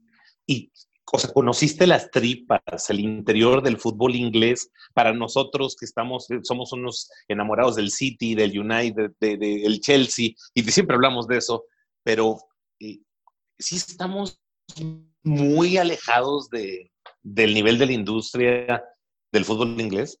o 1.12 1.18
sea, 1.18 1.30
conociste 1.34 1.86
las 1.86 2.10
tripas, 2.10 2.88
el 2.88 3.00
interior 3.00 3.62
del 3.62 3.76
fútbol 3.76 4.16
inglés. 4.16 4.70
Para 4.94 5.12
nosotros 5.12 5.76
que 5.78 5.84
estamos, 5.84 6.26
somos 6.44 6.72
unos 6.72 7.10
enamorados 7.28 7.76
del 7.76 7.90
City, 7.90 8.34
del 8.34 8.58
United, 8.58 9.10
del 9.20 9.80
Chelsea, 9.80 10.30
y 10.54 10.62
siempre 10.62 10.96
hablamos 10.96 11.26
de 11.26 11.36
eso, 11.36 11.66
pero 12.02 12.38
eh, 12.80 13.00
sí 13.58 13.76
estamos 13.76 14.40
muy 15.22 15.76
alejados 15.76 16.48
de, 16.48 16.90
del 17.22 17.52
nivel 17.52 17.76
de 17.76 17.86
la 17.86 17.92
industria 17.92 18.82
del 19.30 19.44
fútbol 19.44 19.78
inglés. 19.78 20.18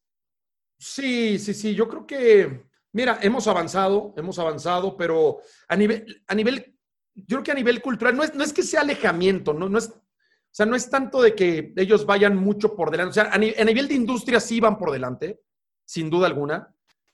Sí, 0.78 1.38
sí, 1.38 1.54
sí. 1.54 1.74
Yo 1.74 1.88
creo 1.88 2.06
que, 2.06 2.66
mira, 2.92 3.18
hemos 3.22 3.46
avanzado, 3.46 4.12
hemos 4.18 4.38
avanzado, 4.38 4.98
pero 4.98 5.38
a 5.66 5.76
nivel, 5.76 6.22
a 6.26 6.34
nivel, 6.34 6.73
yo 7.14 7.24
creo 7.36 7.42
que 7.42 7.52
a 7.52 7.54
nivel 7.54 7.80
cultural, 7.80 8.16
no 8.16 8.22
es, 8.22 8.34
no 8.34 8.44
es 8.44 8.52
que 8.52 8.62
sea 8.62 8.80
alejamiento, 8.80 9.52
no, 9.52 9.68
no 9.68 9.78
es, 9.78 9.88
o 9.88 10.56
sea, 10.56 10.66
no 10.66 10.76
es 10.76 10.88
tanto 10.88 11.20
de 11.20 11.34
que 11.34 11.72
ellos 11.76 12.06
vayan 12.06 12.36
mucho 12.36 12.76
por 12.76 12.90
delante. 12.90 13.10
O 13.10 13.12
sea, 13.12 13.30
a, 13.32 13.38
nivel 13.38 13.88
de 13.88 13.94
industria 13.94 14.38
sí 14.38 14.60
van 14.60 14.78
por 14.78 14.92
delante, 14.92 15.40
sin 15.84 16.08
duda 16.08 16.28
alguna. 16.28 16.72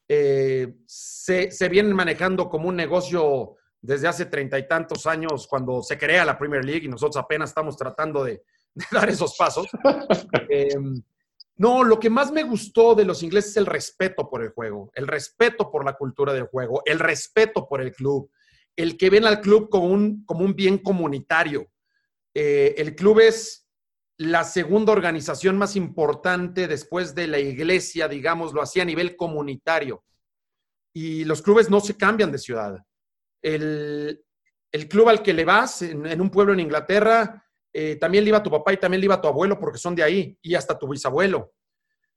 Eh, 0.09 0.75
se, 0.87 1.51
se, 1.51 1.69
vienen 1.69 1.95
manejando 1.95 2.51
como 2.51 2.69
un 2.69 2.77
negocio 2.77 3.57
desde 3.81 4.09
hace 4.09 4.27
treinta 4.27 4.59
y 4.59 4.69
tantos 4.69 5.07
años 5.07 5.47
cuando 5.47 5.83
se 5.83 5.97
crea 5.97 6.25
la 6.25 6.39
Premier 6.39 6.65
League 6.65 6.85
y 6.85 6.89
nosotros 6.89 7.17
apenas 7.17 7.51
estamos 7.51 7.77
tratando 7.77 8.25
de, 8.25 8.43
dar 8.91 9.09
esos 9.09 9.37
pasos. 9.37 9.67
Em, 10.49 11.03
no, 11.57 11.85
lo 11.85 12.01
que 12.01 12.11
más 12.11 12.33
me 12.33 12.43
gustó 12.43 12.95
de 12.95 13.05
los 13.05 13.23
ingleses 13.23 13.53
es 13.53 13.57
el 13.59 13.67
respeto 13.67 14.29
por 14.29 14.43
el 14.43 14.51
juego, 14.51 14.91
el 14.95 15.07
respeto 15.07 15.71
por 15.71 15.85
la 15.85 15.93
cultura 15.93 16.33
del 16.33 16.47
juego, 16.47 16.83
el 16.85 16.99
respeto 16.99 17.69
por 17.69 17.81
el 17.81 17.93
club, 17.93 18.31
el 18.81 18.97
que 18.97 19.11
ven 19.11 19.27
al 19.27 19.41
club 19.41 19.69
como 19.69 19.87
un, 19.87 20.25
como 20.25 20.45
un 20.45 20.55
bien 20.55 20.79
comunitario. 20.79 21.71
Eh, 22.35 22.75
el 22.79 22.95
club 22.95 23.21
es 23.21 23.69
la 24.17 24.45
segunda 24.45 24.93
organización 24.93 25.57
más 25.59 25.77
importante 25.77 26.69
después 26.69 27.15
de 27.15 27.27
la 27.27 27.39
iglesia, 27.39 28.09
digámoslo 28.09 28.63
así, 28.63 28.81
a 28.81 28.85
nivel 28.85 29.17
comunitario. 29.17 30.05
Y 30.95 31.25
los 31.25 31.43
clubes 31.43 31.71
no 31.71 31.81
se 31.81 31.97
cambian 31.97 32.33
de 32.33 32.39
ciudad. 32.39 32.77
El, 33.43 34.23
club 34.89 35.09
al 35.09 35.23
que 35.23 35.33
le 35.33 35.45
vas 35.45 35.83
en, 35.83 36.21
un 36.21 36.31
pueblo 36.31 36.53
en 36.53 36.61
Inglaterra, 36.61 37.45
eh, 37.73 37.97
también 37.97 38.25
le 38.25 38.29
iba 38.29 38.39
a 38.39 38.43
tu 38.43 38.51
papá 38.51 38.73
y 38.73 38.77
también 38.77 39.01
le 39.01 39.07
iba 39.07 39.15
a 39.15 39.21
tu 39.21 39.29
abuelo 39.29 39.59
porque 39.59 39.79
son 39.79 39.95
de 39.95 40.03
ahí 40.03 40.39
y 40.43 40.55
hasta 40.55 40.79
tu 40.79 40.89
bisabuelo. 40.89 41.53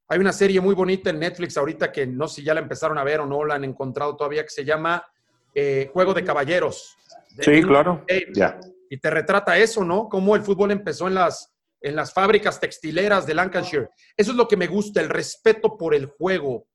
Hay 0.09 0.19
una 0.19 0.33
serie 0.33 0.59
muy 0.59 0.75
bonita 0.75 1.09
en 1.09 1.19
Netflix 1.19 1.57
ahorita 1.57 1.91
que 1.91 2.05
no 2.05 2.27
sé 2.27 2.35
si 2.35 2.43
ya 2.43 2.53
la 2.53 2.59
empezaron 2.59 2.97
a 2.97 3.03
ver 3.03 3.21
o 3.21 3.25
no 3.25 3.45
la 3.45 3.55
han 3.55 3.63
encontrado 3.63 4.15
todavía 4.15 4.43
que 4.43 4.49
se 4.49 4.65
llama 4.65 5.03
eh, 5.53 5.89
Juego 5.93 6.13
de 6.13 6.23
Caballeros. 6.23 6.97
Sí, 7.39 7.61
claro. 7.61 8.05
Y 8.89 8.97
te 8.97 9.09
retrata 9.09 9.57
eso, 9.57 9.83
¿no? 9.83 10.07
Cómo 10.07 10.35
el 10.35 10.43
fútbol 10.43 10.71
empezó 10.71 11.07
en 11.07 11.15
las, 11.15 11.53
en 11.81 11.95
las 11.95 12.13
fábricas 12.13 12.59
textileras 12.59 13.25
de 13.25 13.33
Lancashire. 13.33 13.89
Eso 14.15 14.31
es 14.31 14.37
lo 14.37 14.47
que 14.47 14.57
me 14.57 14.67
gusta, 14.67 15.01
el 15.01 15.09
respeto 15.09 15.77
por 15.77 15.95
el 15.95 16.05
juego. 16.05 16.67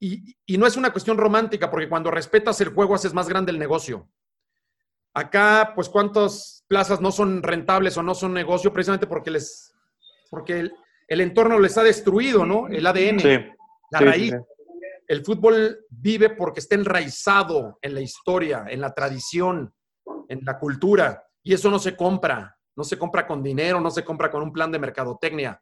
Y, 0.00 0.36
no 0.56 0.66
es 0.66 0.76
una 0.76 0.92
cuestión 0.92 1.18
romántica, 1.18 1.70
porque 1.70 1.88
cuando 1.88 2.10
respetas 2.10 2.60
el 2.60 2.68
juego 2.68 2.94
haces 2.94 3.12
más 3.12 3.28
grande 3.28 3.50
el 3.50 3.58
negocio. 3.58 4.08
Acá, 5.12 5.72
pues, 5.74 5.88
¿cuántas 5.88 6.64
plazas 6.68 7.00
no 7.00 7.10
son 7.10 7.42
rentables 7.42 7.96
o 7.96 8.02
no 8.02 8.14
son 8.14 8.32
negocio? 8.32 8.72
Precisamente 8.72 9.08
porque 9.08 9.32
les, 9.32 9.74
porque 10.30 10.70
el, 11.08 11.20
entorno 11.20 11.58
les 11.58 11.76
ha 11.76 11.82
destruido, 11.82 12.46
¿no? 12.46 12.68
El 12.68 12.86
ADN, 12.86 13.52
la 13.90 14.00
raíz. 14.00 14.34
El 15.08 15.24
fútbol 15.24 15.86
vive 15.88 16.30
porque 16.30 16.60
está 16.60 16.74
enraizado 16.74 17.78
en 17.80 17.94
la 17.94 18.02
historia, 18.02 18.66
en 18.68 18.82
la 18.82 18.92
tradición, 18.92 19.74
en 20.28 20.40
la 20.44 20.58
cultura. 20.58 21.24
Y 21.42 21.54
eso 21.54 21.70
no 21.70 21.78
se 21.78 21.96
compra, 21.96 22.54
no 22.76 22.84
se 22.84 22.98
compra 22.98 23.26
con 23.26 23.42
dinero, 23.42 23.80
no 23.80 23.90
se 23.90 24.04
compra 24.04 24.30
con 24.30 24.42
un 24.42 24.52
plan 24.52 24.70
de 24.70 24.78
mercadotecnia. 24.78 25.60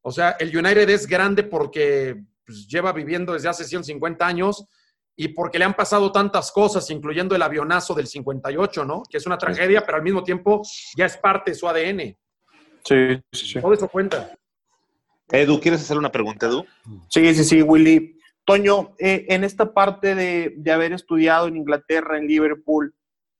O 0.00 0.10
sea, 0.10 0.30
el 0.38 0.56
United 0.56 0.88
es 0.88 1.06
grande 1.06 1.42
porque 1.42 2.24
pues, 2.44 2.66
lleva 2.66 2.92
viviendo 2.92 3.34
desde 3.34 3.50
hace 3.50 3.64
150 3.64 4.26
años 4.26 4.64
y 5.14 5.28
porque 5.28 5.58
le 5.58 5.66
han 5.66 5.74
pasado 5.74 6.10
tantas 6.10 6.50
cosas, 6.50 6.88
incluyendo 6.90 7.34
el 7.34 7.42
avionazo 7.42 7.94
del 7.94 8.06
58, 8.06 8.84
¿no? 8.84 9.02
Que 9.10 9.18
es 9.18 9.26
una 9.26 9.36
tragedia, 9.36 9.84
pero 9.84 9.98
al 9.98 10.04
mismo 10.04 10.22
tiempo 10.22 10.62
ya 10.96 11.04
es 11.04 11.18
parte 11.18 11.50
de 11.50 11.54
su 11.54 11.68
ADN. 11.68 12.16
Sí, 12.84 13.22
sí, 13.32 13.46
sí. 13.46 13.60
Todo 13.60 13.74
eso 13.74 13.88
cuenta. 13.88 14.30
Edu, 15.28 15.60
¿quieres 15.60 15.82
hacer 15.82 15.98
una 15.98 16.12
pregunta, 16.12 16.46
Edu? 16.46 16.64
Sí, 17.08 17.34
sí, 17.34 17.44
sí, 17.44 17.62
Willy. 17.62 18.15
Toño, 18.46 18.94
eh, 18.98 19.26
en 19.28 19.44
esta 19.44 19.74
parte 19.74 20.14
de, 20.14 20.72
haber 20.72 20.92
estudiado 20.94 21.48
en 21.48 21.56
Inglaterra, 21.56 22.16
en 22.16 22.26
Liverpool, 22.26 22.94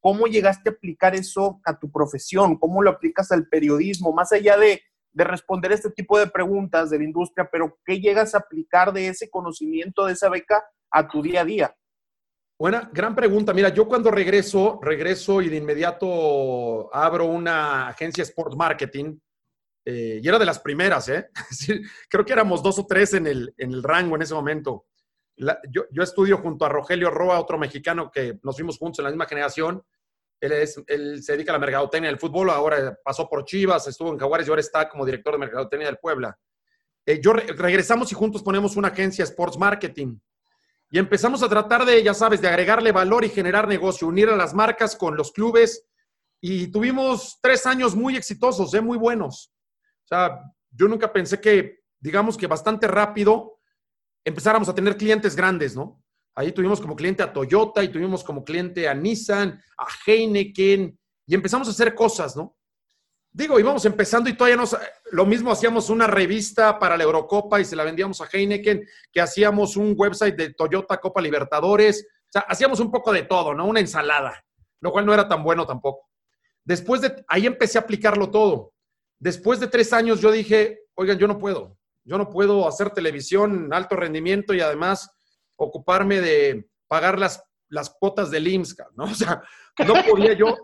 ¿Cómo 0.07 0.29
llegaste 0.29 0.71
a 0.71 0.73
aplicar 0.73 1.17
eso 1.17 1.61
a 1.65 1.77
tu 1.77 1.91
profesión? 1.91 2.61
¿Cómo 2.61 2.81
lo 2.81 2.91
aplicas 2.91 3.33
al 3.33 3.49
periodismo? 3.49 4.13
Más 4.13 4.31
allá 4.31 4.57
de, 4.57 4.81
responder 5.13 5.73
este 5.73 5.91
tipo 5.91 6.17
de 6.17 6.29
preguntas 6.29 6.91
de 6.91 6.99
la 6.99 7.05
industria, 7.05 7.49
pero 7.51 7.77
¿qué 7.85 7.99
llegas 7.99 8.33
a 8.37 8.39
aplicar 8.39 8.93
de 8.93 9.09
ese 9.09 9.29
conocimiento, 9.29 10.07
de 10.07 10.13
esa 10.13 10.29
beca, 10.29 10.63
a 10.93 11.09
tu 11.09 11.23
día 11.23 11.41
a 11.41 11.45
día? 11.45 11.77
Buena, 12.57 12.89
gran 12.93 13.17
pregunta. 13.17 13.53
Mira, 13.53 13.71
yo 13.71 13.89
cuando 13.89 14.13
regreso, 14.13 14.79
regreso 14.81 15.43
y 15.43 15.49
de 15.49 15.57
inmediato 15.57 16.95
abro 16.95 17.25
una 17.25 17.89
agencia 17.89 18.23
Sport 18.23 18.55
Marketing. 18.55 19.19
Eh, 19.85 20.21
y 20.23 20.29
era 20.29 20.39
de 20.39 20.47
las 20.47 20.61
primeras, 20.61 21.09
¿eh? 21.09 21.31
Creo 22.09 22.25
que 22.25 22.33
éramos 22.33 22.63
dos 22.63 22.79
o 22.79 22.87
tres 22.87 23.13
en 23.15 23.27
el, 23.27 23.53
en 23.59 23.73
el 23.73 23.83
rango 23.83 24.15
en 24.15 24.23
ese 24.23 24.35
momento. 24.35 24.87
Yo, 25.37 25.85
yo, 25.91 26.03
estudio 26.03 26.39
junto 26.39 26.65
a 26.65 26.69
Rogelio 26.69 27.11
Roa, 27.11 27.41
otro 27.41 27.59
mexicano 27.59 28.11
que 28.11 28.39
nos 28.43 28.57
fuimos 28.57 28.79
juntos 28.79 28.99
en 29.01 29.05
la 29.05 29.11
misma 29.11 29.27
generación. 29.27 29.83
Él, 30.41 30.53
es, 30.53 30.83
él 30.87 31.23
se 31.23 31.33
dedica 31.33 31.53
a 31.53 31.55
la 31.55 31.59
mercadotecnia 31.59 32.11
del 32.11 32.19
fútbol, 32.19 32.51
ahora 32.51 32.99
pasó 33.03 33.29
por 33.29 33.45
Chivas, 33.45 33.87
estuvo 33.87 34.13
en 34.13 34.19
Jaguares 34.19 34.47
y 34.47 34.51
ahora 34.51 34.61
está 34.61 34.89
como 34.89 35.05
director 35.05 35.33
de 35.35 35.39
mercadotecnia 35.39 35.89
del 35.89 35.99
Puebla. 35.99 36.39
Eh, 37.07 37.21
yo 37.23 37.33
regresamos 37.33 38.11
y 38.11 38.15
juntos 38.15 38.43
ponemos 38.43 38.77
una 38.77 38.89
agencia 38.89 39.25
Sports 39.25 39.57
Marketing. 39.57 40.19
Y 40.91 40.99
empezamos 40.99 41.43
a 41.43 41.49
tratar 41.49 41.85
de, 41.85 42.03
ya 42.03 42.15
sabes, 42.15 42.41
de 42.41 42.49
agregarle 42.49 42.93
valor 42.93 43.25
y 43.25 43.29
generar 43.29 43.67
negocio, 43.67 44.09
unir 44.09 44.29
a 44.29 44.37
las 44.37 44.55
marcas 44.55 44.97
con 44.97 45.17
los 45.17 45.33
clubes. 45.33 45.87
Y 46.41 46.69
tuvimos 46.69 47.39
tres 47.41 47.67
años 47.67 47.97
muy 47.97 48.17
exitosos, 48.17 48.73
¿eh? 48.75 48.81
muy 48.81 48.99
buenos. 48.99 49.53
O 50.05 50.09
sea, 50.09 50.41
yo 50.71 50.87
nunca 50.87 51.13
pensé 51.13 51.41
que, 51.41 51.81
digamos 51.99 52.37
que 52.37 52.47
bastante 52.47 52.87
rápido, 52.87 53.56
empezáramos 54.27 54.69
a 54.69 54.75
tener 54.75 54.97
clientes 54.97 55.37
grandes, 55.37 55.77
¿no? 55.77 56.03
Ahí 56.35 56.53
tuvimos 56.53 56.81
como 56.81 56.97
cliente 56.97 57.23
a 57.23 57.33
Toyota 57.33 57.83
y 57.83 57.89
tuvimos 57.89 58.25
como 58.25 58.45
cliente 58.45 58.89
a 58.89 58.93
Nissan, 58.93 59.63
a 59.79 59.87
Heineken, 60.05 60.99
y 61.27 61.35
empezamos 61.35 61.69
a 61.69 61.71
hacer 61.71 61.95
cosas, 61.95 62.37
¿no? 62.37 62.57
Digo, 63.31 63.61
íbamos 63.61 63.85
empezando 63.85 64.29
y 64.29 64.33
todavía 64.33 64.57
nos, 64.57 64.77
lo 65.13 65.27
mismo 65.27 65.53
hacíamos 65.53 65.91
una 65.91 66.07
revista 66.07 66.79
para 66.79 66.97
la 66.97 67.05
Eurocopa 67.05 67.61
y 67.61 67.65
se 67.65 67.77
la 67.77 67.85
vendíamos 67.85 68.21
a 68.21 68.29
Heineken, 68.31 68.85
que 69.13 69.21
hacíamos 69.21 69.77
un 69.77 69.95
website 69.97 70.35
de 70.35 70.55
Toyota 70.55 70.97
Copa 70.99 71.21
Libertadores, 71.21 72.07
o 72.25 72.33
sea, 72.33 72.43
hacíamos 72.49 72.81
un 72.81 72.91
poco 72.91 73.13
de 73.13 73.23
todo, 73.23 73.55
¿no? 73.55 73.67
Una 73.67 73.81
ensalada, 73.81 74.45
lo 74.81 74.91
cual 74.91 75.07
no 75.07 75.15
era 75.15 75.29
tan 75.29 75.45
bueno 75.45 75.67
tampoco. 75.67 76.09
Después 76.65 77.01
de, 77.01 77.25
ahí 77.29 77.47
empecé 77.47 77.79
a 77.79 77.83
aplicarlo 77.83 78.29
todo. 78.31 78.73
Después 79.21 79.61
de 79.61 79.69
tres 79.69 79.93
años 79.93 80.21
yo 80.21 80.33
dije, 80.33 80.81
oigan, 80.95 81.17
yo 81.17 81.29
no 81.29 81.39
puedo, 81.39 81.79
yo 82.07 82.17
no 82.17 82.31
puedo 82.31 82.67
hacer 82.67 82.91
televisión 82.91 83.73
alto 83.73 83.97
rendimiento 83.97 84.55
y 84.55 84.61
además 84.61 85.11
ocuparme 85.57 86.21
de 86.21 86.69
pagar 86.89 87.19
las, 87.19 87.43
las 87.69 87.91
cuotas 87.91 88.31
del 88.31 88.49
IMSS, 88.49 88.77
¿no? 88.95 89.05
O 89.11 89.15
sea, 89.15 89.43
no 89.87 89.95
podía 90.09 90.33
yo, 90.33 90.57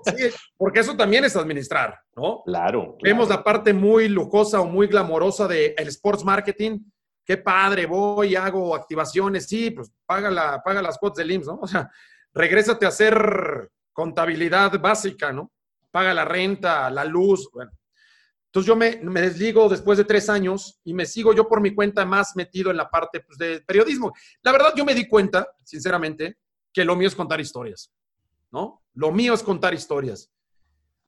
porque 0.57 0.81
eso 0.81 0.97
también 0.97 1.25
es 1.25 1.37
administrar, 1.37 2.01
¿no? 2.17 2.43
Claro, 2.47 2.97
Vemos 3.03 3.29
la 3.29 3.45
parte 3.45 3.75
muy 3.75 4.09
lujosa 4.09 4.61
o 4.61 4.65
muy 4.65 4.87
glamorosa 4.87 5.47
del 5.47 5.75
el 5.77 5.89
sports 5.89 6.25
marketing. 6.25 6.79
Qué 7.25 7.37
padre, 7.37 7.87
voy, 7.87 8.35
hago 8.37 8.75
activaciones, 8.75 9.47
sí, 9.47 9.71
pues 9.71 9.93
paga, 10.07 10.31
la, 10.31 10.63
paga 10.63 10.81
las 10.81 10.97
cuotas 10.97 11.19
del 11.19 11.33
IMSS, 11.33 11.47
¿no? 11.47 11.59
O 11.61 11.67
sea, 11.67 11.91
regrésate 12.33 12.87
a 12.87 12.89
hacer 12.89 13.71
contabilidad 13.93 14.81
básica, 14.81 15.33
¿no? 15.33 15.53
Paga 15.91 16.15
la 16.15 16.25
renta, 16.25 16.89
la 16.91 17.05
luz, 17.05 17.51
bueno. 17.53 17.71
Entonces 18.53 18.69
yo 18.69 18.77
me, 18.77 18.99
me, 18.99 19.23
desligo 19.23 19.67
después 19.67 19.97
de 19.97 20.05
tres 20.05 20.29
años 20.29 20.79
y 20.85 20.93
me 20.93 21.07
sigo 21.07 21.33
yo 21.33 21.49
por 21.49 21.63
mi 21.63 21.75
cuenta 21.75 22.05
más 22.05 22.37
metido 22.37 22.71
en 22.71 22.77
la 22.77 22.91
parte 22.91 23.21
pues, 23.21 23.39
de 23.39 23.63
periodismo. 23.63 24.13
La 24.43 24.53
verdad 24.53 24.75
yo 24.77 24.85
me 24.85 24.95
di 24.95 25.09
cuenta, 25.09 25.49
sinceramente, 25.65 26.37
que 26.71 26.85
lo 26.85 26.95
mío 26.95 27.09
es 27.09 27.15
contar 27.15 27.41
historias, 27.41 27.91
¿no? 28.51 28.83
Lo 28.93 29.11
mío 29.11 29.33
es 29.33 29.43
contar 29.43 29.73
historias. 29.73 30.31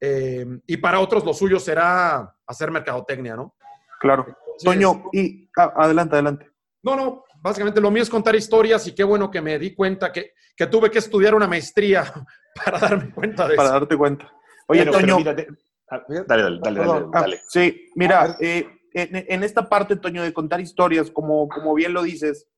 Eh, 0.01 0.47
y 0.66 0.78
para 0.78 1.01
otros 1.01 1.22
lo 1.22 1.34
suyo 1.34 1.61
será 1.61 2.34
hacer 2.47 2.70
mercadotecnia, 2.70 3.36
¿no? 3.36 3.55
Claro. 4.01 4.26
Toño, 4.64 5.11
y 5.12 5.47
ah, 5.59 5.70
adelante, 5.76 6.14
adelante. 6.14 6.51
No, 6.82 6.97
no, 6.97 7.24
básicamente 7.42 7.78
lo 7.78 7.90
mío 7.90 8.05
es 8.05 8.09
contar 8.09 8.34
historias 8.34 8.86
y 8.86 8.95
qué 8.95 9.05
bueno 9.05 9.30
que 9.30 9.42
me 9.42 9.59
di 9.59 9.74
cuenta 9.74 10.11
que, 10.11 10.32
que 10.57 10.66
tuve 10.66 10.90
que 10.90 10.99
estudiar 10.99 11.34
una 11.34 11.47
maestría 11.47 12.11
para 12.64 12.78
darme 12.78 13.12
cuenta 13.12 13.47
de 13.47 13.53
eso. 13.53 13.62
Para 13.62 13.70
darte 13.70 13.99
cuenta. 13.99 14.32
Oye, 14.66 14.86
Toño, 14.86 15.18
dale, 15.91 16.24
dale, 16.26 16.61
dale, 16.62 16.80
dale, 17.12 17.37
ah, 17.37 17.43
sí, 17.49 17.91
mira, 17.95 18.37
eh, 18.41 18.66
en, 18.95 19.43
esta 19.43 19.68
parte, 19.68 19.97
Toño, 19.97 20.22
de 20.22 20.32
contar 20.32 20.61
historias, 20.61 21.11
como, 21.11 21.49
como 21.49 21.74
bien 21.74 21.93
lo 21.93 22.05
dices, 22.05 22.49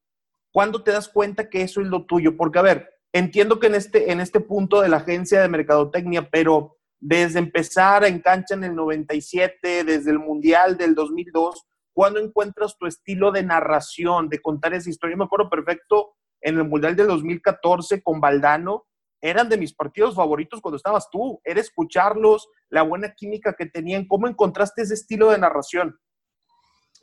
¿cuándo 0.52 0.82
te 0.82 0.92
das 0.92 1.08
cuenta 1.08 1.48
que 1.48 1.62
eso 1.62 1.80
es 1.80 1.86
lo 1.86 2.04
tuyo? 2.04 2.36
Porque, 2.36 2.58
a 2.58 2.62
ver, 2.62 2.90
entiendo 3.12 3.58
que 3.58 3.68
en 3.68 3.74
este, 3.74 4.12
en 4.12 4.20
este 4.20 4.40
punto 4.40 4.82
de 4.82 4.90
la 4.90 4.98
agencia 4.98 5.40
de 5.40 5.48
mercadotecnia, 5.48 6.28
pero 6.30 6.76
desde 7.00 7.38
empezar 7.38 8.04
en 8.04 8.20
cancha 8.20 8.54
en 8.54 8.64
el 8.64 8.74
97, 8.74 9.84
desde 9.84 10.10
el 10.10 10.18
Mundial 10.18 10.76
del 10.76 10.94
2002, 10.94 11.66
¿cuándo 11.94 12.20
encuentras 12.20 12.76
tu 12.76 12.86
estilo 12.86 13.32
de 13.32 13.42
narración, 13.42 14.28
de 14.28 14.40
contar 14.42 14.74
esa 14.74 14.90
historia? 14.90 15.14
Yo 15.14 15.18
me 15.18 15.24
acuerdo 15.24 15.48
perfecto 15.48 16.16
en 16.42 16.58
el 16.58 16.64
Mundial 16.64 16.96
del 16.96 17.06
2014 17.06 18.02
con 18.02 18.20
Valdano, 18.20 18.86
eran 19.28 19.48
de 19.48 19.56
mis 19.56 19.74
partidos 19.74 20.14
favoritos 20.14 20.60
cuando 20.60 20.76
estabas 20.76 21.08
tú, 21.10 21.40
era 21.44 21.60
escucharlos, 21.60 22.48
la 22.70 22.82
buena 22.82 23.14
química 23.14 23.54
que 23.54 23.66
tenían. 23.66 24.06
¿Cómo 24.06 24.28
encontraste 24.28 24.82
ese 24.82 24.94
estilo 24.94 25.30
de 25.30 25.38
narración? 25.38 25.98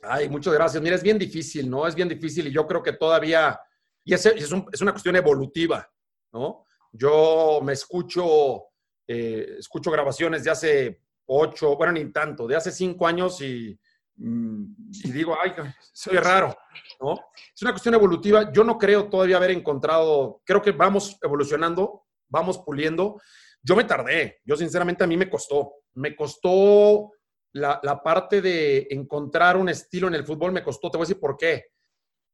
Ay, 0.02 0.28
muchas 0.28 0.52
gracias. 0.54 0.82
Mira, 0.82 0.96
es 0.96 1.02
bien 1.02 1.18
difícil, 1.18 1.68
¿no? 1.68 1.86
Es 1.86 1.94
bien 1.94 2.08
difícil 2.08 2.46
y 2.46 2.52
yo 2.52 2.66
creo 2.66 2.82
que 2.82 2.92
todavía, 2.92 3.58
y 4.04 4.14
es, 4.14 4.26
es, 4.26 4.52
una 4.52 4.92
cuestión 4.92 5.16
evolutiva, 5.16 5.88
¿no? 6.32 6.64
Yo 6.92 7.60
me 7.62 7.72
escucho, 7.72 8.64
eh, 9.06 9.56
escucho 9.58 9.90
grabaciones 9.90 10.44
de 10.44 10.50
hace 10.50 11.00
ocho, 11.26 11.76
bueno, 11.76 11.92
ni 11.92 12.12
tanto, 12.12 12.46
de 12.46 12.56
hace 12.56 12.70
cinco 12.70 13.06
años 13.06 13.40
y, 13.40 13.78
mm, 14.16 14.64
y 15.04 15.10
digo, 15.10 15.36
ay, 15.42 15.52
soy 15.92 16.18
raro, 16.18 16.54
¿no? 17.00 17.14
Es 17.54 17.62
una 17.62 17.72
cuestión 17.72 17.94
evolutiva. 17.94 18.52
Yo 18.52 18.62
no 18.62 18.78
creo 18.78 19.08
todavía 19.08 19.38
haber 19.38 19.52
encontrado, 19.52 20.42
creo 20.44 20.60
que 20.60 20.72
vamos 20.72 21.18
evolucionando, 21.22 22.03
vamos 22.34 22.58
puliendo. 22.58 23.20
Yo 23.62 23.76
me 23.76 23.84
tardé, 23.84 24.40
yo 24.44 24.56
sinceramente 24.56 25.04
a 25.04 25.06
mí 25.06 25.16
me 25.16 25.30
costó, 25.30 25.76
me 25.94 26.14
costó 26.14 27.12
la, 27.52 27.80
la, 27.82 28.02
parte 28.02 28.42
de 28.42 28.88
encontrar 28.90 29.56
un 29.56 29.70
estilo 29.70 30.08
en 30.08 30.14
el 30.14 30.26
fútbol, 30.26 30.52
me 30.52 30.62
costó, 30.62 30.90
te 30.90 30.98
voy 30.98 31.04
a 31.04 31.08
decir 31.08 31.20
por 31.20 31.36
qué. 31.36 31.66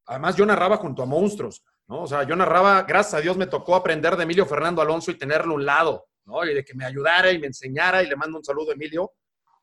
Además, 0.07 0.35
yo 0.35 0.45
narraba 0.45 0.79
junto 0.79 1.03
a 1.03 1.07
monstruos, 1.07 1.63
¿no? 1.87 2.03
O 2.03 2.07
sea, 2.07 2.25
yo 2.25 2.35
narraba, 2.35 2.83
gracias 2.83 3.15
a 3.15 3.21
Dios 3.21 3.37
me 3.37 3.47
tocó 3.47 3.77
aprender 3.77 4.17
de 4.17 4.25
Emilio 4.25 4.47
Fernando 4.47 4.83
Alonso 4.83 5.11
y 5.11 5.19
tenerlo 5.19 5.53
a 5.53 5.57
un 5.57 5.67
lado, 5.67 6.07
¿no? 6.25 6.45
Y 6.45 6.55
de 6.55 6.65
que 6.65 6.75
me 6.75 6.85
ayudara 6.85 7.31
y 7.31 7.39
me 7.39 7.47
enseñara 7.47 8.03
y 8.03 8.09
le 8.09 8.17
mando 8.17 8.39
un 8.39 8.45
saludo 8.45 8.71
a 8.71 8.75
Emilio, 8.75 9.13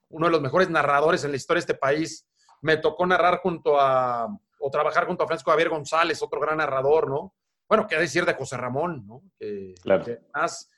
uno 0.10 0.28
de 0.28 0.32
los 0.32 0.42
mejores 0.42 0.70
narradores 0.70 1.24
en 1.26 1.32
la 1.32 1.38
historia 1.38 1.58
de 1.58 1.72
este 1.72 1.76
país. 1.76 2.26
Me 2.62 2.78
tocó 2.78 3.06
narrar 3.06 3.40
junto 3.40 3.80
a, 3.80 4.28
o 4.60 4.70
trabajar 4.70 5.06
junto 5.06 5.24
a 5.24 5.28
Francisco 5.28 5.52
Javier 5.52 5.70
González, 5.70 6.22
otro 6.22 6.40
gran 6.40 6.58
narrador, 6.58 7.10
¿no? 7.10 7.34
Bueno, 7.68 7.86
qué 7.88 7.98
decir 7.98 8.26
de 8.26 8.34
José 8.34 8.58
Ramón, 8.58 9.06
¿no? 9.06 9.24
Que, 9.38 9.76
claro. 9.82 10.06
que 10.06 10.20
más, 10.34 10.70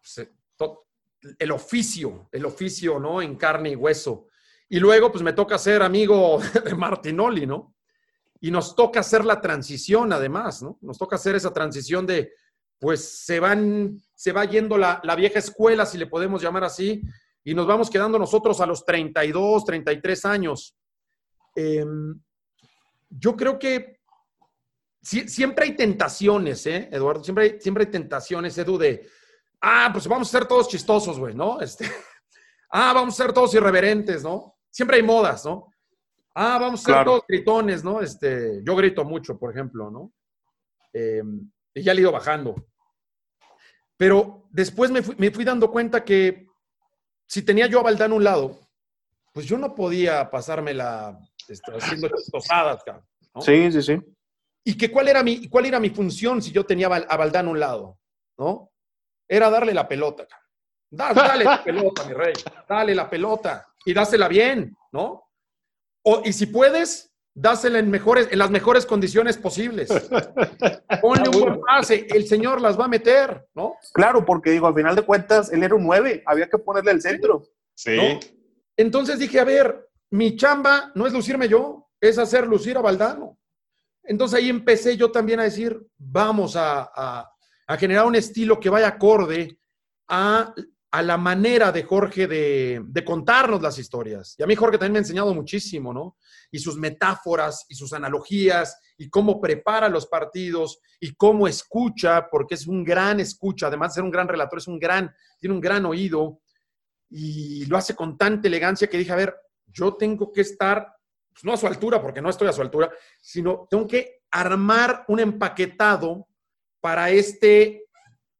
pues, 0.00 0.28
to, 0.56 0.86
el 1.38 1.52
oficio, 1.52 2.28
el 2.32 2.44
oficio, 2.44 2.98
¿no? 2.98 3.22
En 3.22 3.36
carne 3.36 3.70
y 3.70 3.76
hueso. 3.76 4.28
Y 4.68 4.80
luego, 4.80 5.12
pues 5.12 5.22
me 5.22 5.32
toca 5.32 5.58
ser 5.58 5.82
amigo 5.82 6.40
de 6.64 6.74
Martinoli, 6.74 7.46
¿no? 7.46 7.76
Y 8.40 8.50
nos 8.50 8.74
toca 8.74 9.00
hacer 9.00 9.24
la 9.24 9.40
transición, 9.40 10.12
además, 10.12 10.62
¿no? 10.62 10.78
Nos 10.80 10.98
toca 10.98 11.16
hacer 11.16 11.36
esa 11.36 11.52
transición 11.52 12.06
de, 12.06 12.32
pues 12.78 13.24
se 13.24 13.38
van, 13.38 14.02
se 14.14 14.32
va 14.32 14.44
yendo 14.44 14.76
la, 14.76 15.00
la 15.04 15.14
vieja 15.14 15.38
escuela, 15.38 15.86
si 15.86 15.98
le 15.98 16.06
podemos 16.08 16.42
llamar 16.42 16.64
así, 16.64 17.02
y 17.44 17.54
nos 17.54 17.66
vamos 17.66 17.90
quedando 17.90 18.18
nosotros 18.18 18.60
a 18.60 18.66
los 18.66 18.84
32, 18.84 19.64
33 19.64 20.24
años. 20.24 20.76
Eh, 21.54 21.84
yo 23.10 23.36
creo 23.36 23.58
que 23.58 24.00
sí, 25.02 25.28
siempre 25.28 25.66
hay 25.66 25.76
tentaciones, 25.76 26.64
¿eh, 26.66 26.88
Eduardo? 26.90 27.24
Siempre 27.24 27.44
hay, 27.44 27.60
siempre 27.60 27.84
hay 27.84 27.90
tentaciones, 27.90 28.56
Edu, 28.56 28.78
de, 28.78 29.08
ah, 29.60 29.90
pues 29.92 30.06
vamos 30.06 30.28
a 30.28 30.38
ser 30.38 30.46
todos 30.46 30.68
chistosos, 30.68 31.18
güey, 31.18 31.34
¿no? 31.34 31.60
Este, 31.60 31.84
ah, 32.70 32.92
vamos 32.92 33.18
a 33.18 33.24
ser 33.24 33.32
todos 33.32 33.52
irreverentes, 33.54 34.22
¿no? 34.22 34.56
Siempre 34.70 34.96
hay 34.96 35.02
modas, 35.02 35.44
¿no? 35.44 35.72
Ah, 36.34 36.58
vamos 36.58 36.80
a 36.80 36.84
ser 36.84 36.94
claro. 36.94 37.10
todos 37.10 37.24
gritones, 37.28 37.84
¿no? 37.84 38.00
Este, 38.00 38.62
yo 38.64 38.74
grito 38.76 39.04
mucho, 39.04 39.38
por 39.38 39.50
ejemplo, 39.50 39.90
¿no? 39.90 40.12
Eh, 40.92 41.22
y 41.74 41.82
ya 41.82 41.92
le 41.92 42.00
he 42.00 42.02
ido 42.02 42.12
bajando. 42.12 42.54
Pero 43.96 44.44
después 44.50 44.90
me 44.90 45.02
fui, 45.02 45.14
me 45.18 45.30
fui, 45.30 45.44
dando 45.44 45.70
cuenta 45.70 46.04
que 46.04 46.46
si 47.26 47.42
tenía 47.42 47.66
yo 47.66 47.80
a 47.80 47.82
Valdán 47.82 48.12
a 48.12 48.14
un 48.14 48.24
lado, 48.24 48.58
pues 49.32 49.46
yo 49.46 49.58
no 49.58 49.74
podía 49.74 50.30
pasármela 50.30 51.18
este, 51.48 51.72
haciendo 51.72 52.08
chistosadas. 52.16 52.82
¿no? 53.34 53.40
Sí, 53.40 53.70
sí, 53.72 53.82
sí. 53.82 54.00
¿Y 54.64 54.76
que 54.76 54.90
cuál 54.90 55.08
era, 55.08 55.22
mi, 55.22 55.48
cuál 55.48 55.66
era 55.66 55.80
mi 55.80 55.90
función 55.90 56.40
si 56.40 56.52
yo 56.52 56.64
tenía 56.64 56.86
a 56.86 57.16
Valdán 57.16 57.48
a 57.48 57.50
un 57.50 57.60
lado? 57.60 57.98
¿No? 58.38 58.70
Era 59.28 59.50
darle 59.50 59.74
la 59.74 59.88
pelota. 59.88 60.26
Dale, 60.90 61.14
dale 61.20 61.44
la 61.44 61.64
pelota, 61.64 62.04
mi 62.04 62.12
rey. 62.12 62.34
Dale 62.68 62.94
la 62.94 63.08
pelota. 63.10 63.66
Y 63.84 63.92
dásela 63.92 64.28
bien, 64.28 64.76
¿no? 64.92 65.28
O, 66.04 66.22
y 66.24 66.32
si 66.32 66.46
puedes, 66.46 67.12
dásela 67.34 67.78
en, 67.78 67.90
mejores, 67.90 68.28
en 68.30 68.38
las 68.38 68.50
mejores 68.50 68.86
condiciones 68.86 69.36
posibles. 69.36 69.88
Ponle 71.00 71.28
un 71.28 71.40
buen 71.40 71.60
pase, 71.60 72.06
el 72.10 72.26
señor 72.26 72.60
las 72.60 72.78
va 72.78 72.84
a 72.84 72.88
meter, 72.88 73.46
¿no? 73.54 73.76
Claro, 73.92 74.24
porque 74.24 74.50
digo, 74.50 74.66
al 74.66 74.74
final 74.74 74.94
de 74.94 75.02
cuentas, 75.02 75.52
él 75.52 75.62
era 75.62 75.74
un 75.74 75.84
9, 75.84 76.22
había 76.26 76.48
que 76.48 76.58
ponerle 76.58 76.92
el 76.92 77.02
centro. 77.02 77.42
Sí. 77.74 77.96
¿no? 77.96 78.20
Entonces 78.76 79.18
dije, 79.18 79.40
a 79.40 79.44
ver, 79.44 79.88
mi 80.10 80.36
chamba 80.36 80.92
no 80.94 81.06
es 81.06 81.12
lucirme 81.12 81.48
yo, 81.48 81.88
es 82.00 82.18
hacer 82.18 82.46
lucir 82.46 82.76
a 82.76 82.82
Valdano. 82.82 83.38
Entonces 84.04 84.38
ahí 84.38 84.48
empecé 84.48 84.96
yo 84.96 85.10
también 85.10 85.40
a 85.40 85.44
decir, 85.44 85.80
vamos 85.96 86.54
a, 86.56 87.28
generar 87.78 88.04
un 88.04 88.16
estilo 88.16 88.60
que 88.60 88.68
vaya 88.68 88.88
acorde 88.88 89.58
a 90.08 90.52
a 90.92 91.00
la 91.00 91.16
manera 91.16 91.72
de 91.72 91.84
Jorge 91.84 92.26
de, 92.26 92.82
de, 92.84 93.02
contarnos 93.02 93.62
las 93.62 93.78
historias. 93.78 94.34
Y 94.36 94.42
a 94.42 94.46
mí 94.46 94.54
Jorge 94.54 94.76
también 94.76 94.92
me 94.92 94.98
ha 94.98 95.00
enseñado 95.00 95.32
muchísimo, 95.32 95.90
¿no? 95.90 96.18
Y 96.50 96.58
sus 96.58 96.76
metáforas 96.76 97.64
y 97.70 97.74
sus 97.74 97.94
analogías 97.94 98.78
y 98.98 99.08
cómo 99.08 99.40
prepara 99.40 99.88
los 99.88 100.06
partidos 100.06 100.80
y 101.00 101.14
cómo 101.14 101.48
escucha, 101.48 102.28
porque 102.30 102.56
es 102.56 102.66
un 102.66 102.84
gran 102.84 103.20
escucha, 103.20 103.68
además 103.68 103.92
de 103.92 103.94
ser 103.94 104.04
un 104.04 104.10
gran 104.10 104.28
relator, 104.28 104.58
es 104.58 104.68
un 104.68 104.78
gran, 104.78 105.10
tiene 105.40 105.54
un 105.54 105.62
gran 105.62 105.86
oído 105.86 106.42
y 107.08 107.64
lo 107.66 107.78
hace 107.78 107.96
con 107.96 108.18
tanta 108.18 108.46
elegancia 108.46 108.86
que 108.86 108.98
dije, 108.98 109.12
a 109.12 109.16
ver, 109.16 109.34
yo 109.66 109.94
tengo 109.94 110.30
que 110.30 110.42
estar, 110.42 110.94
pues 111.32 111.44
no 111.44 111.52
a 111.52 111.56
su 111.56 111.66
altura, 111.66 112.00
porque 112.00 112.20
no 112.22 112.30
estoy 112.30 112.48
a 112.48 112.52
su 112.52 112.62
altura, 112.62 112.90
sino 113.20 113.66
tengo 113.70 113.86
que 113.86 114.22
armar 114.30 115.04
un 115.08 115.20
empaquetado 115.20 116.28
para 116.80 117.10
este 117.10 117.86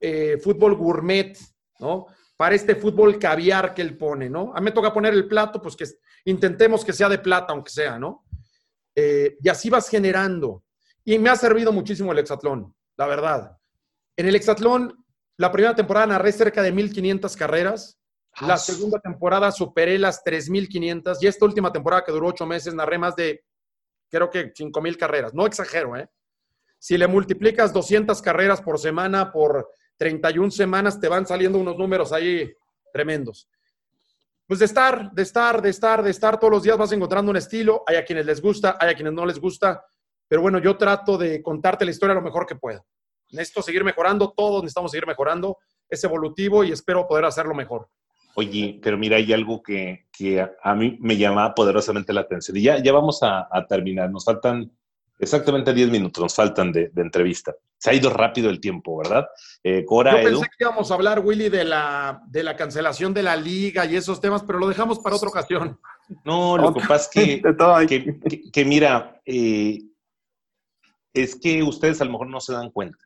eh, 0.00 0.38
fútbol 0.42 0.76
gourmet, 0.76 1.36
¿no? 1.78 2.06
para 2.42 2.56
este 2.56 2.74
fútbol 2.74 3.20
caviar 3.20 3.72
que 3.72 3.82
él 3.82 3.96
pone, 3.96 4.28
¿no? 4.28 4.52
A 4.52 4.58
mí 4.58 4.64
me 4.64 4.72
toca 4.72 4.92
poner 4.92 5.14
el 5.14 5.28
plato, 5.28 5.62
pues 5.62 5.76
que 5.76 5.84
intentemos 6.24 6.84
que 6.84 6.92
sea 6.92 7.08
de 7.08 7.20
plata, 7.20 7.52
aunque 7.52 7.70
sea, 7.70 8.00
¿no? 8.00 8.24
Eh, 8.96 9.36
y 9.40 9.48
así 9.48 9.70
vas 9.70 9.88
generando. 9.88 10.64
Y 11.04 11.20
me 11.20 11.30
ha 11.30 11.36
servido 11.36 11.72
muchísimo 11.72 12.10
el 12.10 12.18
hexatlón, 12.18 12.74
la 12.96 13.06
verdad. 13.06 13.58
En 14.16 14.26
el 14.26 14.34
hexatlón, 14.34 15.04
la 15.36 15.52
primera 15.52 15.76
temporada 15.76 16.06
narré 16.06 16.32
cerca 16.32 16.62
de 16.62 16.74
1.500 16.74 17.36
carreras. 17.36 18.00
La 18.40 18.56
segunda 18.56 18.98
temporada 18.98 19.52
superé 19.52 19.98
las 19.98 20.24
3.500. 20.24 21.18
Y 21.20 21.26
esta 21.26 21.44
última 21.44 21.72
temporada, 21.72 22.04
que 22.04 22.12
duró 22.12 22.28
ocho 22.28 22.46
meses, 22.46 22.74
narré 22.74 22.98
más 22.98 23.14
de, 23.14 23.44
creo 24.08 24.30
que 24.30 24.52
5.000 24.52 24.96
carreras. 24.96 25.34
No 25.34 25.46
exagero, 25.46 25.96
¿eh? 25.96 26.08
Si 26.78 26.98
le 26.98 27.06
multiplicas 27.06 27.72
200 27.72 28.20
carreras 28.22 28.60
por 28.60 28.78
semana 28.78 29.30
por 29.30 29.70
31 29.98 30.50
semanas 30.50 30.98
te 30.98 31.06
van 31.06 31.26
saliendo 31.26 31.58
unos 31.58 31.76
números 31.76 32.12
ahí 32.12 32.52
tremendos. 32.92 33.48
Pues 34.48 34.58
de 34.58 34.66
estar, 34.66 35.12
de 35.12 35.22
estar, 35.22 35.62
de 35.62 35.70
estar, 35.70 36.02
de 36.02 36.10
estar 36.10 36.40
todos 36.40 36.52
los 36.52 36.62
días 36.64 36.76
vas 36.76 36.90
encontrando 36.90 37.30
un 37.30 37.36
estilo. 37.36 37.84
Hay 37.86 37.96
a 37.96 38.04
quienes 38.04 38.26
les 38.26 38.42
gusta, 38.42 38.76
hay 38.80 38.90
a 38.90 38.94
quienes 38.94 39.12
no 39.12 39.24
les 39.24 39.38
gusta. 39.38 39.84
Pero 40.26 40.42
bueno, 40.42 40.58
yo 40.58 40.76
trato 40.76 41.16
de 41.16 41.40
contarte 41.40 41.84
la 41.84 41.92
historia 41.92 42.14
lo 42.14 42.22
mejor 42.22 42.46
que 42.46 42.56
pueda. 42.56 42.84
Necesito 43.30 43.62
seguir 43.62 43.84
mejorando, 43.84 44.32
todos 44.36 44.62
necesitamos 44.62 44.90
seguir 44.90 45.06
mejorando. 45.06 45.58
Es 45.88 46.02
evolutivo 46.02 46.64
y 46.64 46.72
espero 46.72 47.06
poder 47.06 47.24
hacerlo 47.24 47.54
mejor. 47.54 47.88
Oye, 48.34 48.80
pero 48.82 48.96
mira, 48.96 49.16
hay 49.16 49.32
algo 49.32 49.62
que, 49.62 50.06
que 50.12 50.46
a 50.62 50.74
mí 50.74 50.96
me 51.00 51.16
llama 51.16 51.54
poderosamente 51.54 52.12
la 52.12 52.22
atención. 52.22 52.56
Y 52.56 52.62
ya, 52.62 52.82
ya 52.82 52.92
vamos 52.92 53.22
a, 53.22 53.48
a 53.50 53.66
terminar. 53.66 54.10
Nos 54.10 54.24
faltan 54.24 54.70
Exactamente 55.22 55.72
10 55.72 55.88
minutos 55.88 56.20
nos 56.20 56.34
faltan 56.34 56.72
de, 56.72 56.88
de, 56.88 57.00
entrevista. 57.00 57.54
Se 57.78 57.90
ha 57.90 57.94
ido 57.94 58.10
rápido 58.10 58.50
el 58.50 58.58
tiempo, 58.58 58.96
¿verdad? 58.96 59.28
Eh, 59.62 59.84
Cora, 59.84 60.10
Yo 60.10 60.16
pensé 60.16 60.30
Edu. 60.30 60.40
que 60.40 60.48
íbamos 60.64 60.90
a 60.90 60.94
hablar, 60.94 61.20
Willy, 61.20 61.48
de 61.48 61.62
la, 61.64 62.24
de 62.26 62.42
la 62.42 62.56
cancelación 62.56 63.14
de 63.14 63.22
la 63.22 63.36
liga 63.36 63.86
y 63.86 63.94
esos 63.94 64.20
temas, 64.20 64.42
pero 64.42 64.58
lo 64.58 64.66
dejamos 64.66 64.98
para 64.98 65.14
otra 65.14 65.28
ocasión. 65.28 65.78
No, 66.24 66.58
lo 66.58 66.74
que 66.74 66.80
pasa 66.80 66.96
es 66.96 67.08
que, 67.08 67.42
que, 67.88 68.20
que, 68.28 68.50
que 68.50 68.64
mira, 68.64 69.20
eh, 69.24 69.78
es 71.14 71.36
que 71.36 71.62
ustedes 71.62 72.00
a 72.00 72.04
lo 72.04 72.10
mejor 72.10 72.26
no 72.26 72.40
se 72.40 72.54
dan 72.54 72.70
cuenta, 72.72 72.98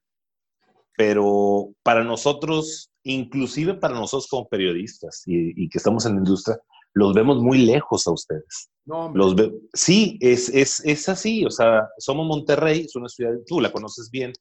pero 0.96 1.68
para 1.82 2.02
nosotros, 2.02 2.90
inclusive 3.12 3.74
para 3.74 3.94
nosotros 3.94 4.28
como 4.28 4.48
periodistas 4.48 5.22
y, 5.26 5.64
y 5.64 5.68
que 5.68 5.78
estamos 5.78 6.06
en 6.06 6.12
la 6.14 6.18
industria, 6.18 6.58
los 6.94 7.14
vemos 7.14 7.42
muy 7.42 7.58
lejos 7.58 8.06
a 8.06 8.12
ustedes. 8.12 8.70
No, 8.84 9.10
los 9.14 9.34
ve 9.34 9.52
sí, 9.74 10.16
es, 10.20 10.48
es, 10.48 10.80
es, 10.84 11.08
así, 11.08 11.44
o 11.44 11.50
sea, 11.50 11.88
somos 11.98 12.26
Monterrey, 12.26 12.82
es 12.82 12.94
una 12.96 13.08
ciudad, 13.08 13.32
tú 13.46 13.60
la 13.60 13.72
conoces 13.72 14.10
bien, 14.10 14.32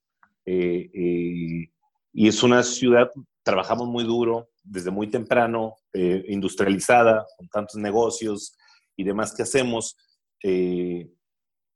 eh, 0.45 0.89
eh, 0.93 1.70
y 2.13 2.28
es 2.28 2.43
una 2.43 2.63
ciudad, 2.63 3.09
trabajamos 3.43 3.88
muy 3.88 4.03
duro, 4.03 4.49
desde 4.63 4.91
muy 4.91 5.07
temprano, 5.07 5.76
eh, 5.93 6.24
industrializada, 6.30 7.26
con 7.38 7.47
tantos 7.49 7.76
negocios 7.76 8.55
y 8.95 9.03
demás 9.03 9.34
que 9.36 9.43
hacemos, 9.43 9.97
eh, 10.43 11.09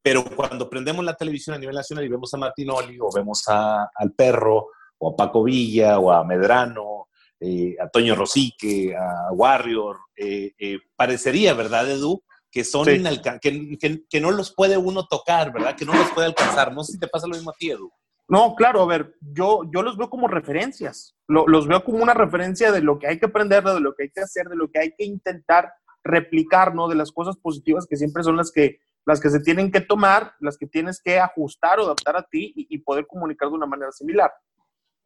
pero 0.02 0.24
cuando 0.36 0.70
prendemos 0.70 1.04
la 1.04 1.16
televisión 1.16 1.56
a 1.56 1.60
nivel 1.60 1.76
nacional 1.76 2.06
y 2.06 2.10
vemos 2.10 2.34
a 2.34 2.38
Martinoli, 2.38 2.98
o 3.02 3.10
vemos 3.14 3.44
a, 3.48 3.90
al 3.96 4.14
Perro, 4.14 4.68
o 5.00 5.12
a 5.12 5.16
Paco 5.16 5.44
Villa, 5.44 5.98
o 6.00 6.12
a 6.12 6.24
Medrano, 6.24 7.08
eh, 7.40 7.76
a 7.80 7.88
Toño 7.90 8.16
Rosique, 8.16 8.96
a 8.96 9.32
Warrior, 9.34 9.98
eh, 10.16 10.52
eh, 10.60 10.78
parecería, 10.96 11.54
¿verdad, 11.54 11.90
Edu? 11.90 12.22
Que 12.52 12.64
son 12.64 12.86
Sí. 12.86 13.02
que, 13.42 13.78
que- 13.80 14.04
que 14.10 14.20
no 14.22 14.32
los 14.32 14.54
puede 14.54 14.78
uno 14.78 15.06
tocar, 15.08 15.52
¿verdad? 15.54 15.76
Que 15.76 15.86
no 15.86 15.94
los 15.94 16.10
puede 16.12 16.28
alcanzar. 16.28 16.74
No 16.74 16.84
sé 16.84 16.94
si 16.94 17.00
te 17.00 17.08
pasa 17.08 17.28
lo 17.28 17.36
mismo 17.36 17.52
a 17.52 17.56
ti, 17.58 17.72
Edu. 17.72 17.92
No, 18.28 18.54
claro, 18.56 18.82
a 18.82 18.86
ver, 18.86 19.16
yo, 19.22 19.62
yo 19.74 19.82
los 19.82 19.98
veo 19.98 20.10
como 20.10 20.28
referencias. 20.28 21.16
Lo- 21.28 21.48
los 21.48 21.68
veo 21.68 21.84
como 21.84 22.04
una 22.04 22.14
referencia 22.14 22.72
de 22.72 22.82
lo 22.82 23.00
que 23.00 23.08
hay 23.08 23.20
que 23.20 23.26
aprender, 23.28 23.64
de 23.64 23.80
lo 23.80 23.94
que 23.96 24.04
hay 24.04 24.10
que 24.12 24.22
hacer, 24.22 24.48
de 24.50 24.56
lo 24.56 24.70
que 24.70 24.80
hay 24.80 24.94
que 24.96 25.04
intentar 25.06 25.74
replicar, 26.04 26.74
¿no? 26.76 26.88
De 26.88 26.96
las 26.96 27.12
cosas 27.12 27.38
positivas 27.38 27.86
que 27.88 27.96
siempre 27.98 28.24
son 28.24 28.36
las 28.38 28.52
que, 28.52 28.80
las 29.06 29.20
que 29.20 29.30
se 29.30 29.40
tienen 29.40 29.72
que 29.72 29.82
tomar, 29.82 30.34
las 30.40 30.58
que 30.58 30.68
tienes 30.68 31.02
que 31.02 31.20
ajustar 31.20 31.80
o 31.80 31.84
adaptar 31.86 32.18
a 32.18 32.24
ti 32.24 32.54
y, 32.56 32.68
y 32.70 32.78
poder 32.80 33.06
comunicar 33.08 33.50
de 33.50 33.56
una 33.56 33.66
manera 33.66 33.92
similar. 33.92 34.32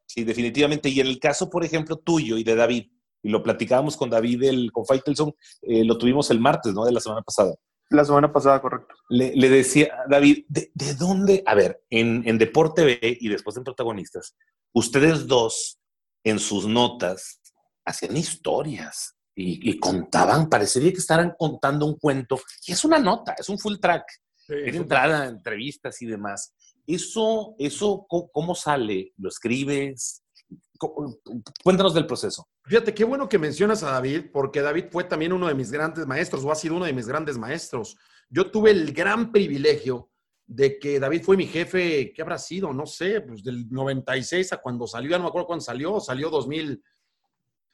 Sí, 0.06 0.24
definitivamente. 0.24 0.88
Y 0.88 1.00
en 1.00 1.06
el 1.06 1.18
caso, 1.18 1.50
por 1.50 1.64
ejemplo, 1.64 1.96
tuyo 1.96 2.36
y 2.36 2.44
de 2.44 2.54
David, 2.54 2.90
y 3.22 3.30
lo 3.30 3.42
platicábamos 3.42 3.96
con 3.96 4.10
David, 4.10 4.42
el, 4.44 4.72
con 4.72 4.84
Faitelson, 4.84 5.34
eh, 5.62 5.84
lo 5.84 5.96
tuvimos 5.96 6.30
el 6.30 6.40
martes, 6.40 6.74
¿no? 6.74 6.84
De 6.84 6.92
la 6.92 7.00
semana 7.00 7.22
pasada. 7.22 7.54
La 7.90 8.04
semana 8.04 8.32
pasada, 8.32 8.60
correcto. 8.60 8.94
Le, 9.08 9.34
le 9.34 9.48
decía, 9.48 9.88
David, 10.08 10.44
¿de, 10.48 10.70
de 10.74 10.94
dónde? 10.94 11.42
A 11.46 11.54
ver, 11.54 11.82
en, 11.90 12.22
en 12.26 12.38
Deporte 12.38 12.84
B 12.84 13.18
y 13.20 13.28
después 13.28 13.56
en 13.56 13.64
Protagonistas, 13.64 14.34
ustedes 14.72 15.26
dos 15.26 15.78
en 16.24 16.38
sus 16.38 16.66
notas 16.66 17.40
hacían 17.84 18.16
historias 18.16 19.16
y, 19.34 19.70
y 19.70 19.78
contaban, 19.78 20.48
parecería 20.48 20.92
que 20.92 20.98
estaban 20.98 21.34
contando 21.38 21.84
un 21.84 21.98
cuento, 21.98 22.40
y 22.66 22.72
es 22.72 22.84
una 22.84 22.98
nota, 22.98 23.34
es 23.38 23.48
un 23.48 23.58
full 23.58 23.76
track, 23.78 24.04
es 24.48 24.74
entrada, 24.74 25.26
entrevistas 25.26 26.00
y 26.00 26.06
demás. 26.06 26.53
Eso, 26.86 27.54
eso, 27.58 28.06
¿cómo, 28.08 28.30
cómo 28.30 28.54
sale? 28.54 29.12
¿Lo 29.16 29.28
escribes? 29.28 30.22
¿Cómo- 30.78 31.16
Cuéntanos 31.62 31.94
del 31.94 32.06
proceso. 32.06 32.46
Fíjate, 32.64 32.94
qué 32.94 33.04
bueno 33.04 33.28
que 33.28 33.38
mencionas 33.38 33.82
a 33.82 33.90
David, 33.92 34.26
porque 34.32 34.60
David 34.60 34.86
fue 34.90 35.04
también 35.04 35.32
uno 35.32 35.46
de 35.48 35.54
mis 35.54 35.70
grandes 35.70 36.06
maestros, 36.06 36.44
o 36.44 36.50
ha 36.52 36.54
sido 36.54 36.76
uno 36.76 36.84
de 36.86 36.92
mis 36.92 37.06
grandes 37.06 37.38
maestros. 37.38 37.96
Yo 38.28 38.50
tuve 38.50 38.70
el 38.70 38.92
gran 38.92 39.32
privilegio 39.32 40.10
de 40.46 40.78
que 40.78 41.00
David 41.00 41.22
fue 41.22 41.36
mi 41.38 41.46
jefe, 41.46 42.12
¿qué 42.12 42.20
habrá 42.22 42.36
sido? 42.38 42.72
No 42.72 42.84
sé, 42.86 43.22
pues 43.22 43.42
del 43.42 43.66
96 43.70 44.52
a 44.52 44.58
cuando 44.58 44.86
salió, 44.86 45.10
ya 45.10 45.16
no 45.18 45.24
me 45.24 45.28
acuerdo 45.28 45.46
cuándo 45.46 45.64
salió, 45.64 46.00
salió 46.00 46.28
2000, 46.28 46.82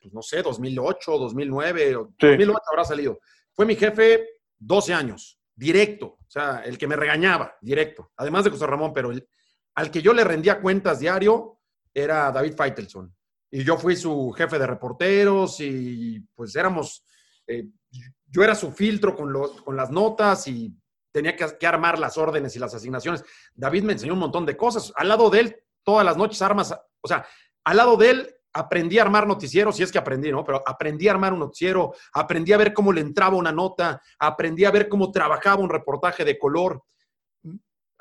pues 0.00 0.14
no 0.14 0.22
sé, 0.22 0.40
2008, 0.42 1.18
2009, 1.18 1.96
o 1.96 2.04
Sí. 2.18 2.26
2008 2.28 2.60
habrá 2.70 2.84
salido. 2.84 3.20
Fue 3.54 3.66
mi 3.66 3.74
jefe 3.74 4.24
12 4.58 4.94
años, 4.94 5.39
directo, 5.60 6.16
o 6.26 6.30
sea, 6.30 6.62
el 6.64 6.78
que 6.78 6.86
me 6.86 6.96
regañaba, 6.96 7.54
directo, 7.60 8.12
además 8.16 8.44
de 8.44 8.50
José 8.50 8.66
Ramón, 8.66 8.94
pero 8.94 9.12
al 9.74 9.90
que 9.90 10.00
yo 10.00 10.14
le 10.14 10.24
rendía 10.24 10.58
cuentas 10.58 11.00
diario 11.00 11.60
era 11.92 12.32
David 12.32 12.54
Feitelson. 12.56 13.14
Y 13.50 13.62
yo 13.62 13.76
fui 13.76 13.94
su 13.94 14.30
jefe 14.30 14.58
de 14.58 14.66
reporteros 14.66 15.60
y 15.60 16.18
pues 16.34 16.56
éramos, 16.56 17.04
eh, 17.46 17.66
yo 18.26 18.42
era 18.42 18.54
su 18.54 18.72
filtro 18.72 19.14
con, 19.14 19.30
con 19.62 19.76
las 19.76 19.90
notas 19.90 20.48
y 20.48 20.74
tenía 21.12 21.36
que, 21.36 21.46
que 21.58 21.66
armar 21.66 21.98
las 21.98 22.16
órdenes 22.16 22.56
y 22.56 22.58
las 22.58 22.74
asignaciones. 22.74 23.22
David 23.54 23.82
me 23.82 23.92
enseñó 23.92 24.14
un 24.14 24.20
montón 24.20 24.46
de 24.46 24.56
cosas. 24.56 24.90
Al 24.96 25.08
lado 25.08 25.28
de 25.28 25.40
él, 25.40 25.56
todas 25.82 26.06
las 26.06 26.16
noches 26.16 26.40
armas, 26.40 26.74
o 27.02 27.08
sea, 27.08 27.26
al 27.64 27.76
lado 27.76 27.98
de 27.98 28.10
él 28.10 28.34
aprendí 28.52 28.98
a 28.98 29.02
armar 29.02 29.26
noticieros, 29.26 29.76
si 29.76 29.82
es 29.82 29.92
que 29.92 29.98
aprendí, 29.98 30.30
¿no? 30.30 30.44
Pero 30.44 30.62
aprendí 30.66 31.08
a 31.08 31.12
armar 31.12 31.32
un 31.32 31.40
noticiero, 31.40 31.94
aprendí 32.12 32.52
a 32.52 32.56
ver 32.56 32.72
cómo 32.72 32.92
le 32.92 33.00
entraba 33.00 33.36
una 33.36 33.52
nota, 33.52 34.00
aprendí 34.18 34.64
a 34.64 34.70
ver 34.70 34.88
cómo 34.88 35.10
trabajaba 35.10 35.62
un 35.62 35.70
reportaje 35.70 36.24
de 36.24 36.38
color. 36.38 36.82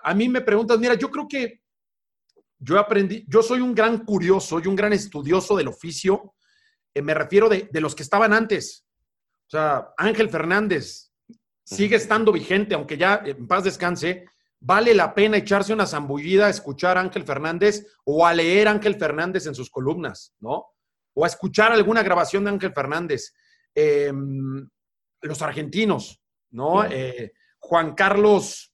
A 0.03 0.13
mí 0.13 0.29
me 0.29 0.41
preguntas, 0.41 0.79
mira, 0.79 0.95
yo 0.95 1.09
creo 1.11 1.27
que 1.27 1.61
yo 2.57 2.79
aprendí, 2.79 3.25
yo 3.27 3.41
soy 3.41 3.61
un 3.61 3.73
gran 3.73 4.05
curioso 4.05 4.59
y 4.59 4.67
un 4.67 4.75
gran 4.75 4.93
estudioso 4.93 5.55
del 5.55 5.67
oficio. 5.67 6.33
eh, 6.93 7.01
me 7.01 7.13
refiero 7.13 7.47
de, 7.47 7.69
de 7.71 7.81
los 7.81 7.95
que 7.95 8.03
estaban 8.03 8.33
antes. 8.33 8.85
O 9.47 9.51
sea, 9.51 9.93
Ángel 9.97 10.29
Fernández 10.29 11.11
sigue 11.63 11.95
estando 11.95 12.31
vigente, 12.31 12.75
aunque 12.75 12.97
ya 12.97 13.21
en 13.25 13.47
paz 13.47 13.63
descanse. 13.63 14.25
Vale 14.61 14.93
la 14.93 15.13
pena 15.13 15.37
echarse 15.37 15.73
una 15.73 15.85
zambullida 15.85 16.47
a 16.47 16.49
escuchar 16.49 16.97
a 16.97 17.01
Ángel 17.01 17.23
Fernández 17.23 17.85
o 18.03 18.25
a 18.25 18.33
leer 18.33 18.67
a 18.67 18.71
Ángel 18.71 18.95
Fernández 18.95 19.45
en 19.45 19.55
sus 19.55 19.69
columnas, 19.69 20.33
¿no? 20.39 20.65
O 21.13 21.23
a 21.23 21.27
escuchar 21.27 21.71
alguna 21.71 22.03
grabación 22.03 22.43
de 22.43 22.49
Ángel 22.51 22.73
Fernández. 22.73 23.33
Eh, 23.73 24.11
los 25.21 25.41
argentinos, 25.41 26.21
¿no? 26.51 26.83
Eh, 26.85 27.33
Juan 27.59 27.93
Carlos 27.93 28.73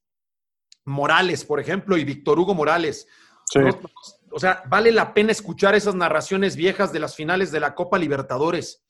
Morales, 0.86 1.44
por 1.44 1.60
ejemplo, 1.60 1.98
y 1.98 2.04
Víctor 2.04 2.40
Hugo 2.40 2.54
Morales. 2.54 3.08
Sí. 3.46 3.60
¿no? 3.60 3.80
O 4.32 4.40
sea, 4.40 4.64
vale 4.68 4.92
la 4.92 5.14
pena 5.14 5.32
escuchar 5.32 5.76
esas 5.76 5.96
narraciones 5.96 6.56
viejas 6.56 6.92
de 6.92 7.00
las 7.00 7.16
finales 7.16 7.52
de 7.52 7.60
la 7.60 7.74
Copa 7.74 7.98
Libertadores. 7.98 8.85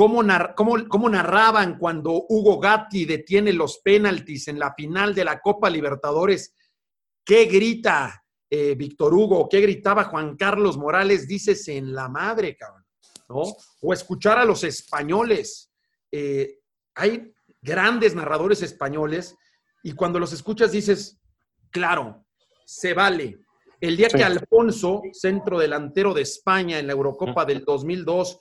Cómo, 0.00 0.22
nar- 0.22 0.54
cómo- 0.54 0.88
cómo 0.88 1.10
narraban 1.10 1.76
cuando 1.78 2.24
Hugo 2.26 2.58
Gatti 2.58 3.04
detiene 3.04 3.52
los 3.52 3.80
penaltis 3.80 4.48
en 4.48 4.58
la 4.58 4.72
final 4.72 5.14
de 5.14 5.26
la 5.26 5.40
Copa 5.40 5.68
Libertadores. 5.68 6.54
¿Qué 7.22 7.44
grita 7.44 8.24
eh, 8.48 8.74
Víctor 8.76 9.12
Hugo? 9.12 9.46
¿Qué 9.46 9.60
gritaba 9.60 10.04
Juan 10.04 10.38
Carlos 10.38 10.78
Morales? 10.78 11.28
Dices 11.28 11.68
en 11.68 11.92
la 11.94 12.08
madre, 12.08 12.56
cabrón. 12.56 12.82
¿No? 13.28 13.42
O 13.82 13.92
escuchar 13.92 14.38
a 14.38 14.46
los 14.46 14.64
españoles. 14.64 15.70
Eh, 16.10 16.60
hay 16.94 17.34
grandes 17.60 18.14
narradores 18.14 18.62
españoles 18.62 19.36
y 19.82 19.92
cuando 19.92 20.18
los 20.18 20.32
escuchas 20.32 20.72
dices, 20.72 21.20
claro, 21.70 22.24
se 22.64 22.94
vale. 22.94 23.38
El 23.78 23.98
día 23.98 24.08
Sí. 24.08 24.16
que 24.16 24.24
Alfonso, 24.24 25.02
centro 25.12 25.58
delantero 25.58 26.14
de 26.14 26.22
España 26.22 26.78
en 26.78 26.86
la 26.86 26.94
Eurocopa 26.94 27.44
del 27.44 27.66
2002, 27.66 28.38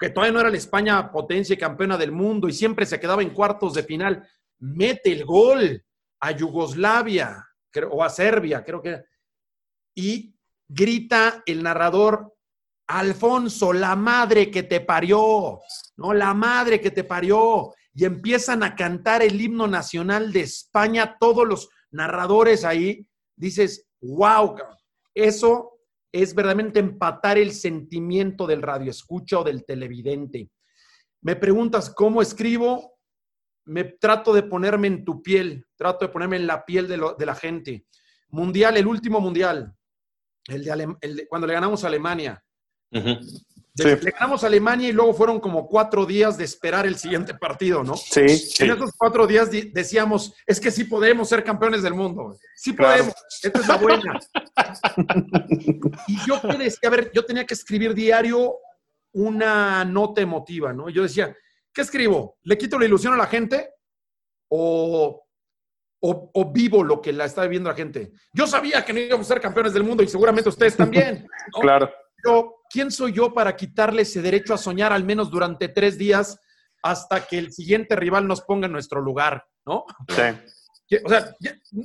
que 0.00 0.08
todavía 0.08 0.32
no 0.32 0.40
era 0.40 0.50
la 0.50 0.56
España 0.56 1.12
potencia 1.12 1.52
y 1.52 1.58
campeona 1.58 1.98
del 1.98 2.10
mundo 2.10 2.48
y 2.48 2.54
siempre 2.54 2.86
se 2.86 2.98
quedaba 2.98 3.20
en 3.20 3.34
cuartos 3.34 3.74
de 3.74 3.82
final, 3.82 4.26
mete 4.58 5.12
el 5.12 5.26
gol 5.26 5.84
a 6.20 6.30
Yugoslavia 6.30 7.46
o 7.90 8.02
a 8.02 8.08
Serbia, 8.08 8.64
creo 8.64 8.80
que 8.80 8.88
era, 8.88 9.04
y 9.94 10.34
grita 10.66 11.42
el 11.44 11.62
narrador, 11.62 12.34
Alfonso, 12.86 13.72
la 13.72 13.94
madre 13.94 14.50
que 14.50 14.62
te 14.62 14.80
parió, 14.80 15.60
¿no? 15.96 16.12
La 16.14 16.34
madre 16.34 16.80
que 16.80 16.90
te 16.90 17.04
parió. 17.04 17.72
Y 17.94 18.04
empiezan 18.04 18.62
a 18.62 18.74
cantar 18.74 19.22
el 19.22 19.40
himno 19.40 19.68
nacional 19.68 20.32
de 20.32 20.40
España, 20.40 21.16
todos 21.20 21.46
los 21.46 21.68
narradores 21.90 22.64
ahí. 22.64 23.06
Dices, 23.36 23.86
wow, 24.00 24.56
eso 25.14 25.79
es 26.12 26.34
verdaderamente 26.34 26.80
empatar 26.80 27.38
el 27.38 27.52
sentimiento 27.52 28.46
del 28.46 28.62
radioescucha 28.62 29.38
o 29.38 29.44
del 29.44 29.64
televidente. 29.64 30.50
Me 31.22 31.36
preguntas 31.36 31.90
cómo 31.90 32.22
escribo, 32.22 32.98
me 33.66 33.84
trato 33.84 34.32
de 34.32 34.42
ponerme 34.42 34.88
en 34.88 35.04
tu 35.04 35.22
piel, 35.22 35.66
trato 35.76 36.06
de 36.06 36.12
ponerme 36.12 36.36
en 36.36 36.46
la 36.46 36.64
piel 36.64 36.88
de, 36.88 37.26
la 37.26 37.34
gente. 37.34 37.86
Mundial, 38.30 38.76
el 38.76 38.86
último 38.86 39.20
mundial, 39.20 39.72
el 40.48 40.64
de, 40.64 40.96
el 41.00 41.16
de- 41.16 41.28
cuando 41.28 41.46
le 41.46 41.52
ganamos 41.54 41.84
a 41.84 41.88
Alemania. 41.88 42.42
Ujú. 42.92 43.20
Sí. 43.82 44.04
Le 44.04 44.10
ganamos 44.10 44.44
a 44.44 44.46
Alemania 44.46 44.88
y 44.88 44.92
luego 44.92 45.14
fueron 45.14 45.40
como 45.40 45.66
cuatro 45.66 46.06
días 46.06 46.36
de 46.36 46.44
esperar 46.44 46.86
el 46.86 46.96
siguiente 46.96 47.34
partido, 47.34 47.82
¿no? 47.82 47.96
Sí, 47.96 48.28
sí. 48.28 48.64
En 48.64 48.72
esos 48.72 48.92
cuatro 48.96 49.26
días 49.26 49.50
decíamos, 49.50 50.34
es 50.46 50.60
que 50.60 50.70
sí 50.70 50.84
podemos 50.84 51.28
ser 51.28 51.42
campeones 51.44 51.82
del 51.82 51.94
mundo. 51.94 52.36
Sí 52.56 52.74
Claro. 52.74 52.92
podemos. 53.04 53.14
Esta 53.42 53.60
es 53.60 53.68
la 53.68 53.76
buena. 53.76 54.20
y 56.06 56.16
yo 56.26 56.40
que 56.40 56.56
decía, 56.58 56.88
a 56.88 56.90
ver, 56.90 57.10
yo 57.12 57.24
tenía 57.24 57.44
que 57.46 57.54
escribir 57.54 57.94
diario 57.94 58.54
una 59.12 59.84
nota 59.84 60.20
emotiva, 60.20 60.72
¿no? 60.72 60.88
Yo 60.88 61.02
decía, 61.02 61.36
¿qué 61.72 61.82
escribo? 61.82 62.38
¿Le 62.42 62.56
quito 62.58 62.78
la 62.78 62.84
ilusión 62.86 63.12
a 63.14 63.16
la 63.16 63.26
gente? 63.26 63.70
¿O, 64.48 65.24
o, 66.02 66.30
o 66.32 66.52
vivo 66.52 66.82
lo 66.82 67.00
que 67.00 67.12
la 67.12 67.24
está 67.24 67.42
viviendo 67.42 67.70
la 67.70 67.76
gente? 67.76 68.12
Yo 68.32 68.46
sabía 68.46 68.84
que 68.84 68.92
no 68.92 69.00
íbamos 69.00 69.26
a 69.26 69.34
ser 69.34 69.40
campeones 69.40 69.72
del 69.72 69.84
mundo 69.84 70.02
y 70.02 70.08
seguramente 70.08 70.48
ustedes 70.48 70.76
también. 70.76 71.26
¿no? 71.54 71.60
Claro. 71.60 71.90
Pero, 72.22 72.49
¿quién 72.70 72.90
soy 72.90 73.12
yo 73.12 73.34
para 73.34 73.56
quitarle 73.56 74.02
ese 74.02 74.22
derecho 74.22 74.54
a 74.54 74.58
soñar 74.58 74.92
al 74.92 75.04
menos 75.04 75.30
durante 75.30 75.68
tres 75.68 75.98
días 75.98 76.38
hasta 76.82 77.26
que 77.26 77.38
el 77.38 77.52
siguiente 77.52 77.96
rival 77.96 78.26
nos 78.26 78.40
ponga 78.42 78.66
en 78.66 78.72
nuestro 78.72 79.00
lugar? 79.00 79.44
¿No? 79.66 79.84
Sí. 80.08 80.96
O 81.04 81.08
sea, 81.08 81.36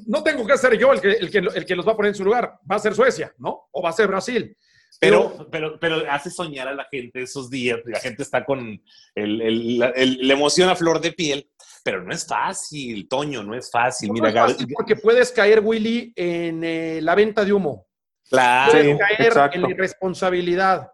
no 0.07 0.23
tengo 0.23 0.47
que 0.47 0.57
ser 0.57 0.77
yo 0.79 0.91
el 0.91 0.99
que, 1.01 1.11
el, 1.11 1.29
que, 1.29 1.37
el 1.37 1.65
que 1.65 1.75
los 1.75 1.87
va 1.87 1.91
a 1.91 1.95
poner 1.95 2.09
en 2.09 2.15
su 2.15 2.23
lugar. 2.23 2.57
Va 2.69 2.77
a 2.77 2.79
ser 2.79 2.95
Suecia, 2.95 3.33
¿no? 3.37 3.67
O 3.71 3.81
va 3.83 3.89
a 3.89 3.93
ser 3.93 4.07
Brasil. 4.07 4.57
Pero, 4.99 5.47
pero, 5.51 5.77
pero 5.79 6.09
hace 6.09 6.29
soñar 6.31 6.69
a 6.69 6.73
la 6.73 6.87
gente 6.89 7.21
esos 7.21 7.49
días. 7.49 7.79
La 7.85 7.99
gente 7.99 8.23
está 8.23 8.45
con 8.45 8.81
el- 9.13 9.41
el- 9.41 9.77
la, 9.79 9.89
el- 9.89 10.25
la 10.27 10.33
emoción 10.33 10.69
a 10.69 10.75
flor 10.75 11.01
de 11.01 11.11
piel. 11.11 11.51
Pero 11.83 12.01
no 12.03 12.11
es 12.13 12.25
fácil, 12.25 13.07
Toño, 13.07 13.43
no 13.43 13.53
es 13.53 13.69
fácil. 13.69 14.07
No 14.07 14.13
Mira, 14.13 14.29
es 14.29 14.35
Gaby- 14.35 14.51
fácil 14.53 14.67
porque 14.75 14.95
puedes 14.95 15.31
caer, 15.31 15.59
Willy, 15.63 16.13
en 16.15 16.63
eh, 16.63 16.99
la 17.01 17.13
venta 17.13 17.43
de 17.45 17.53
humo. 17.53 17.85
Claro. 18.29 18.71
Puedes 18.71 18.97
caer 18.97 19.21
exacto. 19.21 19.55
en 19.57 19.61
la 19.63 19.69
irresponsabilidad. 19.69 20.91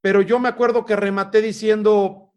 Pero 0.00 0.22
yo 0.22 0.38
me 0.38 0.48
acuerdo 0.48 0.84
que 0.84 0.94
rematé 0.96 1.42
diciendo, 1.42 2.32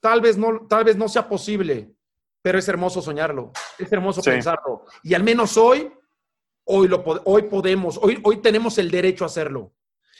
tal 0.00 0.20
vez 0.20 0.38
no, 0.38 0.66
tal 0.68 0.84
vez 0.84 0.96
no 0.96 1.08
sea 1.08 1.28
posible, 1.28 1.94
pero 2.42 2.58
es 2.58 2.68
hermoso 2.68 3.02
soñarlo, 3.02 3.52
es 3.78 3.92
hermoso 3.92 4.22
Sí. 4.22 4.30
pensarlo. 4.30 4.84
Y 5.02 5.14
al 5.14 5.22
menos 5.22 5.56
hoy, 5.56 5.92
hoy, 6.64 6.88
lo, 6.88 7.02
hoy 7.24 7.42
podemos, 7.42 7.98
hoy, 8.00 8.20
hoy 8.24 8.40
tenemos 8.40 8.78
el 8.78 8.90
derecho 8.90 9.24
a 9.24 9.26
hacerlo. 9.26 9.74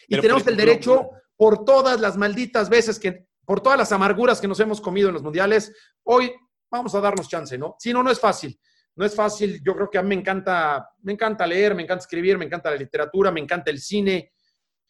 Y 0.07 0.11
Pero, 0.11 0.23
tenemos 0.23 0.47
el 0.47 0.57
derecho 0.57 1.11
por 1.37 1.65
todas 1.65 2.01
las 2.01 2.17
malditas 2.17 2.69
veces 2.69 2.99
que, 2.99 3.27
por 3.45 3.61
todas 3.61 3.79
las 3.79 3.93
amarguras 3.93 4.41
que 4.41 4.49
nos 4.49 4.61
hemos 4.61 4.81
comido 4.81 5.09
en 5.09 5.15
los 5.15 5.23
mundiales, 5.23 5.75
hoy 6.03 6.33
vamos 6.71 6.95
a 6.95 7.01
darnos 7.01 7.29
chance, 7.29 7.57
¿no? 7.57 7.77
Si 7.79 7.93
no, 7.93 8.03
no 8.03 8.11
es 8.11 8.21
fácil. 8.21 8.59
No 8.97 9.05
es 9.05 9.15
fácil. 9.15 9.61
Yo 9.65 9.75
creo 9.75 9.91
que 9.91 9.99
a 9.99 10.03
mí 10.03 10.11
me 10.11 10.15
encanta, 10.15 10.89
me 11.03 11.13
encanta 11.13 11.47
leer, 11.47 11.75
me 11.75 11.83
encanta 11.83 12.03
escribir, 12.03 12.39
me 12.39 12.45
encanta 12.45 12.71
la 12.71 12.77
literatura, 12.77 13.31
me 13.31 13.41
encanta 13.41 13.71
el 13.71 13.81
cine. 13.81 14.33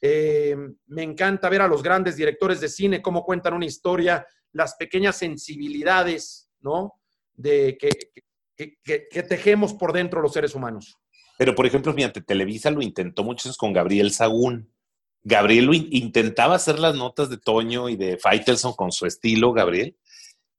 Eh, 0.01 0.57
me 0.87 1.03
encanta 1.03 1.49
ver 1.49 1.63
a 1.63 1.69
los 1.69 1.83
grandes 1.83 2.17
directores 2.17 2.61
de 2.61 2.69
cine 2.69 3.01
cómo 3.01 3.25
cuentan 3.25 3.55
una 3.55 3.65
historia, 3.65 4.27
las 4.53 4.75
pequeñas 4.75 5.17
sensibilidades, 5.17 6.51
¿no? 6.61 7.01
De 7.33 7.79
que, 7.79 7.89
que, 8.57 9.23
tejemos 9.23 9.73
por 9.73 9.93
dentro 9.93 10.21
los 10.21 10.33
seres 10.33 10.55
humanos. 10.55 10.99
Pero, 11.39 11.55
por 11.55 11.67
ejemplo, 11.67 11.95
fíjate, 11.95 12.21
Televisa 12.21 12.71
lo 12.71 12.83
intentó 12.83 13.25
muchos 13.25 13.57
con 13.57 13.73
Gabriel 13.73 14.13
Sagún. 14.13 14.71
Gabriel 15.23 15.71
intentaba 15.91 16.57
hacer 16.57 16.79
las 16.79 16.95
notas 16.95 17.31
de 17.31 17.39
Toño 17.39 17.89
y 17.89 17.97
de 17.97 18.19
Faitelson 18.19 18.75
con 18.75 18.93
su 18.93 19.07
estilo, 19.07 19.55
Gabriel, 19.55 19.97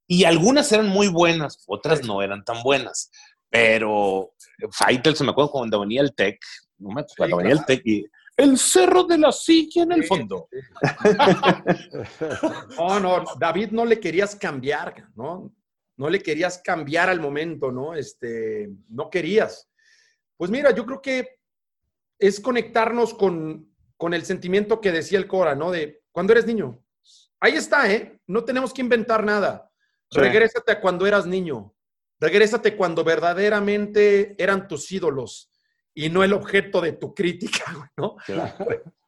y 0.07 0.23
algunas 0.25 0.71
eran 0.71 0.87
muy 0.87 1.07
buenas, 1.07 1.63
otras 1.67 2.03
no 2.03 2.21
eran 2.21 2.43
tan 2.43 2.61
buenas. 2.63 3.11
Pero 3.55 4.33
Faitelson, 4.69 5.27
me 5.27 5.31
acuerdo 5.31 5.51
cuando 5.51 5.79
venía 5.79 6.01
el 6.01 6.13
Tech, 6.13 6.37
cuando 7.15 7.37
venía 7.37 7.53
el 7.53 7.65
Tech 7.65 7.81
y 7.85 8.05
el 8.35 8.57
cerro 8.57 9.05
de 9.05 9.17
la 9.17 9.31
silla 9.31 9.83
en 9.83 9.93
el 9.93 10.03
fondo. 10.03 10.49
no, 12.77 12.99
no, 12.99 13.23
David 13.39 13.69
no 13.71 13.85
le 13.85 13.97
querías 13.97 14.35
cambiar, 14.35 15.07
¿no? 15.15 15.53
No 15.95 16.09
le 16.09 16.19
querías 16.19 16.61
cambiar 16.61 17.09
al 17.09 17.21
momento, 17.21 17.71
¿no? 17.71 17.93
Este, 17.93 18.69
no 18.89 19.09
querías. 19.09 19.69
Pues 20.35 20.51
mira, 20.51 20.71
yo 20.71 20.85
creo 20.85 21.01
que 21.01 21.37
es 22.19 22.41
conectarnos 22.41 23.13
con, 23.13 23.73
con 23.95 24.13
el 24.13 24.25
sentimiento 24.25 24.81
que 24.81 24.91
decía 24.91 25.17
el 25.17 25.27
Cora, 25.27 25.55
¿no? 25.55 25.71
De 25.71 26.01
cuando 26.11 26.33
eres 26.33 26.45
niño. 26.45 26.83
Ahí 27.39 27.53
está, 27.53 27.89
¿eh? 27.89 28.19
No 28.27 28.43
tenemos 28.43 28.73
que 28.73 28.81
inventar 28.81 29.23
nada. 29.23 29.71
Regrésate 30.11 30.73
a 30.73 30.81
cuando 30.81 31.07
eras 31.07 31.25
niño. 31.25 31.74
Regrésate 32.19 32.75
cuando 32.75 33.03
verdaderamente 33.03 34.35
eran 34.41 34.67
tus 34.67 34.91
ídolos 34.91 35.51
y 35.93 36.09
no 36.09 36.23
el 36.23 36.33
objeto 36.33 36.81
de 36.81 36.93
tu 36.93 37.13
crítica, 37.13 37.91
¿no? 37.97 38.17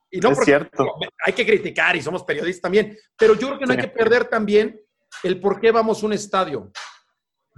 Y 0.10 0.20
no 0.20 0.32
es 0.32 0.39
cierto. 0.39 0.86
hay 1.26 1.34
que 1.34 1.45
criticar 1.45 1.95
y 1.95 2.01
somos 2.01 2.24
periodistas 2.24 2.62
también, 2.62 2.97
pero 3.18 3.34
yo 3.34 3.47
creo 3.47 3.60
que 3.60 3.66
no 3.66 3.74
hay 3.74 3.80
que 3.80 3.88
perder 3.89 4.26
también 4.26 4.80
el 5.24 5.39
por 5.39 5.60
qué 5.60 5.72
vamos 5.72 6.01
a 6.01 6.05
un 6.05 6.14
estadio. 6.14 6.72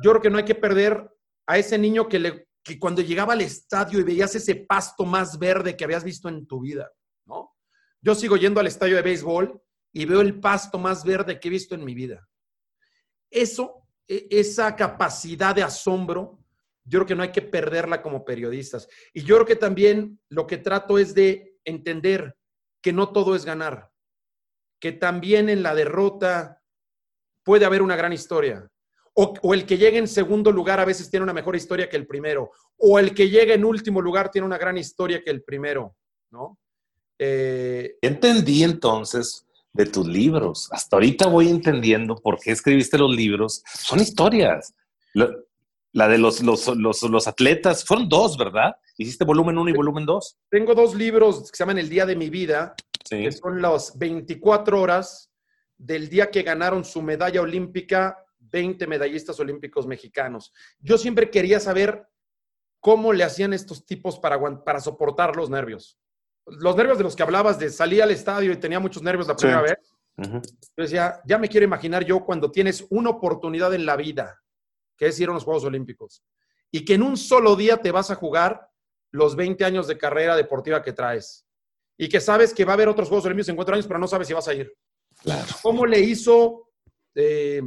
Yo 0.03 0.11
creo 0.11 0.21
que 0.21 0.29
no 0.29 0.37
hay 0.37 0.45
que 0.45 0.55
perder 0.55 1.09
a 1.45 1.57
ese 1.57 1.77
niño 1.77 2.07
que, 2.07 2.19
le, 2.19 2.47
que 2.63 2.79
cuando 2.79 3.01
llegaba 3.01 3.33
al 3.33 3.41
estadio 3.41 3.99
y 3.99 4.03
veías 4.03 4.33
ese 4.35 4.55
pasto 4.55 5.05
más 5.05 5.37
verde 5.37 5.75
que 5.75 5.83
habías 5.83 6.03
visto 6.03 6.29
en 6.29 6.47
tu 6.47 6.61
vida, 6.61 6.91
¿no? 7.25 7.55
Yo 8.01 8.15
sigo 8.15 8.37
yendo 8.37 8.59
al 8.59 8.67
estadio 8.67 8.95
de 8.95 9.01
béisbol 9.01 9.61
y 9.91 10.05
veo 10.05 10.21
el 10.21 10.39
pasto 10.39 10.79
más 10.79 11.03
verde 11.03 11.39
que 11.39 11.49
he 11.49 11.51
visto 11.51 11.75
en 11.75 11.83
mi 11.83 11.93
vida. 11.93 12.27
Eso, 13.29 13.83
esa 14.09 14.75
capacidad 14.75 15.53
de 15.53 15.61
asombro, 15.63 16.39
yo 16.83 16.99
creo 16.99 17.05
que 17.05 17.15
no 17.15 17.23
hay 17.23 17.31
que 17.31 17.43
perderla 17.43 18.01
como 18.01 18.25
periodistas. 18.25 18.89
Y 19.13 19.23
yo 19.23 19.35
creo 19.35 19.45
que 19.45 19.55
también 19.55 20.19
lo 20.29 20.47
que 20.47 20.57
trato 20.57 20.97
es 20.97 21.13
de 21.13 21.59
entender 21.63 22.35
que 22.81 22.91
no 22.91 23.11
todo 23.11 23.35
es 23.35 23.45
ganar, 23.45 23.91
que 24.79 24.91
también 24.91 25.49
en 25.49 25.61
la 25.61 25.75
derrota 25.75 26.61
puede 27.43 27.65
haber 27.65 27.83
una 27.83 27.95
gran 27.95 28.11
historia. 28.11 28.67
O, 29.13 29.53
el 29.53 29.65
que 29.65 29.77
llegue 29.77 29.97
en 29.97 30.07
segundo 30.07 30.51
lugar 30.51 30.79
a 30.79 30.85
veces 30.85 31.09
tiene 31.09 31.25
una 31.25 31.33
mejor 31.33 31.55
historia 31.55 31.89
que 31.89 31.97
el 31.97 32.07
primero. 32.07 32.51
O 32.77 32.97
el 32.97 33.13
que 33.13 33.29
llegue 33.29 33.53
en 33.53 33.65
último 33.65 34.01
lugar 34.01 34.31
tiene 34.31 34.47
una 34.47 34.57
gran 34.57 34.77
historia 34.77 35.21
que 35.21 35.29
el 35.29 35.43
primero, 35.43 35.95
¿no? 36.31 36.57
Eh, 37.19 37.97
Entendí 38.01 38.63
entonces 38.63 39.45
de 39.73 39.85
tus 39.85 40.07
libros. 40.07 40.69
Hasta 40.71 40.95
ahorita 40.95 41.27
voy 41.27 41.49
entendiendo 41.49 42.15
por 42.15 42.39
qué 42.39 42.51
escribiste 42.51 42.97
los 42.97 43.15
libros. 43.15 43.63
Son 43.73 43.99
historias. 43.99 44.73
La, 45.91 46.07
de 46.07 46.17
los, 46.17 46.41
los, 46.41 47.27
atletas, 47.27 47.83
fueron 47.83 48.07
dos, 48.07 48.37
¿verdad? 48.37 48.75
Hiciste 48.97 49.25
volumen 49.25 49.57
uno 49.57 49.69
y 49.69 49.73
volumen 49.73 50.05
dos. 50.05 50.37
Tengo 50.49 50.75
dos 50.75 50.93
libros 50.95 51.49
que 51.49 51.57
se 51.57 51.63
llaman 51.63 51.79
El 51.79 51.89
Día 51.89 52.05
de 52.05 52.15
mi 52.15 52.29
Vida, 52.29 52.75
que 53.09 53.31
son 53.31 53.61
las 53.61 53.97
24 53.97 54.79
horas 54.79 55.31
del 55.77 56.09
día 56.09 56.29
que 56.29 56.43
ganaron 56.43 56.83
su 56.83 57.01
medalla 57.01 57.41
olímpica 57.41 58.17
20 58.39 58.85
medallistas 58.87 59.39
olímpicos 59.39 59.87
mexicanos. 59.87 60.53
Yo 60.79 60.97
siempre 60.97 61.29
quería 61.29 61.59
saber 61.59 62.07
cómo 62.79 63.13
le 63.13 63.23
hacían 63.23 63.53
estos 63.53 63.85
tipos 63.85 64.19
para, 64.19 64.39
para 64.63 64.79
soportar 64.79 65.35
los 65.35 65.49
nervios 65.49 65.97
los 66.59 66.75
nervios 66.75 66.97
de 66.97 67.03
los 67.03 67.15
que 67.15 67.23
hablabas, 67.23 67.59
de 67.59 67.69
salir 67.69 68.03
al 68.03 68.11
estadio 68.11 68.51
y 68.51 68.57
tenía 68.57 68.79
muchos 68.79 69.03
nervios 69.03 69.27
la 69.27 69.35
primera 69.35 69.61
vez. 69.61 69.77
Entonces 70.17 70.91
ya, 70.91 71.21
ya 71.25 71.37
me 71.37 71.47
quiero 71.47 71.63
imaginar 71.63 72.03
yo 72.03 72.25
cuando 72.25 72.51
tienes 72.51 72.85
una 72.89 73.09
oportunidad 73.09 73.73
en 73.73 73.85
la 73.85 73.95
vida, 73.95 74.41
que 74.97 75.07
es 75.07 75.19
ir 75.19 75.29
a 75.29 75.33
los 75.33 75.43
Juegos 75.43 75.63
Olímpicos, 75.63 76.23
y 76.71 76.83
que 76.83 76.95
en 76.95 77.03
un 77.03 77.17
solo 77.17 77.55
día 77.55 77.77
te 77.77 77.91
vas 77.91 78.11
a 78.11 78.15
jugar 78.15 78.69
los 79.11 79.35
20 79.35 79.63
años 79.65 79.87
de 79.87 79.97
carrera 79.97 80.35
deportiva 80.35 80.83
que 80.83 80.93
traes, 80.93 81.45
y 81.97 82.09
que 82.09 82.19
sabes 82.19 82.53
que 82.53 82.65
va 82.65 82.73
a 82.73 82.75
haber 82.75 82.89
otros 82.89 83.07
Juegos 83.07 83.25
Olímpicos 83.25 83.49
en 83.49 83.55
cuatro 83.55 83.75
años, 83.75 83.87
pero 83.87 83.99
no 83.99 84.07
sabes 84.07 84.27
si 84.27 84.33
vas 84.33 84.47
a 84.47 84.53
ir. 84.53 84.73
¿Cómo 85.61 85.85
le 85.85 85.99
hizo 85.99 86.69
eh, 87.15 87.61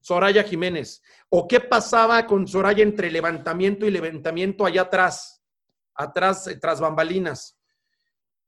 Soraya 0.00 0.42
Jiménez? 0.42 1.02
¿O 1.28 1.46
qué 1.46 1.60
pasaba 1.60 2.26
con 2.26 2.46
Soraya 2.46 2.82
entre 2.82 3.10
levantamiento 3.10 3.86
y 3.86 3.90
levantamiento 3.90 4.64
allá 4.64 4.82
atrás, 4.82 5.42
atrás, 5.94 6.48
tras 6.60 6.80
bambalinas? 6.80 7.57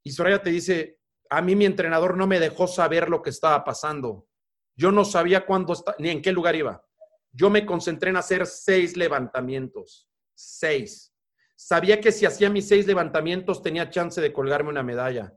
Y 0.02 0.12
Soraya 0.12 0.42
te 0.42 0.50
dice, 0.50 0.98
a 1.28 1.42
mí 1.42 1.54
mi 1.54 1.64
entrenador 1.64 2.16
no 2.16 2.26
me 2.26 2.40
dejó 2.40 2.66
saber 2.66 3.08
lo 3.08 3.22
que 3.22 3.30
estaba 3.30 3.64
pasando. 3.64 4.26
Yo 4.76 4.90
no 4.90 5.04
sabía 5.04 5.46
cuándo 5.46 5.74
ni 5.98 6.10
en 6.10 6.22
qué 6.22 6.32
lugar 6.32 6.56
iba. 6.56 6.84
Yo 7.32 7.50
me 7.50 7.64
concentré 7.64 8.10
en 8.10 8.16
hacer 8.16 8.46
seis 8.46 8.96
levantamientos. 8.96 10.08
Seis. 10.34 11.14
Sabía 11.54 12.00
que 12.00 12.12
si 12.12 12.26
hacía 12.26 12.50
mis 12.50 12.66
seis 12.66 12.86
levantamientos 12.86 13.62
tenía 13.62 13.90
chance 13.90 14.20
de 14.20 14.32
colgarme 14.32 14.70
una 14.70 14.82
medalla. 14.82 15.34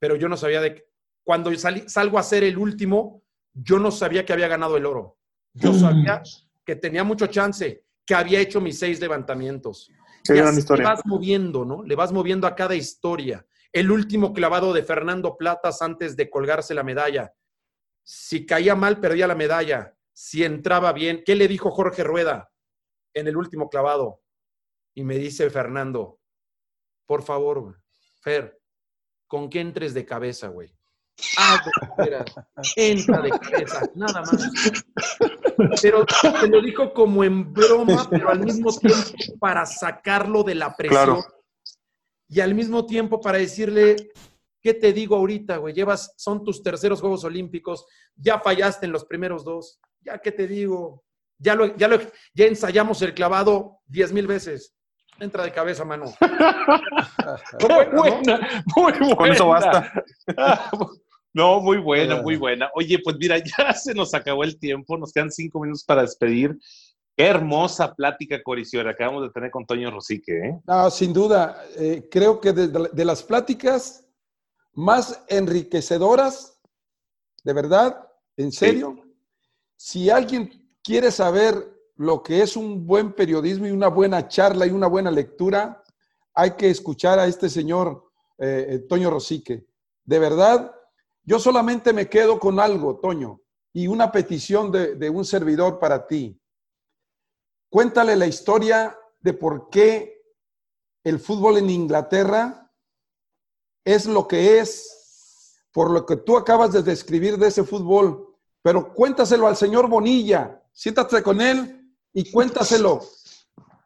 Pero 0.00 0.16
yo 0.16 0.28
no 0.28 0.36
sabía 0.36 0.60
de 0.60 0.88
cuando 1.22 1.50
salgo 1.56 2.16
a 2.16 2.20
hacer 2.20 2.42
el 2.42 2.58
último, 2.58 3.22
yo 3.52 3.78
no 3.78 3.90
sabía 3.90 4.24
que 4.24 4.32
había 4.32 4.48
ganado 4.48 4.76
el 4.76 4.86
oro. 4.86 5.18
Yo 5.52 5.72
mm. 5.72 5.78
sabía 5.78 6.22
que 6.64 6.76
tenía 6.76 7.04
mucho 7.04 7.26
chance, 7.28 7.84
que 8.04 8.14
había 8.14 8.40
hecho 8.40 8.60
mis 8.60 8.78
seis 8.78 9.00
levantamientos. 9.00 9.90
y 10.28 10.38
así 10.38 10.64
le 10.76 10.82
vas 10.82 11.02
moviendo, 11.04 11.64
¿no? 11.64 11.82
Le 11.84 11.94
vas 11.94 12.12
moviendo 12.12 12.46
a 12.46 12.54
cada 12.54 12.74
historia 12.74 13.46
el 13.74 13.90
último 13.90 14.32
clavado 14.32 14.72
de 14.72 14.84
Fernando 14.84 15.36
Platas 15.36 15.82
antes 15.82 16.16
de 16.16 16.30
colgarse 16.30 16.74
la 16.74 16.84
medalla. 16.84 17.34
Si 18.04 18.46
caía 18.46 18.76
mal, 18.76 19.00
perdía 19.00 19.26
la 19.26 19.34
medalla. 19.34 19.96
Si 20.12 20.44
entraba 20.44 20.92
bien, 20.92 21.24
¿qué 21.26 21.34
le 21.34 21.48
dijo 21.48 21.72
Jorge 21.72 22.04
Rueda 22.04 22.52
en 23.14 23.26
el 23.26 23.36
último 23.36 23.68
clavado? 23.68 24.22
Y 24.94 25.02
me 25.02 25.18
dice 25.18 25.50
Fernando, 25.50 26.20
por 27.04 27.24
favor, 27.24 27.82
Fer, 28.22 28.60
con 29.26 29.50
qué 29.50 29.60
entres 29.60 29.92
de 29.92 30.06
cabeza, 30.06 30.48
güey. 30.48 30.72
Ah, 31.36 31.60
entra 32.76 33.22
de 33.22 33.30
cabeza, 33.30 33.90
nada 33.96 34.20
más. 34.20 34.50
Pero 35.82 36.06
te 36.06 36.48
lo 36.48 36.62
dijo 36.62 36.92
como 36.94 37.24
en 37.24 37.52
broma, 37.52 38.08
pero 38.08 38.30
al 38.30 38.38
mismo 38.38 38.72
tiempo 38.76 39.00
para 39.40 39.66
sacarlo 39.66 40.44
de 40.44 40.54
la 40.54 40.76
presión 40.76 41.24
y 42.34 42.40
al 42.40 42.52
mismo 42.52 42.84
tiempo 42.84 43.20
para 43.20 43.38
decirle, 43.38 43.94
¿qué 44.60 44.74
te 44.74 44.92
digo 44.92 45.14
ahorita, 45.14 45.58
güey? 45.58 45.72
Llevas, 45.72 46.14
son 46.16 46.42
tus 46.42 46.64
terceros 46.64 47.00
Juegos 47.00 47.22
Olímpicos, 47.22 47.86
ya 48.16 48.40
fallaste 48.40 48.86
en 48.86 48.92
los 48.92 49.04
primeros 49.04 49.44
dos, 49.44 49.78
ya 50.00 50.18
qué 50.18 50.32
te 50.32 50.48
digo, 50.48 51.04
ya 51.38 51.54
lo, 51.54 51.76
ya 51.76 51.86
lo, 51.86 52.00
ya 52.34 52.46
ensayamos 52.46 53.00
el 53.02 53.14
clavado 53.14 53.78
diez 53.86 54.12
mil 54.12 54.26
veces. 54.26 54.74
Entra 55.20 55.44
de 55.44 55.52
cabeza, 55.52 55.84
mano. 55.84 56.06
muy 57.60 57.84
buena, 57.96 58.64
muy 58.74 58.92
buena. 58.92 59.16
Con 59.16 59.30
eso 59.30 59.46
basta. 59.46 59.92
No, 61.36 61.60
muy 61.60 61.78
buena, 61.78 62.22
muy 62.22 62.36
buena. 62.36 62.70
Oye, 62.76 62.96
pues 63.02 63.16
mira, 63.18 63.38
ya 63.58 63.72
se 63.72 63.92
nos 63.92 64.14
acabó 64.14 64.44
el 64.44 64.56
tiempo, 64.56 64.96
nos 64.96 65.12
quedan 65.12 65.32
cinco 65.32 65.60
minutos 65.60 65.82
para 65.82 66.02
despedir. 66.02 66.56
Qué 67.16 67.26
hermosa 67.26 67.94
plática, 67.94 68.42
Coriciora, 68.42 68.90
acabamos 68.90 69.22
de 69.22 69.30
tener 69.30 69.50
con 69.52 69.64
Toño 69.64 69.88
Rosique. 69.90 70.32
¿eh? 70.32 70.60
No, 70.66 70.90
sin 70.90 71.12
duda. 71.12 71.64
Eh, 71.76 72.08
creo 72.10 72.40
que 72.40 72.52
de, 72.52 73.04
las 73.04 73.22
pláticas 73.22 74.04
más 74.72 75.22
enriquecedoras, 75.28 76.60
de 77.44 77.52
verdad, 77.52 78.08
en 78.36 78.50
serio, 78.50 78.96
si 79.76 80.10
alguien 80.10 80.50
quiere 80.82 81.12
saber 81.12 81.54
lo 81.94 82.20
que 82.20 82.42
es 82.42 82.56
un 82.56 82.84
buen 82.84 83.12
periodismo 83.12 83.68
y 83.68 83.70
una 83.70 83.88
buena 83.88 84.26
charla 84.26 84.66
y 84.66 84.70
una 84.70 84.88
buena 84.88 85.12
lectura, 85.12 85.84
hay 86.34 86.52
que 86.52 86.68
escuchar 86.68 87.20
a 87.20 87.26
este 87.26 87.48
señor 87.48 88.10
eh, 88.38 88.66
eh, 88.70 88.78
Toño 88.88 89.10
Rosique. 89.10 89.68
De 90.04 90.18
verdad, 90.18 90.74
yo 91.22 91.38
solamente 91.38 91.92
me 91.92 92.08
quedo 92.08 92.40
con 92.40 92.58
algo, 92.58 92.98
Toño, 92.98 93.40
y 93.72 93.86
una 93.86 94.10
petición 94.10 94.72
de 94.72 95.10
un 95.10 95.24
servidor 95.24 95.78
para 95.78 96.08
ti. 96.08 96.40
Cuéntale 97.74 98.14
la 98.14 98.28
historia 98.28 98.96
de 99.18 99.32
por 99.32 99.68
qué 99.68 100.22
el 101.02 101.18
fútbol 101.18 101.56
en 101.56 101.70
Inglaterra 101.70 102.72
es 103.84 104.06
lo 104.06 104.28
que 104.28 104.60
es, 104.60 105.60
por 105.72 105.90
lo 105.90 106.06
que 106.06 106.18
tú 106.18 106.36
acabas 106.36 106.70
de 106.70 106.84
describir 106.84 107.36
de 107.36 107.48
ese 107.48 107.64
fútbol, 107.64 108.32
pero 108.62 108.94
cuéntaselo 108.94 109.48
al 109.48 109.56
señor 109.56 109.88
Bonilla, 109.88 110.62
siéntate 110.72 111.20
con 111.20 111.40
él 111.40 111.92
y 112.12 112.30
cuéntaselo. 112.30 113.00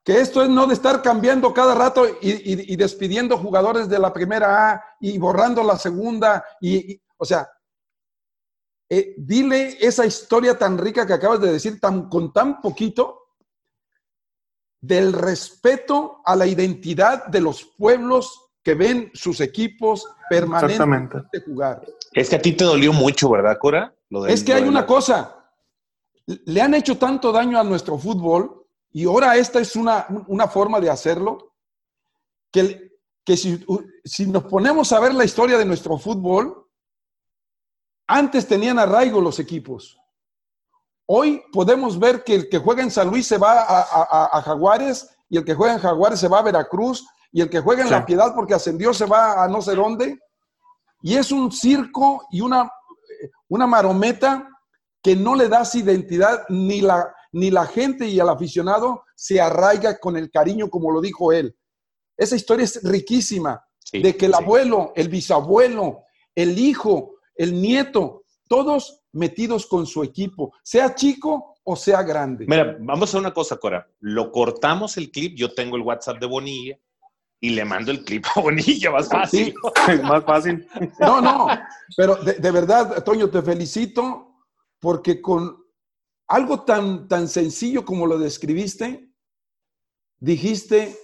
Que 0.05 0.20
esto 0.20 0.43
es 0.43 0.51
no 0.51 0.66
de 0.66 0.74
estar 0.74 1.01
cambiando 1.01 1.55
cada 1.55 1.74
rato 1.74 2.05
y, 2.20 2.76
despidiendo 2.76 3.39
jugadores 3.39 3.89
de 3.89 3.99
la 3.99 4.12
primera 4.12 4.70
A 4.70 4.84
y 5.01 5.16
borrando 5.16 5.62
la 5.62 5.78
segunda. 5.78 6.45
Y, 6.61 7.01
o 7.16 7.24
sea, 7.24 7.49
eh, 8.91 9.14
dile 9.16 9.78
esa 9.80 10.05
historia 10.05 10.59
tan 10.59 10.76
rica 10.76 11.07
que 11.07 11.14
acabas 11.14 11.41
de 11.41 11.53
decir 11.53 11.80
tan, 11.80 12.11
con 12.11 12.34
tan 12.34 12.61
poquito 12.61 13.18
del 14.81 15.12
respeto 15.12 16.20
a 16.24 16.37
la 16.37 16.47
identidad 16.47 17.26
de 17.26 17.41
los 17.41 17.64
pueblos 17.64 18.49
que 18.62 18.74
ven 18.74 19.11
sus 19.14 19.41
equipos 19.41 20.07
permanentemente 20.29 21.41
jugar. 21.45 21.83
Es 22.12 22.29
que 22.29 22.37
a 22.37 22.43
ti 22.43 22.53
te 22.53 22.64
dolió 22.64 22.93
mucho, 22.93 23.31
¿verdad, 23.31 23.59
Cora? 23.59 23.95
es 24.29 24.43
que 24.43 24.55
hay 24.55 24.64
una 24.64 24.87
cosa, 24.87 25.51
le 26.26 26.61
han 26.61 26.74
hecho 26.74 26.97
tanto 26.97 27.31
daño 27.33 27.59
a 27.59 27.64
nuestro 27.64 27.99
fútbol 27.99 28.66
y 28.93 29.05
ahora 29.05 29.37
esta 29.37 29.61
es 29.61 29.76
una, 29.76 30.07
forma 30.51 30.81
de 30.81 30.91
hacerlo, 30.91 31.55
que, 32.51 32.99
que 33.24 33.37
si, 33.37 33.64
si 34.05 34.26
nos 34.26 34.45
ponemos 34.45 34.93
a 34.93 35.01
ver 35.01 35.14
la 35.14 35.24
historia 35.24 35.59
de 35.59 35.64
nuestro 35.64 35.99
fútbol, 35.99 36.66
antes 38.07 38.47
tenían 38.47 38.79
arraigo 38.79 39.20
los 39.20 39.39
equipos. 39.39 39.97
Hoy 41.11 41.42
podemos 41.54 41.98
ver 41.98 42.22
que 42.22 42.34
el 42.34 42.48
que 42.50 42.59
juega 42.59 42.82
en 42.82 42.90
San 42.90 43.09
Luis 43.09 43.26
se 43.26 43.38
va 43.38 43.64
a, 43.66 44.42
Jaguares 44.42 45.09
y 45.30 45.38
el 45.38 45.44
que 45.44 45.54
juega 45.54 45.72
en 45.72 45.80
Jaguares 45.80 46.20
se 46.20 46.28
va 46.28 46.40
a 46.40 46.42
Veracruz 46.42 47.06
y 47.32 47.40
el 47.40 47.48
que 47.48 47.61
juega 47.61 47.82
en 47.82 47.90
La 47.90 48.04
Piedad 48.04 48.34
porque 48.34 48.52
ascendió 48.52 48.92
se 48.92 49.06
va 49.06 49.42
a 49.42 49.48
no 49.48 49.62
sé 49.62 49.74
dónde. 49.74 50.18
Y 51.00 51.16
es 51.16 51.32
un 51.32 51.50
circo 51.50 52.26
y 52.30 52.42
una, 52.42 52.70
una 53.48 53.66
marometa 53.66 54.46
que 55.02 55.16
no 55.16 55.34
le 55.34 55.48
das 55.48 55.74
identidad 55.76 56.44
ni 56.50 56.82
la, 56.82 57.11
ni 57.32 57.50
la 57.50 57.64
gente 57.64 58.06
y 58.06 58.20
el 58.20 58.28
aficionado 58.28 59.04
se 59.16 59.40
arraiga 59.40 59.98
con 59.98 60.14
el 60.18 60.30
cariño 60.30 60.68
como 60.68 60.90
lo 60.90 61.00
dijo 61.00 61.32
él. 61.32 61.56
Esa 62.18 62.36
historia 62.36 62.64
es 62.64 62.82
riquísima 62.82 63.64
de 63.94 64.14
que 64.14 64.26
el 64.26 64.34
abuelo, 64.34 64.92
el 64.94 65.09
bisabuelo, 65.09 66.02
el 66.34 66.59
hijo, 66.59 67.14
el 67.34 67.62
nieto, 67.62 68.24
todos 68.46 68.97
metidos 69.12 69.66
con 69.66 69.86
su 69.86 70.02
equipo, 70.02 70.52
sea 70.62 70.94
chico 70.94 71.56
o 71.64 71.76
sea 71.76 72.02
grande. 72.02 72.46
Mira, 72.48 72.76
vamos 72.80 73.02
a 73.02 73.04
hacer 73.04 73.20
una 73.20 73.34
cosa, 73.34 73.56
Cora. 73.56 73.86
Lo 74.00 74.32
cortamos 74.32 74.96
el 74.96 75.11
clip, 75.11 75.36
yo 75.36 75.52
tengo 75.52 75.76
el 75.76 75.82
WhatsApp 75.82 76.18
de 76.18 76.26
Bonilla 76.26 76.78
y 77.40 77.50
le 77.50 77.64
mando 77.64 77.90
el 77.90 78.04
clip 78.04 78.24
a 78.34 78.40
Bonilla, 78.40 78.90
más 78.90 79.09
fácil. 79.09 79.54
más 80.02 80.24
fácil. 80.24 80.66
No, 80.98 81.20
no, 81.20 81.48
pero 81.96 82.16
de, 82.16 82.50
verdad, 82.50 83.04
Toño, 83.04 83.28
te 83.28 83.42
felicito 83.42 84.46
porque 84.80 85.20
con 85.20 85.56
algo 86.28 86.64
tan, 86.64 87.06
tan 87.09 87.28
sencillo 87.28 87.84
como 87.84 88.06
lo 88.06 88.18
describiste, 88.18 89.12
dijiste 90.18 90.96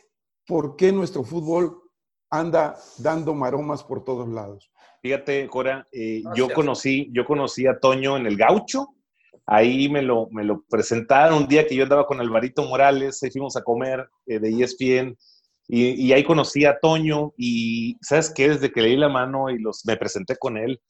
por 0.47 0.77
qué 0.77 0.93
nuestro 0.93 1.25
fútbol 1.25 1.83
anda 2.31 2.77
dando 2.99 3.35
maromas 3.35 3.85
por 3.85 4.05
todos 4.05 4.29
lados. 4.29 4.71
Fíjate, 5.05 5.47
Cora, 5.49 5.87
eh, 5.93 6.23
yo, 6.35 6.49
conocí, 6.49 7.11
yo 7.13 7.27
conocí 7.27 7.67
a 7.67 7.79
Toño 7.79 8.17
en 8.17 8.27
el 8.27 8.39
Gaucho. 8.39 8.95
Ahí 9.45 9.87
me 9.91 10.01
lo, 10.01 10.31
me 10.31 10.45
lo 10.45 10.65
presentaron 10.67 11.43
un 11.43 11.47
día 11.47 11.67
que 11.67 11.77
yo 11.77 11.83
andaba 11.83 12.07
con 12.07 12.23
Alvarito 12.23 12.65
Morales, 12.65 13.23
ahí 13.23 13.31
fuimos 13.31 13.55
a 13.55 13.63
comer 13.63 14.09
eh, 14.25 14.39
de 14.39 14.65
ESPN 14.65 15.15
y, 15.69 16.11
ahí 16.11 16.25
conocí 16.25 16.65
a 16.65 16.79
Toño 16.81 17.35
y 17.37 17.99
¿sabes 18.01 18.33
qué? 18.35 18.49
Desde 18.49 18.73
que 18.73 18.81
leí 18.81 18.97
la 18.97 19.11
mano 19.11 19.51
y 19.51 19.59
los, 19.59 19.85
me 19.85 19.99
presenté 19.99 20.37
con 20.39 20.57
él, 20.57 20.81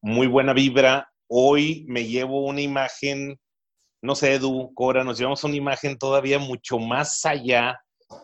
muy 0.00 0.28
buena 0.28 0.52
vibra. 0.52 1.10
Hoy 1.26 1.84
me 1.88 2.04
llevo 2.06 2.46
una 2.46 2.60
imagen, 2.60 3.40
no 4.00 4.14
sé, 4.14 4.34
Edu, 4.34 4.72
Cora, 4.74 5.02
nos 5.02 5.18
llevamos 5.18 5.42
una 5.42 5.56
imagen 5.56 5.98
todavía 5.98 6.38
mucho 6.38 6.78
más 6.78 7.26
allá 7.26 7.80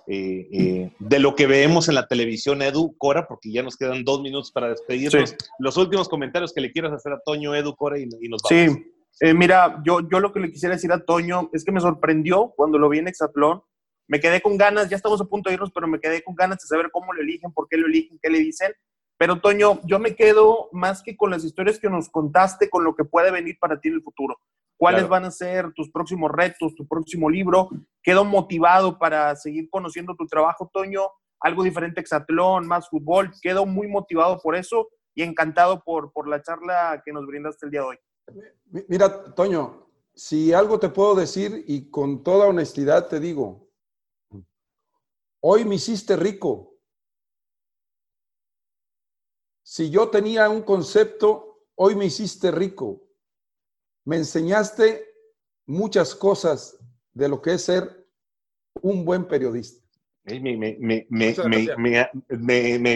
eh, 0.06 0.48
eh, 0.52 0.92
de 0.98 1.18
lo 1.18 1.34
que 1.34 1.46
vemos 1.46 1.88
en 1.88 1.94
la 1.94 2.06
televisión, 2.06 2.62
Edu, 2.62 2.96
Cora, 2.98 3.26
porque 3.26 3.52
ya 3.52 3.62
nos 3.62 3.76
quedan 3.76 4.04
dos 4.04 4.22
minutos 4.22 4.50
para 4.50 4.68
despedirnos. 4.68 5.36
Los 5.58 5.76
últimos 5.76 6.08
comentarios 6.08 6.52
que 6.52 6.60
le 6.60 6.72
quieras 6.72 6.92
hacer 6.92 7.12
a 7.12 7.20
Toño, 7.24 7.54
Edu, 7.54 7.74
Cora, 7.76 7.98
y, 7.98 8.06
nos 8.06 8.42
vamos. 8.42 8.48
Sí, 8.48 8.92
eh, 9.20 9.34
mira, 9.34 9.80
yo, 9.84 10.00
yo 10.10 10.20
lo 10.20 10.32
que 10.32 10.40
le 10.40 10.50
quisiera 10.50 10.74
decir 10.74 10.92
a 10.92 11.04
Toño 11.04 11.50
es 11.52 11.64
que 11.64 11.72
me 11.72 11.80
sorprendió 11.80 12.52
cuando 12.56 12.78
lo 12.78 12.88
vi 12.88 12.98
en 12.98 13.08
Exatlón. 13.08 13.62
Me 14.08 14.20
quedé 14.20 14.40
con 14.40 14.56
ganas, 14.56 14.88
ya 14.88 14.96
estamos 14.96 15.20
a 15.20 15.24
punto 15.24 15.48
de 15.48 15.54
irnos, 15.54 15.70
pero 15.72 15.86
me 15.86 16.00
quedé 16.00 16.22
con 16.22 16.34
ganas 16.34 16.58
de 16.58 16.66
saber 16.66 16.90
cómo 16.90 17.12
lo 17.12 17.22
eligen, 17.22 17.52
por 17.52 17.68
qué 17.68 17.76
lo 17.76 17.86
eligen, 17.86 18.18
qué 18.22 18.30
le 18.30 18.38
dicen. 18.38 18.72
Pero 19.18 19.40
Toño, 19.40 19.80
yo 19.84 19.98
me 19.98 20.16
quedo 20.16 20.68
más 20.72 21.02
que 21.02 21.16
con 21.16 21.30
las 21.30 21.44
historias 21.44 21.78
que 21.78 21.90
nos 21.90 22.08
contaste, 22.08 22.70
con 22.70 22.84
lo 22.84 22.94
que 22.94 23.04
puede 23.04 23.30
venir 23.30 23.56
para 23.60 23.80
ti 23.80 23.88
en 23.88 23.94
el 23.94 24.02
futuro 24.02 24.38
cuáles 24.80 25.06
van 25.06 25.26
a 25.26 25.30
ser 25.30 25.74
tus 25.74 25.90
próximos 25.90 26.30
retos, 26.32 26.74
tu 26.74 26.88
próximo 26.88 27.28
libro. 27.28 27.68
Quedo 28.02 28.24
motivado 28.24 28.98
para 28.98 29.36
seguir 29.36 29.68
conociendo 29.68 30.16
tu 30.16 30.26
trabajo, 30.26 30.70
Toño. 30.72 31.02
Algo 31.40 31.62
diferente, 31.62 32.00
exatlón, 32.00 32.66
más 32.66 32.88
fútbol. 32.88 33.30
Quedo 33.42 33.66
muy 33.66 33.88
motivado 33.88 34.40
por 34.40 34.56
eso 34.56 34.88
y 35.14 35.22
encantado 35.22 35.84
por, 35.84 36.12
por 36.12 36.26
la 36.26 36.40
charla 36.40 37.02
que 37.04 37.12
nos 37.12 37.26
brindaste 37.26 37.66
el 37.66 37.72
día 37.72 37.80
de 37.82 37.86
hoy. 37.88 37.98
Mira, 38.88 39.34
Toño, 39.34 39.86
si 40.14 40.54
algo 40.54 40.80
te 40.80 40.88
puedo 40.88 41.14
decir 41.14 41.62
y 41.68 41.90
con 41.90 42.22
toda 42.22 42.46
honestidad 42.46 43.06
te 43.06 43.20
digo, 43.20 43.68
hoy 45.40 45.66
me 45.66 45.74
hiciste 45.74 46.16
rico. 46.16 46.78
Si 49.62 49.90
yo 49.90 50.08
tenía 50.08 50.48
un 50.48 50.62
concepto, 50.62 51.66
hoy 51.74 51.96
me 51.96 52.06
hiciste 52.06 52.50
rico 52.50 53.09
me 54.04 54.16
enseñaste 54.16 55.04
muchas 55.66 56.14
cosas 56.14 56.78
de 57.12 57.28
lo 57.28 57.40
que 57.40 57.54
es 57.54 57.64
ser 57.64 58.06
un 58.82 59.04
buen 59.04 59.26
periodista. 59.26 59.80
Me, 60.24 60.56
me, 60.56 61.06
me, 61.08 61.34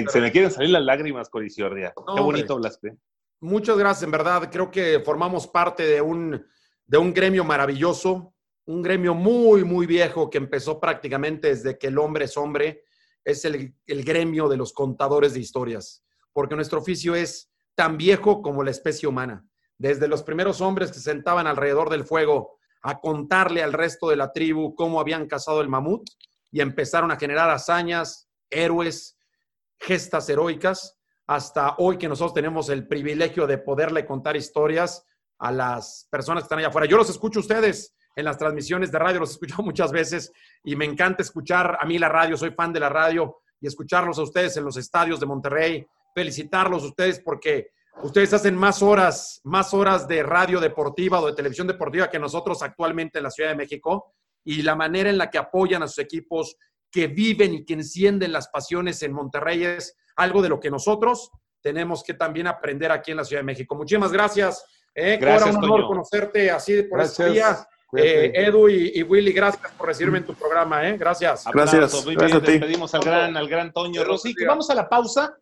se 0.08 0.20
me 0.20 0.30
quieren 0.30 0.50
salir 0.50 0.70
las 0.70 0.82
lágrimas, 0.82 1.28
Coriciordia. 1.28 1.92
Qué 1.94 2.22
bonito 2.22 2.54
hablaste. 2.54 2.96
Muchas 3.40 3.76
gracias, 3.76 4.04
en 4.04 4.10
verdad. 4.10 4.48
Creo 4.52 4.70
que 4.70 5.00
formamos 5.04 5.46
parte 5.46 5.84
de 5.84 6.00
un, 6.00 6.46
de 6.86 6.98
un 6.98 7.12
gremio 7.12 7.44
maravilloso, 7.44 8.34
un 8.66 8.82
gremio 8.82 9.14
muy, 9.14 9.64
muy 9.64 9.86
viejo 9.86 10.30
que 10.30 10.38
empezó 10.38 10.80
prácticamente 10.80 11.48
desde 11.48 11.78
que 11.78 11.88
el 11.88 11.98
hombre 11.98 12.26
es 12.26 12.36
hombre. 12.36 12.84
Es 13.24 13.44
el, 13.44 13.74
el 13.86 14.04
gremio 14.04 14.48
de 14.48 14.56
los 14.56 14.72
contadores 14.72 15.34
de 15.34 15.40
historias, 15.40 16.04
porque 16.32 16.54
nuestro 16.54 16.78
oficio 16.78 17.14
es 17.14 17.50
tan 17.74 17.96
viejo 17.96 18.42
como 18.42 18.62
la 18.62 18.70
especie 18.70 19.08
humana 19.08 19.46
desde 19.78 20.08
los 20.08 20.22
primeros 20.22 20.60
hombres 20.60 20.90
que 20.90 20.98
se 20.98 21.10
sentaban 21.10 21.46
alrededor 21.46 21.90
del 21.90 22.04
fuego 22.04 22.58
a 22.82 23.00
contarle 23.00 23.62
al 23.62 23.72
resto 23.72 24.08
de 24.08 24.16
la 24.16 24.32
tribu 24.32 24.74
cómo 24.74 25.00
habían 25.00 25.26
cazado 25.26 25.60
el 25.60 25.68
mamut 25.68 26.08
y 26.50 26.60
empezaron 26.60 27.10
a 27.10 27.16
generar 27.16 27.50
hazañas, 27.50 28.28
héroes, 28.50 29.18
gestas 29.78 30.28
heroicas, 30.28 30.98
hasta 31.26 31.74
hoy 31.78 31.96
que 31.96 32.08
nosotros 32.08 32.34
tenemos 32.34 32.68
el 32.68 32.86
privilegio 32.86 33.46
de 33.46 33.58
poderle 33.58 34.04
contar 34.04 34.36
historias 34.36 35.04
a 35.38 35.50
las 35.50 36.06
personas 36.10 36.42
que 36.42 36.46
están 36.46 36.58
allá 36.58 36.68
afuera. 36.68 36.86
Yo 36.86 36.96
los 36.96 37.10
escucho 37.10 37.40
a 37.40 37.42
ustedes 37.42 37.94
en 38.14 38.24
las 38.24 38.38
transmisiones 38.38 38.92
de 38.92 38.98
radio, 38.98 39.20
los 39.20 39.32
escucho 39.32 39.56
muchas 39.62 39.90
veces 39.90 40.32
y 40.62 40.76
me 40.76 40.84
encanta 40.84 41.22
escuchar 41.22 41.78
a 41.80 41.86
mí 41.86 41.98
la 41.98 42.08
radio, 42.08 42.36
soy 42.36 42.50
fan 42.50 42.72
de 42.72 42.80
la 42.80 42.88
radio 42.88 43.38
y 43.60 43.66
escucharlos 43.66 44.18
a 44.18 44.22
ustedes 44.22 44.56
en 44.56 44.64
los 44.64 44.76
estadios 44.76 45.20
de 45.20 45.26
Monterrey, 45.26 45.86
felicitarlos 46.14 46.82
a 46.82 46.86
ustedes 46.86 47.20
porque 47.20 47.70
Ustedes 48.02 48.32
hacen 48.34 48.56
más 48.56 48.82
horas, 48.82 49.40
más 49.44 49.72
horas 49.72 50.06
de 50.08 50.22
radio 50.22 50.60
deportiva 50.60 51.20
o 51.20 51.26
de 51.26 51.32
televisión 51.32 51.66
deportiva 51.66 52.10
que 52.10 52.18
nosotros 52.18 52.62
actualmente 52.62 53.18
en 53.18 53.24
la 53.24 53.30
Ciudad 53.30 53.50
de 53.50 53.56
México 53.56 54.14
y 54.44 54.62
la 54.62 54.74
manera 54.74 55.08
en 55.08 55.18
la 55.18 55.30
que 55.30 55.38
apoyan 55.38 55.82
a 55.82 55.88
sus 55.88 55.98
equipos, 56.00 56.56
que 56.90 57.06
viven 57.06 57.54
y 57.54 57.64
que 57.64 57.74
encienden 57.74 58.32
las 58.32 58.48
pasiones 58.48 59.02
en 59.02 59.12
Monterrey 59.12 59.64
es 59.64 59.96
algo 60.16 60.42
de 60.42 60.48
lo 60.48 60.60
que 60.60 60.70
nosotros 60.70 61.30
tenemos 61.62 62.04
que 62.04 62.14
también 62.14 62.46
aprender 62.46 62.92
aquí 62.92 63.12
en 63.12 63.16
la 63.16 63.24
Ciudad 63.24 63.40
de 63.40 63.46
México. 63.46 63.74
Muchísimas 63.74 64.12
gracias. 64.12 64.64
Eh, 64.94 65.16
gracias, 65.18 65.56
un 65.56 65.64
honor 65.64 65.86
conocerte 65.86 66.50
así 66.50 66.82
por 66.82 67.00
este 67.00 67.30
día. 67.30 67.66
Eh, 67.96 68.32
Edu 68.34 68.68
y, 68.68 69.02
Willy, 69.02 69.32
gracias 69.32 69.72
por 69.72 69.86
recibirme 69.86 70.18
en 70.18 70.26
tu 70.26 70.34
programa. 70.34 70.86
¿eh? 70.86 70.96
Gracias. 70.98 71.44
Gracias. 71.52 72.04
Muy 72.04 72.16
bien, 72.16 72.40
despedimos 72.40 72.94
al 72.94 73.02
gran, 73.02 73.36
al 73.36 73.48
gran 73.48 73.72
Toño 73.72 74.04
Rossi. 74.04 74.34
Vamos 74.46 74.68
a 74.68 74.74
la 74.74 74.88
pausa 74.88 75.38